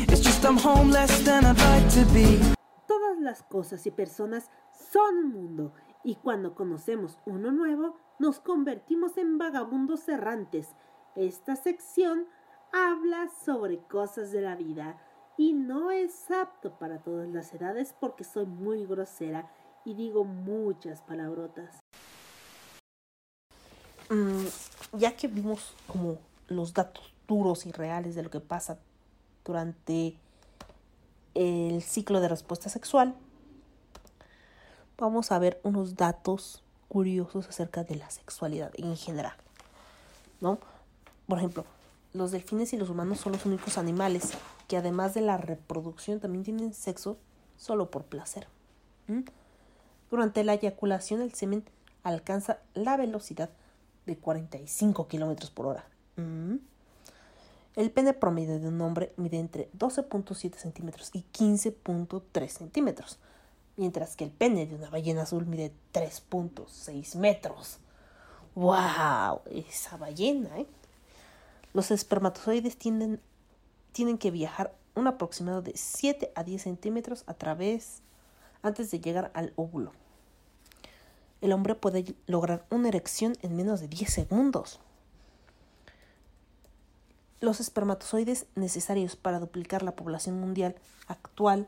It's 0.08 0.22
just 0.22 0.44
I'm 0.44 0.56
homeless 0.56 1.24
than 1.24 1.44
I'd 1.44 1.58
like 1.58 1.88
to 1.94 2.04
be. 2.12 2.38
Todas 2.86 3.18
las 3.20 3.42
cosas 3.42 3.86
y 3.86 3.90
personas 3.90 4.50
son 4.92 5.16
un 5.16 5.32
mundo 5.32 5.72
y 6.04 6.14
cuando 6.16 6.54
conocemos 6.54 7.18
uno 7.26 7.50
nuevo 7.52 7.96
nos 8.18 8.40
convertimos 8.40 9.18
en 9.18 9.36
vagabundos 9.36 10.08
errantes. 10.08 10.68
Esta 11.16 11.56
sección 11.56 12.26
habla 12.72 13.28
sobre 13.44 13.78
cosas 13.78 14.30
de 14.30 14.42
la 14.42 14.54
vida 14.54 14.98
y 15.36 15.52
no 15.52 15.90
es 15.90 16.30
apto 16.30 16.78
para 16.78 17.02
todas 17.02 17.28
las 17.28 17.52
edades 17.52 17.94
porque 18.00 18.24
soy 18.24 18.46
muy 18.46 18.86
grosera 18.86 19.50
y 19.84 19.94
digo 19.94 20.24
muchas 20.24 21.02
palabrotas. 21.02 21.78
Mm, 24.08 24.46
ya 24.98 25.16
que 25.16 25.28
vimos 25.28 25.74
como 25.86 26.18
los 26.48 26.74
datos 26.74 27.12
duros 27.26 27.66
y 27.66 27.72
reales 27.72 28.14
de 28.14 28.22
lo 28.22 28.30
que 28.30 28.40
pasa 28.40 28.78
durante 29.44 30.16
el 31.34 31.82
ciclo 31.82 32.20
de 32.20 32.28
respuesta 32.28 32.68
sexual, 32.68 33.14
vamos 34.96 35.32
a 35.32 35.38
ver 35.38 35.60
unos 35.64 35.96
datos 35.96 36.62
curiosos 36.88 37.48
acerca 37.48 37.84
de 37.84 37.96
la 37.96 38.10
sexualidad 38.10 38.72
en 38.76 38.96
general. 38.96 39.34
¿No? 40.40 40.58
Por 41.26 41.38
ejemplo, 41.38 41.64
los 42.12 42.30
delfines 42.30 42.72
y 42.72 42.76
los 42.76 42.88
humanos 42.88 43.20
son 43.20 43.32
los 43.32 43.44
únicos 43.44 43.76
animales 43.76 44.32
que 44.68 44.76
además 44.76 45.14
de 45.14 45.20
la 45.20 45.36
reproducción 45.36 46.20
también 46.20 46.44
tienen 46.44 46.74
sexo 46.74 47.18
solo 47.56 47.90
por 47.90 48.04
placer. 48.04 48.48
Durante 50.10 50.44
la 50.44 50.54
eyaculación 50.54 51.20
el 51.22 51.32
semen 51.34 51.64
alcanza 52.02 52.58
la 52.74 52.96
velocidad 52.96 53.50
de 54.06 54.16
45 54.16 55.08
kilómetros 55.08 55.50
por 55.50 55.66
hora. 55.66 55.86
El 57.76 57.90
pene 57.90 58.14
promedio 58.14 58.58
de 58.58 58.68
un 58.68 58.80
hombre 58.80 59.12
mide 59.16 59.38
entre 59.38 59.70
12.7 59.72 60.54
centímetros 60.56 61.10
y 61.12 61.24
15.3 61.32 62.48
centímetros, 62.48 63.18
mientras 63.76 64.16
que 64.16 64.24
el 64.24 64.30
pene 64.30 64.66
de 64.66 64.74
una 64.74 64.88
ballena 64.88 65.22
azul 65.22 65.44
mide 65.44 65.72
3.6 65.92 67.16
metros. 67.16 67.78
¡Wow! 68.54 69.42
Esa 69.50 69.98
ballena, 69.98 70.58
¿eh? 70.58 70.66
Los 71.74 71.90
espermatozoides 71.90 72.78
tienden, 72.78 73.20
tienen 73.96 74.18
que 74.18 74.30
viajar 74.30 74.76
un 74.94 75.06
aproximado 75.06 75.62
de 75.62 75.72
7 75.74 76.30
a 76.34 76.44
10 76.44 76.60
centímetros 76.60 77.24
a 77.26 77.32
través 77.32 78.02
antes 78.60 78.90
de 78.90 79.00
llegar 79.00 79.30
al 79.32 79.54
óvulo. 79.56 79.92
El 81.40 81.50
hombre 81.54 81.74
puede 81.74 82.14
lograr 82.26 82.66
una 82.68 82.88
erección 82.88 83.38
en 83.40 83.56
menos 83.56 83.80
de 83.80 83.88
10 83.88 84.12
segundos. 84.12 84.80
Los 87.40 87.58
espermatozoides 87.58 88.44
necesarios 88.54 89.16
para 89.16 89.40
duplicar 89.40 89.82
la 89.82 89.96
población 89.96 90.38
mundial 90.38 90.76
actual 91.06 91.66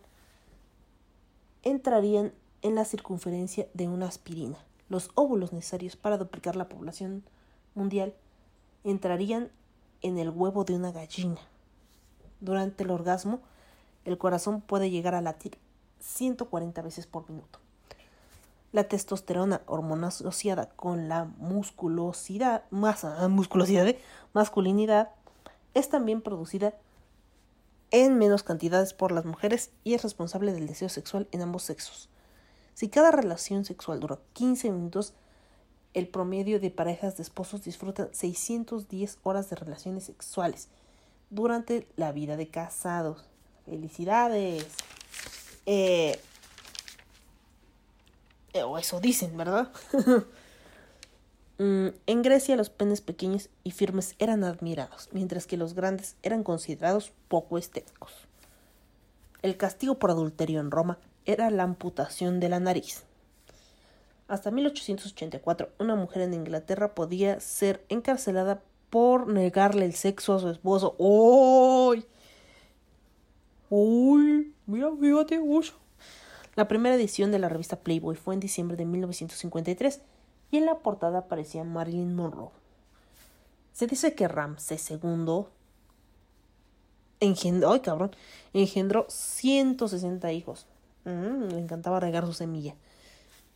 entrarían 1.63 2.35
en 2.61 2.75
la 2.75 2.85
circunferencia 2.85 3.69
de 3.73 3.89
una 3.89 4.07
aspirina. 4.07 4.59
Los 4.91 5.13
óvulos 5.15 5.55
necesarios 5.55 5.97
para 5.97 6.19
duplicar 6.19 6.57
la 6.57 6.69
población 6.69 7.25
mundial 7.75 8.13
entrarían 8.85 9.51
en 10.03 10.19
el 10.19 10.29
huevo 10.29 10.65
de 10.65 10.75
una 10.75 10.93
gallina. 10.93 11.41
Durante 12.41 12.85
el 12.85 12.91
orgasmo, 12.91 13.41
el 14.05 14.19
corazón 14.19 14.61
puede 14.61 14.91
llegar 14.91 15.15
a 15.15 15.21
latir 15.21 15.59
140 16.01 16.83
veces 16.83 17.07
por 17.07 17.29
minuto. 17.29 17.59
La 18.71 18.85
testosterona, 18.85 19.63
hormona 19.67 20.09
asociada 20.09 20.69
con 20.71 21.09
la 21.09 21.25
musculosidad, 21.25 22.65
masa, 22.71 23.27
musculosidad 23.29 23.85
de 23.85 23.99
masculinidad, 24.35 25.11
es 25.75 25.89
también 25.89 26.21
producida 26.21 26.75
en 27.91 28.19
menos 28.19 28.43
cantidades 28.43 28.93
por 28.93 29.13
las 29.13 29.25
mujeres 29.25 29.71
y 29.85 29.95
es 29.95 30.03
responsable 30.03 30.53
del 30.53 30.67
deseo 30.67 30.91
sexual 30.91 31.27
en 31.33 31.43
ambos 31.43 31.63
sexos. 31.63 32.09
Si 32.75 32.89
cada 32.89 33.11
relación 33.11 33.65
sexual 33.65 34.01
dura 34.01 34.19
15 34.35 34.71
minutos, 34.71 35.15
el 35.95 36.07
promedio 36.07 36.61
de 36.61 36.71
parejas 36.71 37.17
de 37.17 37.23
esposos 37.23 37.65
disfrutan 37.65 38.11
610 38.13 39.19
horas 39.23 39.49
de 39.51 39.57
relaciones 39.57 40.05
sexuales 40.05 40.69
durante 41.31 41.87
la 41.97 42.13
vida 42.13 42.37
de 42.37 42.49
casados. 42.49 43.25
¡Felicidades! 43.65 44.67
Eh, 45.67 46.19
eh, 48.55 48.63
o 48.63 48.79
eso 48.79 49.01
dicen, 49.01 49.37
¿verdad? 49.37 49.71
Mm, 51.61 51.89
en 52.07 52.23
Grecia 52.23 52.55
los 52.55 52.71
penes 52.71 53.01
pequeños 53.01 53.51
y 53.65 53.73
firmes 53.73 54.15
eran 54.21 54.45
admirados, 54.45 55.09
mientras 55.11 55.45
que 55.49 55.57
los 55.57 55.75
grandes 55.75 56.15
eran 56.23 56.45
considerados 56.45 57.13
poco 57.27 57.59
estéticos. 57.59 58.13
El 59.43 59.57
castigo 59.57 59.99
por 59.99 60.13
adulterio 60.13 60.61
en 60.61 60.71
Roma 60.71 60.99
era 61.27 61.51
la 61.51 61.65
amputación 61.65 62.39
de 62.39 62.49
la 62.49 62.61
nariz. 62.61 63.03
Hasta 64.29 64.53
1884, 64.53 65.71
una 65.81 65.97
mujer 65.97 66.23
en 66.23 66.35
Inglaterra 66.35 66.95
podía 66.95 67.41
ser 67.41 67.85
encarcelada 67.89 68.63
por 68.91 69.29
negarle 69.29 69.85
el 69.85 69.95
sexo 69.95 70.35
a 70.35 70.39
su 70.39 70.49
esposo. 70.49 70.95
¡Uy! 70.99 72.05
¡Uy! 73.71 74.55
Mira, 74.67 74.91
fíjate, 74.99 75.39
uy. 75.39 75.67
La 76.57 76.69
primera 76.69 76.97
edición 76.97 77.31
de 77.31 77.39
la 77.39 77.49
revista 77.49 77.77
Playboy 77.77 78.17
fue 78.17 78.35
en 78.35 78.41
diciembre 78.41 78.77
de 78.77 78.85
1953 78.85 80.01
y 80.51 80.57
en 80.57 80.67
la 80.67 80.79
portada 80.79 81.19
aparecía 81.21 81.65
Marilyn 81.65 82.15
Monroe. 82.15 82.51
Se 83.73 83.87
dice 83.87 84.15
que 84.15 84.27
Ramsés 84.27 84.91
II 84.91 85.45
engendró, 87.21 87.73
ay, 87.73 87.81
cabrón, 87.81 88.11
engendró 88.53 89.07
160 89.09 90.33
hijos. 90.33 90.67
Mm, 91.05 91.49
le 91.51 91.59
encantaba 91.61 92.01
regar 92.01 92.27
su 92.27 92.33
semilla. 92.33 92.75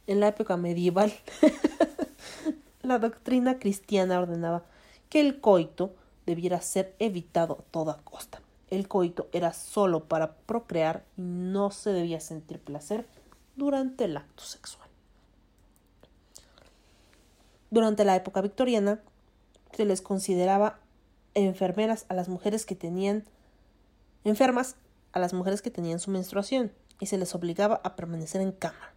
En 0.06 0.20
la 0.20 0.28
época 0.28 0.56
medieval, 0.56 1.12
la 2.82 2.98
doctrina 2.98 3.58
cristiana 3.58 4.20
ordenaba 4.20 4.64
que 5.12 5.20
el 5.20 5.42
coito 5.42 5.94
debiera 6.24 6.62
ser 6.62 6.96
evitado 6.98 7.58
a 7.60 7.70
toda 7.70 7.98
costa. 8.02 8.40
El 8.70 8.88
coito 8.88 9.28
era 9.32 9.52
solo 9.52 10.04
para 10.04 10.36
procrear 10.36 11.04
y 11.18 11.20
no 11.20 11.70
se 11.70 11.90
debía 11.92 12.18
sentir 12.18 12.58
placer 12.58 13.06
durante 13.54 14.06
el 14.06 14.16
acto 14.16 14.42
sexual. 14.42 14.88
Durante 17.70 18.06
la 18.06 18.16
época 18.16 18.40
victoriana, 18.40 19.02
se 19.74 19.84
les 19.84 20.00
consideraba 20.00 20.78
enfermeras 21.34 22.06
a 22.08 22.14
las 22.14 22.30
mujeres 22.30 22.64
que 22.64 22.74
tenían 22.74 23.26
enfermas 24.24 24.76
a 25.12 25.18
las 25.18 25.34
mujeres 25.34 25.60
que 25.60 25.70
tenían 25.70 25.98
su 25.98 26.10
menstruación 26.10 26.72
y 27.00 27.06
se 27.06 27.18
les 27.18 27.34
obligaba 27.34 27.82
a 27.84 27.96
permanecer 27.96 28.40
en 28.40 28.52
cama. 28.52 28.94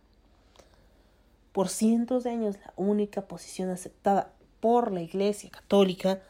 Por 1.51 1.67
cientos 1.67 2.23
de 2.23 2.29
años, 2.29 2.55
la 2.55 2.71
única 2.77 3.27
posición 3.27 3.69
aceptada 3.69 4.31
por 4.65 4.91
la 4.91 5.03
Iglesia 5.03 5.51
Católica 5.51 6.23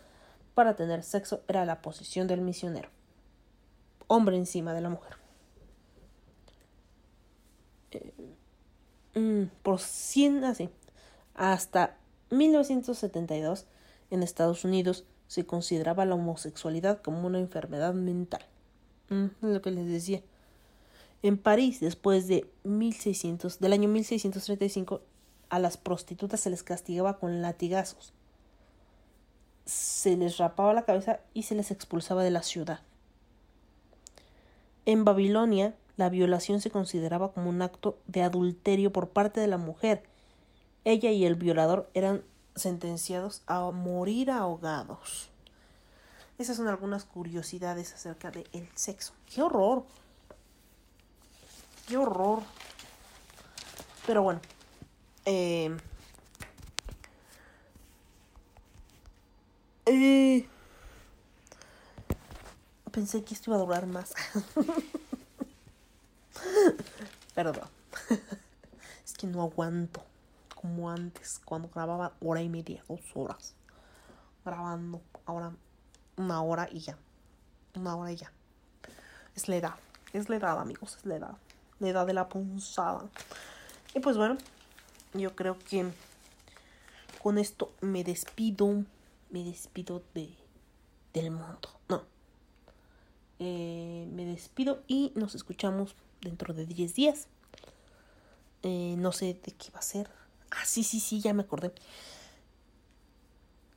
para 0.56 0.76
tener 0.76 1.04
sexo 1.04 1.40
era 1.48 1.64
la 1.64 1.82
posición 1.82 2.28
del 2.28 2.42
misionero. 2.42 2.90
Hombre 4.08 4.36
encima 4.36 4.74
de 4.74 4.82
la 4.82 4.90
mujer. 4.90 5.16
Eh, 7.92 8.12
mm, 9.18 9.44
por 9.64 9.80
100 9.80 10.44
así. 10.44 10.70
Hasta 11.34 11.96
1972 12.30 13.68
en 14.12 14.22
Estados 14.22 14.66
Unidos 14.66 15.06
se 15.28 15.46
consideraba 15.46 16.04
la 16.04 16.16
homosexualidad 16.16 17.02
como 17.02 17.26
una 17.28 17.40
enfermedad 17.40 17.94
mental. 17.94 18.46
Mm, 19.08 19.28
es 19.28 19.50
lo 19.50 19.62
que 19.62 19.72
les 19.72 19.88
decía. 19.88 20.22
En 21.24 21.38
París, 21.38 21.80
después 21.80 22.28
de 22.28 22.52
1600, 22.66 23.62
del 23.62 23.72
año 23.72 23.88
1635, 23.88 25.00
a 25.48 25.58
las 25.58 25.78
prostitutas 25.78 26.42
se 26.42 26.50
les 26.50 26.64
castigaba 26.64 27.18
con 27.18 27.42
latigazos. 27.42 28.14
Se 29.66 30.16
les 30.16 30.38
rapaba 30.38 30.74
la 30.74 30.86
cabeza 30.86 31.20
y 31.34 31.44
se 31.44 31.56
les 31.56 31.72
expulsaba 31.72 32.24
de 32.24 32.32
la 32.32 32.44
ciudad. 32.44 32.82
En 34.86 35.04
Babilonia, 35.04 35.76
la 35.98 36.10
violación 36.10 36.62
se 36.62 36.70
consideraba 36.70 37.32
como 37.32 37.50
un 37.50 37.62
acto 37.62 37.98
de 38.06 38.22
adulterio 38.22 38.92
por 38.92 39.10
parte 39.10 39.40
de 39.40 39.48
la 39.48 39.58
mujer. 39.58 40.04
Ella 40.84 41.12
y 41.12 41.26
el 41.26 41.36
violador 41.36 41.90
eran 41.94 42.24
sentenciados 42.56 43.42
a 43.48 43.72
morir 43.72 44.30
ahogados. 44.30 45.30
Esas 46.38 46.58
son 46.58 46.68
algunas 46.68 47.06
curiosidades 47.06 47.94
acerca 47.94 48.30
del 48.30 48.70
sexo. 48.76 49.14
¡Qué 49.34 49.42
horror! 49.42 49.86
¡Qué 51.88 51.98
horror! 51.98 52.44
Pero 54.06 54.22
bueno. 54.22 54.42
eh, 55.26 55.76
eh, 59.86 60.48
pensé 62.92 63.24
que 63.24 63.34
esto 63.34 63.52
iba 63.52 63.58
a 63.58 63.66
durar 63.66 63.86
más. 63.88 64.14
Perdón. 67.36 67.68
Es 69.04 69.14
que 69.14 69.28
no 69.28 69.42
aguanto. 69.44 70.02
Como 70.54 70.90
antes, 70.90 71.42
cuando 71.44 71.70
grababa 71.70 72.14
hora 72.22 72.42
y 72.42 72.50
media, 72.50 72.84
dos 72.88 73.02
horas. 73.14 73.54
Grabando. 74.44 75.02
Ahora 75.26 75.52
una 76.18 76.42
hora 76.42 76.70
y 76.72 76.80
ya. 76.80 76.98
Una 77.76 77.96
hora 77.96 78.12
y 78.12 78.16
ya. 78.16 78.32
Es 79.36 79.48
la 79.50 79.58
edad. 79.58 79.76
Es 80.14 80.30
la 80.30 80.38
edad, 80.38 80.60
amigos. 80.60 80.96
Es 80.98 81.06
la 81.06 81.16
edad. 81.18 81.38
La 81.80 81.90
edad 81.90 82.08
de 82.08 82.14
la 82.14 82.30
punzada. 82.30 83.06
Y 83.94 84.00
pues 84.00 84.18
bueno, 84.18 84.38
yo 85.14 85.36
creo 85.36 85.60
que 85.60 85.92
con 87.22 87.38
esto 87.38 87.74
me 87.82 88.04
despido. 88.04 88.86
Me 89.30 89.44
despido 89.44 90.04
de, 90.14 90.36
del 91.14 91.32
mundo. 91.32 91.70
No. 91.90 92.04
Eh, 93.40 94.08
me 94.12 94.26
despido 94.26 94.84
y 94.88 95.12
nos 95.16 95.36
escuchamos 95.36 95.96
dentro 96.22 96.54
de 96.54 96.66
10 96.66 96.96
días. 96.96 97.28
Eh, 98.64 98.96
no 98.98 99.12
sé 99.12 99.40
de 99.44 99.52
qué 99.52 99.72
va 99.72 99.80
a 99.80 99.84
ser. 99.84 100.10
Ah, 100.52 100.66
sí, 100.66 100.84
sí, 100.84 101.00
sí, 101.00 101.22
ya 101.22 101.34
me 101.34 101.44
acordé. 101.44 101.74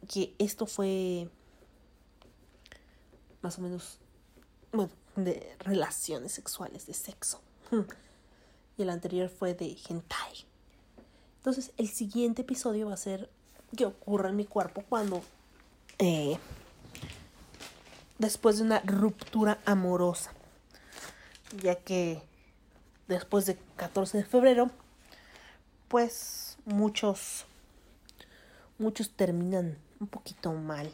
Que 0.09 0.35
esto 0.39 0.67
fue 0.67 1.29
más 3.43 3.59
o 3.59 3.63
menos, 3.63 3.99
bueno, 4.73 4.91
de 5.17 5.57
relaciones 5.61 6.33
sexuales, 6.33 6.87
de 6.87 6.95
sexo. 6.95 7.41
Y 8.77 8.83
el 8.83 8.91
anterior 8.91 9.29
fue 9.29 9.55
de 9.55 9.77
hentai. 9.89 10.47
Entonces, 11.39 11.73
el 11.79 11.89
siguiente 11.89 12.43
episodio 12.43 12.87
va 12.87 12.95
a 12.95 12.97
ser 12.97 13.29
qué 13.77 13.87
ocurre 13.87 14.29
en 14.29 14.37
mi 14.37 14.45
cuerpo 14.45 14.85
cuando, 14.89 15.21
eh, 15.99 16.39
después 18.19 18.59
de 18.59 18.65
una 18.65 18.81
ruptura 18.81 19.59
amorosa. 19.65 20.33
Ya 21.63 21.77
que 21.77 22.23
después 23.09 23.47
de 23.47 23.57
14 23.77 24.19
de 24.19 24.25
febrero, 24.25 24.71
pues 25.89 26.59
muchos, 26.67 27.47
muchos 28.79 29.11
terminan 29.11 29.79
un 30.01 30.07
poquito 30.09 30.53
mal. 30.53 30.91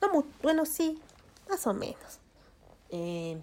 No 0.00 0.12
mu- 0.12 0.24
bueno, 0.42 0.64
sí, 0.64 0.98
más 1.48 1.66
o 1.66 1.74
menos. 1.74 2.18
Eh, 2.88 3.40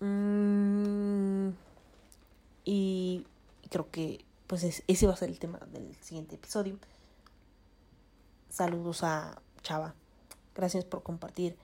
mm, 0.00 1.48
y 2.64 3.26
creo 3.70 3.90
que 3.90 4.24
pues 4.46 4.62
es- 4.62 4.82
ese 4.86 5.06
va 5.06 5.12
a 5.12 5.16
ser 5.16 5.28
el 5.28 5.38
tema 5.38 5.58
del 5.72 5.94
siguiente 6.00 6.36
episodio. 6.36 6.78
Saludos 8.58 9.04
a 9.04 9.40
Chava. 9.62 9.94
Gracias 10.56 10.84
por 10.84 11.04
compartir. 11.04 11.56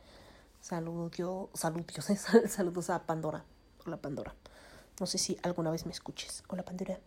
Saludos 0.61 1.11
yo, 1.17 1.51
saludos, 1.53 2.09
eh, 2.11 2.47
saludos 2.47 2.89
a 2.89 3.05
Pandora. 3.05 3.45
Hola 3.85 3.97
Pandora. 3.97 4.33
No 5.01 5.07
sé 5.07 5.19
si 5.19 5.37
alguna 5.43 5.73
vez 5.73 5.87
me 5.87 5.91
escuches. 5.91 6.45
Hola 6.47 6.63
Pandora. 6.65 7.01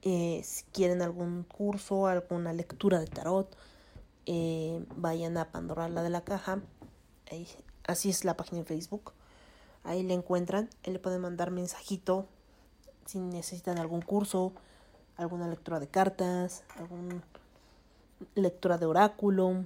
Eh, 0.00 0.40
si 0.44 0.64
quieren 0.72 1.02
algún 1.02 1.42
curso, 1.42 2.06
alguna 2.06 2.54
lectura 2.54 3.00
de 3.00 3.06
tarot, 3.06 3.54
eh, 4.24 4.82
vayan 4.96 5.36
a 5.36 5.52
Pandora 5.52 5.90
la 5.90 6.02
de 6.02 6.08
la 6.08 6.22
caja. 6.22 6.62
Ahí- 7.30 7.46
así 7.86 8.08
es 8.08 8.24
la 8.24 8.34
página 8.38 8.60
de 8.60 8.64
Facebook. 8.64 9.12
Ahí 9.84 10.02
le 10.02 10.14
encuentran. 10.14 10.70
Ahí 10.86 10.94
le 10.94 10.98
pueden 11.00 11.20
mandar 11.20 11.50
mensajito 11.50 12.24
si 13.04 13.20
necesitan 13.20 13.76
algún 13.76 14.00
curso, 14.00 14.54
alguna 15.18 15.48
lectura 15.48 15.80
de 15.80 15.88
cartas, 15.88 16.64
alguna 16.78 17.22
lectura 18.34 18.78
de 18.78 18.86
oráculo. 18.86 19.64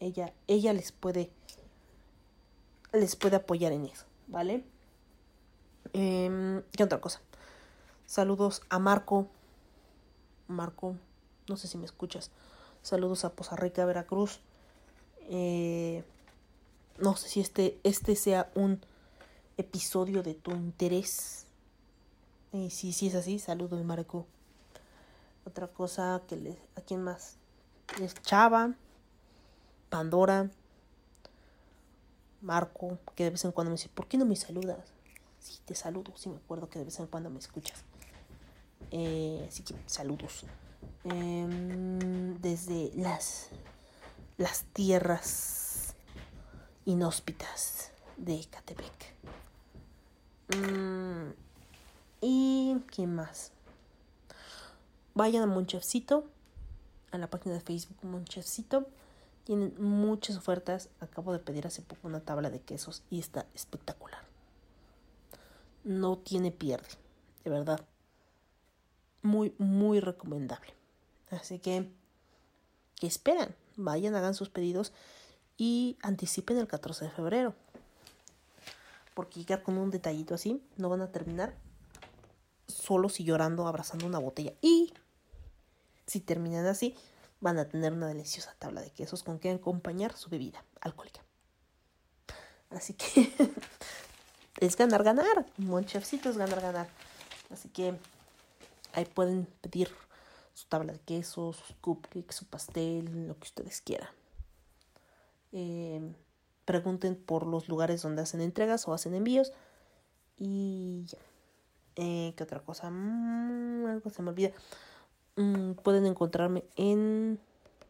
Ella, 0.00 0.32
ella 0.46 0.72
les 0.72 0.92
puede 0.92 1.30
les 2.94 3.16
puede 3.16 3.36
apoyar 3.36 3.72
en 3.72 3.86
eso, 3.86 4.04
¿vale? 4.28 4.64
¿Qué 5.92 6.82
otra 6.82 7.00
cosa? 7.00 7.20
Saludos 8.06 8.62
a 8.68 8.78
Marco. 8.78 9.28
Marco, 10.48 10.96
no 11.48 11.56
sé 11.56 11.68
si 11.68 11.78
me 11.78 11.84
escuchas. 11.84 12.30
Saludos 12.82 13.24
a 13.24 13.32
Poza 13.32 13.56
Rica, 13.56 13.84
Veracruz. 13.84 14.40
Eh, 15.28 16.04
no 16.98 17.16
sé 17.16 17.28
si 17.28 17.40
este, 17.40 17.78
este 17.82 18.14
sea 18.14 18.50
un 18.54 18.80
episodio 19.56 20.22
de 20.22 20.34
tu 20.34 20.52
interés. 20.52 21.46
Y 22.52 22.70
si, 22.70 22.92
si 22.92 23.08
es 23.08 23.14
así, 23.14 23.38
saludos, 23.38 23.82
Marco. 23.84 24.26
Otra 25.46 25.68
cosa 25.68 26.22
que 26.28 26.36
le... 26.36 26.58
¿A 26.76 26.80
quién 26.80 27.02
más? 27.02 27.36
Chava, 28.22 28.74
Pandora, 29.88 30.50
Marco, 32.40 32.98
que 33.14 33.24
de 33.24 33.30
vez 33.30 33.44
en 33.44 33.52
cuando 33.52 33.70
me 33.70 33.76
dice, 33.76 33.88
¿por 33.88 34.06
qué 34.06 34.18
no 34.18 34.24
me 34.24 34.36
saludas? 34.36 34.92
Sí, 35.38 35.58
te 35.64 35.74
saludo, 35.74 36.12
sí 36.16 36.28
me 36.28 36.36
acuerdo 36.36 36.68
que 36.68 36.78
de 36.78 36.84
vez 36.84 36.98
en 36.98 37.06
cuando 37.06 37.30
me 37.30 37.38
escuchas. 37.38 37.84
Eh, 38.90 39.46
así 39.48 39.62
que 39.62 39.74
saludos. 39.86 40.44
Em, 41.04 42.34
desde 42.40 42.90
las, 42.94 43.48
las 44.36 44.64
tierras 44.72 45.94
inhóspitas 46.84 47.92
de 48.16 48.44
Catepec. 48.50 49.14
Mm, 50.56 51.30
¿Y 52.20 52.76
qué 52.90 53.06
más? 53.06 53.52
Vayan 55.14 55.42
a 55.42 55.46
Monchefcito, 55.46 56.24
a 57.14 57.18
la 57.18 57.30
página 57.30 57.54
de 57.54 57.60
Facebook 57.60 57.98
Monchefcito. 58.02 58.86
Tienen 59.44 59.74
muchas 59.78 60.36
ofertas. 60.36 60.88
Acabo 61.00 61.32
de 61.32 61.38
pedir 61.38 61.66
hace 61.66 61.82
poco 61.82 62.08
una 62.08 62.20
tabla 62.20 62.50
de 62.50 62.60
quesos 62.60 63.02
y 63.10 63.20
está 63.20 63.46
espectacular. 63.54 64.22
No 65.84 66.18
tiene 66.18 66.50
pierde, 66.50 66.88
de 67.44 67.50
verdad. 67.50 67.80
Muy, 69.22 69.54
muy 69.58 70.00
recomendable. 70.00 70.74
Así 71.30 71.58
que, 71.58 71.90
¿qué 72.96 73.06
esperan? 73.06 73.54
Vayan, 73.76 74.14
hagan 74.14 74.34
sus 74.34 74.48
pedidos 74.48 74.92
y 75.56 75.96
anticipen 76.02 76.58
el 76.58 76.66
14 76.66 77.06
de 77.06 77.10
febrero. 77.10 77.54
Porque 79.14 79.40
llegar 79.40 79.62
con 79.62 79.78
un 79.78 79.90
detallito 79.90 80.34
así, 80.34 80.62
no 80.76 80.88
van 80.88 81.02
a 81.02 81.12
terminar 81.12 81.54
solos 82.66 83.20
y 83.20 83.24
llorando, 83.24 83.66
abrazando 83.66 84.06
una 84.06 84.18
botella. 84.18 84.54
Y 84.60 84.92
si 86.06 86.20
terminan 86.20 86.66
así, 86.66 86.96
van 87.40 87.58
a 87.58 87.68
tener 87.68 87.92
una 87.92 88.08
deliciosa 88.08 88.54
tabla 88.58 88.80
de 88.80 88.90
quesos 88.90 89.22
con 89.22 89.38
que 89.38 89.50
acompañar 89.50 90.16
su 90.16 90.30
bebida 90.30 90.64
alcohólica. 90.80 91.20
Así 92.70 92.94
que 92.94 93.32
es 94.60 94.76
ganar, 94.76 95.04
ganar. 95.04 95.46
Monchefcito 95.58 96.30
es 96.30 96.36
ganar, 96.36 96.60
ganar. 96.60 96.88
Así 97.50 97.68
que 97.68 97.94
ahí 98.92 99.04
pueden 99.04 99.46
pedir 99.60 99.90
su 100.54 100.66
tabla 100.66 100.92
de 100.92 101.00
quesos, 101.00 101.56
sus 101.56 101.76
cupcakes, 101.80 102.34
su 102.34 102.46
pastel, 102.46 103.28
lo 103.28 103.38
que 103.38 103.44
ustedes 103.44 103.80
quieran. 103.80 104.08
Eh, 105.52 106.00
pregunten 106.64 107.16
por 107.16 107.46
los 107.46 107.68
lugares 107.68 108.02
donde 108.02 108.22
hacen 108.22 108.40
entregas 108.40 108.88
o 108.88 108.94
hacen 108.94 109.14
envíos. 109.14 109.52
Y 110.38 111.04
ya. 111.06 111.18
Eh, 111.96 112.34
¿Qué 112.36 112.42
otra 112.42 112.60
cosa? 112.60 112.90
Mm, 112.90 113.86
algo 113.86 114.10
se 114.10 114.22
me 114.22 114.30
olvida. 114.30 114.50
Mm, 115.36 115.72
pueden 115.72 116.06
encontrarme 116.06 116.64
en 116.76 117.40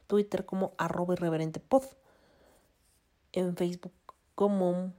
Twitter 0.06 0.44
como 0.46 0.72
arroba 0.78 1.14
irreverentepod. 1.14 1.84
En 3.32 3.56
Facebook 3.56 3.92
como 4.34 4.92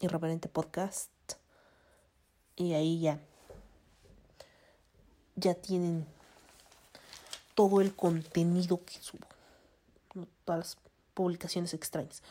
Irreverente 0.00 0.48
Podcast. 0.48 1.10
Y 2.56 2.72
ahí 2.72 3.00
ya. 3.00 3.20
Ya 5.36 5.54
tienen 5.54 6.06
todo 7.54 7.80
el 7.80 7.94
contenido 7.94 8.84
que 8.84 8.94
subo. 9.00 9.26
Todas 10.44 10.58
las 10.58 10.78
publicaciones 11.14 11.74
extrañas. 11.74 12.22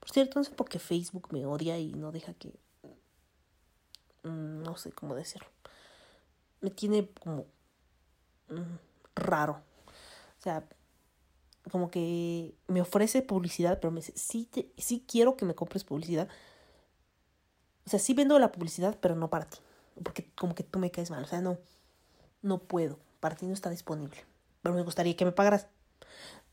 Por 0.00 0.10
cierto, 0.10 0.38
no 0.38 0.44
sé 0.44 0.50
por 0.52 0.68
qué 0.68 0.78
Facebook 0.78 1.28
me 1.30 1.46
odia 1.46 1.78
y 1.78 1.92
no 1.92 2.10
deja 2.10 2.34
que. 2.34 2.52
mm, 4.22 4.62
No 4.62 4.76
sé 4.76 4.92
cómo 4.92 5.14
decirlo. 5.14 5.48
Me 6.60 6.70
tiene 6.70 7.08
como. 7.20 7.44
Raro. 9.16 9.62
O 10.38 10.42
sea, 10.42 10.64
como 11.70 11.90
que 11.90 12.54
me 12.68 12.80
ofrece 12.80 13.22
publicidad, 13.22 13.80
pero 13.80 13.90
me 13.90 14.00
dice: 14.00 14.12
sí, 14.16 14.46
te- 14.50 14.70
sí 14.78 15.04
quiero 15.08 15.36
que 15.36 15.44
me 15.44 15.54
compres 15.54 15.84
publicidad. 15.84 16.28
O 17.86 17.90
sea, 17.90 17.98
sí 17.98 18.14
vendo 18.14 18.38
la 18.38 18.52
publicidad, 18.52 18.98
pero 19.00 19.14
no 19.14 19.30
para 19.30 19.46
ti. 19.46 19.58
Porque 20.02 20.28
como 20.34 20.54
que 20.54 20.62
tú 20.64 20.78
me 20.78 20.90
caes 20.90 21.10
mal. 21.10 21.24
O 21.24 21.26
sea, 21.26 21.40
no. 21.40 21.58
No 22.42 22.58
puedo. 22.60 22.98
Para 23.20 23.36
ti 23.36 23.46
no 23.46 23.54
está 23.54 23.70
disponible. 23.70 24.24
Pero 24.62 24.74
me 24.74 24.82
gustaría 24.82 25.16
que 25.16 25.24
me 25.26 25.32
pagaras. 25.32 25.68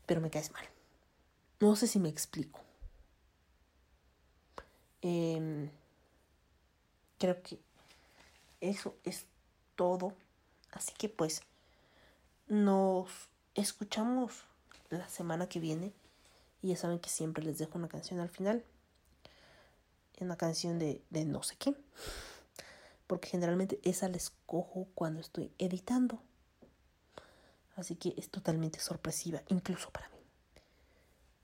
Pero 0.06 0.20
me 0.20 0.30
caes 0.30 0.52
mal. 0.52 0.64
No 1.60 1.76
sé 1.76 1.86
si 1.88 1.98
me 1.98 2.08
explico. 2.08 2.60
Em, 5.02 5.70
creo 7.18 7.42
que 7.42 7.58
eso 8.60 8.96
es 9.04 9.26
todo. 9.76 10.12
Así 10.72 10.92
que 10.98 11.08
pues 11.08 11.42
nos 12.48 13.08
escuchamos 13.54 14.44
la 14.90 15.08
semana 15.08 15.48
que 15.48 15.60
viene. 15.60 15.92
Y 16.62 16.68
ya 16.68 16.76
saben 16.76 16.98
que 16.98 17.10
siempre 17.10 17.44
les 17.44 17.58
dejo 17.58 17.78
una 17.78 17.88
canción 17.88 18.20
al 18.20 18.28
final. 18.28 18.64
Una 20.20 20.36
canción 20.36 20.78
de, 20.78 21.02
de 21.10 21.24
no 21.24 21.42
sé 21.42 21.56
qué. 21.56 21.74
Porque 23.06 23.28
generalmente 23.28 23.80
esa 23.82 24.08
la 24.08 24.16
escojo 24.16 24.88
cuando 24.94 25.20
estoy 25.20 25.52
editando. 25.58 26.22
Así 27.76 27.96
que 27.96 28.14
es 28.16 28.30
totalmente 28.30 28.78
sorpresiva, 28.78 29.42
incluso 29.48 29.90
para 29.90 30.08
mí. 30.08 30.14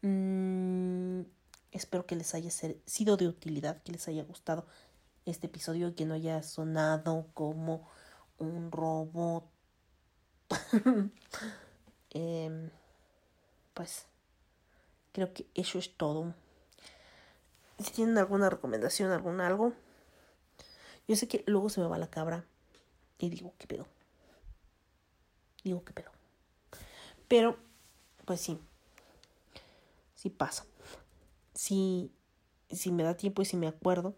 Mm, 0.03 1.27
espero 1.73 2.07
que 2.07 2.17
les 2.17 2.35
haya 2.35 2.51
sido 2.51 3.17
de 3.17 3.29
utilidad, 3.29 3.83
que 3.83 3.93
les 3.93 4.07
haya 4.09 4.23
gustado 4.23 4.67
este 5.27 5.49
episodio 5.49 5.89
y 5.89 5.95
que 5.95 6.07
no 6.07 6.15
haya 6.15 6.43
sonado 6.43 7.27
como 7.35 7.89
un 8.39 8.71
robot. 8.71 9.45
Em, 12.13 12.71
pues 13.75 14.07
creo 15.13 15.33
que 15.33 15.47
eso 15.55 15.79
es 15.79 15.97
todo. 15.97 16.35
Si 17.79 17.93
tienen 17.93 18.19
alguna 18.19 18.51
recomendación, 18.51 19.11
algún 19.13 19.41
algo, 19.41 19.73
yo 21.09 21.17
sé 21.17 21.29
que 21.29 21.45
luego 21.47 21.69
se 21.71 21.81
me 21.81 21.87
va 21.87 21.99
la 21.99 22.11
cabra 22.11 22.45
y 23.19 23.31
digo, 23.31 23.55
¿qué 23.59 23.67
pedo? 23.67 23.87
Digo, 25.63 25.85
¿qué 25.85 25.93
pedo? 25.93 26.11
Pero, 27.29 27.57
pues 28.25 28.41
sí, 28.41 28.59
sí 30.15 30.31
pasa. 30.31 30.67
Si, 31.55 32.13
si 32.71 32.93
me 32.93 33.03
da 33.03 33.17
tiempo 33.17 33.43
y 33.43 33.45
si 33.45 33.57
me 33.57 33.69
acuerdo, 33.69 34.15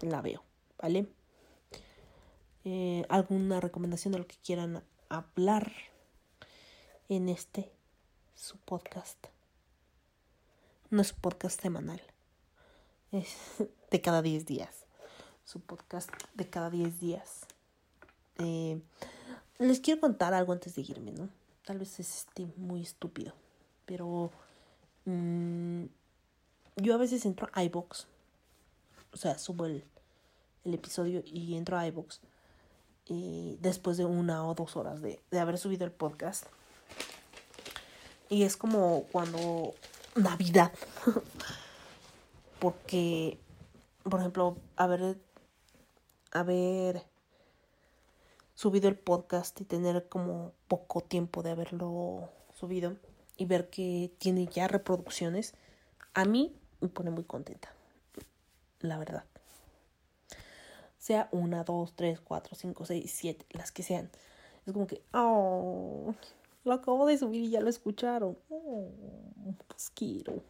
la 0.00 0.22
veo, 0.22 0.42
¿vale? 0.78 1.06
Eh, 2.68 3.06
¿Alguna 3.08 3.60
recomendación 3.60 4.10
de 4.10 4.18
lo 4.18 4.26
que 4.26 4.38
quieran 4.44 4.82
hablar 5.08 5.72
en 7.08 7.28
este, 7.28 7.70
su 8.34 8.58
podcast? 8.58 9.28
No 10.90 11.00
es 11.00 11.12
podcast 11.12 11.62
semanal, 11.62 12.02
es 13.12 13.36
de 13.92 14.00
cada 14.00 14.20
10 14.20 14.46
días. 14.46 14.84
Su 15.44 15.60
podcast 15.60 16.10
de 16.34 16.50
cada 16.50 16.68
10 16.68 16.98
días. 16.98 17.46
Eh, 18.38 18.80
les 19.60 19.78
quiero 19.78 20.00
contar 20.00 20.34
algo 20.34 20.52
antes 20.52 20.74
de 20.74 20.82
irme, 20.82 21.12
¿no? 21.12 21.28
Tal 21.64 21.78
vez 21.78 22.00
es 22.00 22.26
este, 22.26 22.48
muy 22.56 22.82
estúpido, 22.82 23.32
pero 23.84 24.32
mm, 25.04 25.84
yo 26.78 26.94
a 26.94 26.98
veces 26.98 27.26
entro 27.26 27.48
a 27.52 27.62
iBox, 27.62 28.08
o 29.12 29.16
sea, 29.16 29.38
subo 29.38 29.66
el, 29.66 29.84
el 30.64 30.74
episodio 30.74 31.22
y 31.24 31.54
entro 31.54 31.78
a 31.78 31.86
iBox 31.86 32.20
y 33.08 33.58
después 33.60 33.96
de 33.96 34.04
una 34.04 34.46
o 34.46 34.54
dos 34.54 34.76
horas 34.76 35.00
de, 35.00 35.20
de 35.30 35.38
haber 35.38 35.58
subido 35.58 35.84
el 35.84 35.92
podcast. 35.92 36.46
Y 38.28 38.42
es 38.42 38.56
como 38.56 39.04
cuando 39.12 39.74
Navidad, 40.16 40.72
porque, 42.58 43.38
por 44.02 44.20
ejemplo, 44.20 44.56
haber, 44.76 45.16
haber 46.32 47.04
subido 48.54 48.88
el 48.88 48.96
podcast 48.96 49.60
y 49.60 49.64
tener 49.64 50.08
como 50.08 50.52
poco 50.66 51.02
tiempo 51.02 51.42
de 51.42 51.50
haberlo 51.50 52.30
subido 52.54 52.96
y 53.36 53.44
ver 53.44 53.68
que 53.68 54.10
tiene 54.18 54.46
ya 54.46 54.66
reproducciones, 54.66 55.54
a 56.14 56.24
mí 56.24 56.56
me 56.80 56.88
pone 56.88 57.10
muy 57.10 57.24
contenta, 57.24 57.72
la 58.80 58.98
verdad. 58.98 59.24
Sea 61.06 61.28
una, 61.30 61.62
dos, 61.62 61.92
tres, 61.94 62.18
cuatro, 62.18 62.56
cinco, 62.56 62.84
seis, 62.84 63.12
siete, 63.14 63.46
las 63.50 63.70
que 63.70 63.84
sean. 63.84 64.10
Es 64.66 64.72
como 64.72 64.88
que, 64.88 65.02
oh, 65.12 66.12
lo 66.64 66.72
acabo 66.72 67.06
de 67.06 67.16
subir 67.16 67.44
y 67.44 67.50
ya 67.50 67.60
lo 67.60 67.70
escucharon. 67.70 68.36
Oh, 68.50 68.88
pues 69.68 69.88
quiero. 69.94 70.42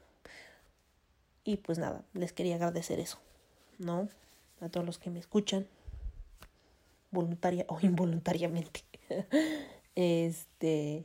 Y 1.44 1.58
pues 1.58 1.76
nada, 1.76 2.06
les 2.14 2.32
quería 2.32 2.54
agradecer 2.54 3.00
eso, 3.00 3.18
¿no? 3.78 4.08
A 4.62 4.70
todos 4.70 4.86
los 4.86 4.96
que 4.98 5.10
me 5.10 5.18
escuchan 5.18 5.66
voluntaria 7.10 7.66
o 7.68 7.78
involuntariamente. 7.82 8.82
este. 9.94 11.04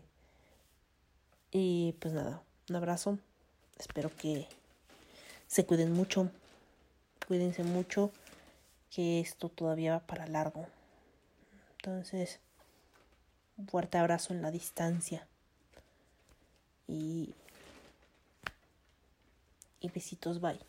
Y 1.51 1.93
pues 1.99 2.13
nada, 2.13 2.41
un 2.69 2.75
abrazo. 2.77 3.19
Espero 3.77 4.15
que 4.15 4.47
se 5.47 5.65
cuiden 5.65 5.91
mucho. 5.91 6.31
Cuídense 7.27 7.63
mucho. 7.63 8.13
Que 8.91 9.19
esto 9.19 9.49
todavía 9.49 9.93
va 9.93 9.99
para 10.05 10.27
largo. 10.27 10.67
Entonces, 11.77 12.39
un 13.57 13.67
fuerte 13.67 13.97
abrazo 13.97 14.33
en 14.33 14.41
la 14.41 14.51
distancia. 14.51 15.27
Y. 16.87 17.33
Y 19.79 19.89
besitos, 19.89 20.39
bye. 20.41 20.59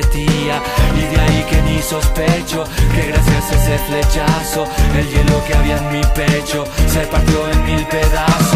Y 0.00 1.14
de 1.14 1.20
ahí 1.20 1.46
que 1.48 1.62
ni 1.62 1.80
sospecho 1.80 2.64
Que 2.92 3.06
gracias 3.06 3.52
a 3.52 3.54
ese 3.54 3.78
flechazo 3.86 4.66
El 4.98 5.08
hielo 5.08 5.44
que 5.46 5.54
había 5.54 5.76
en 5.76 5.92
mi 5.92 6.02
pecho 6.16 6.64
Se 6.88 7.00
partió 7.06 7.48
en 7.50 7.64
mil 7.64 7.86
pedazos. 7.86 8.53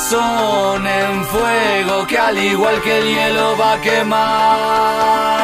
corazón 0.00 0.86
en 0.86 1.24
fuego 1.26 2.06
que 2.06 2.18
al 2.18 2.38
igual 2.38 2.80
que 2.82 2.98
el 2.98 3.04
hielo 3.04 3.56
va 3.58 3.74
a 3.74 3.80
quemar. 3.80 5.39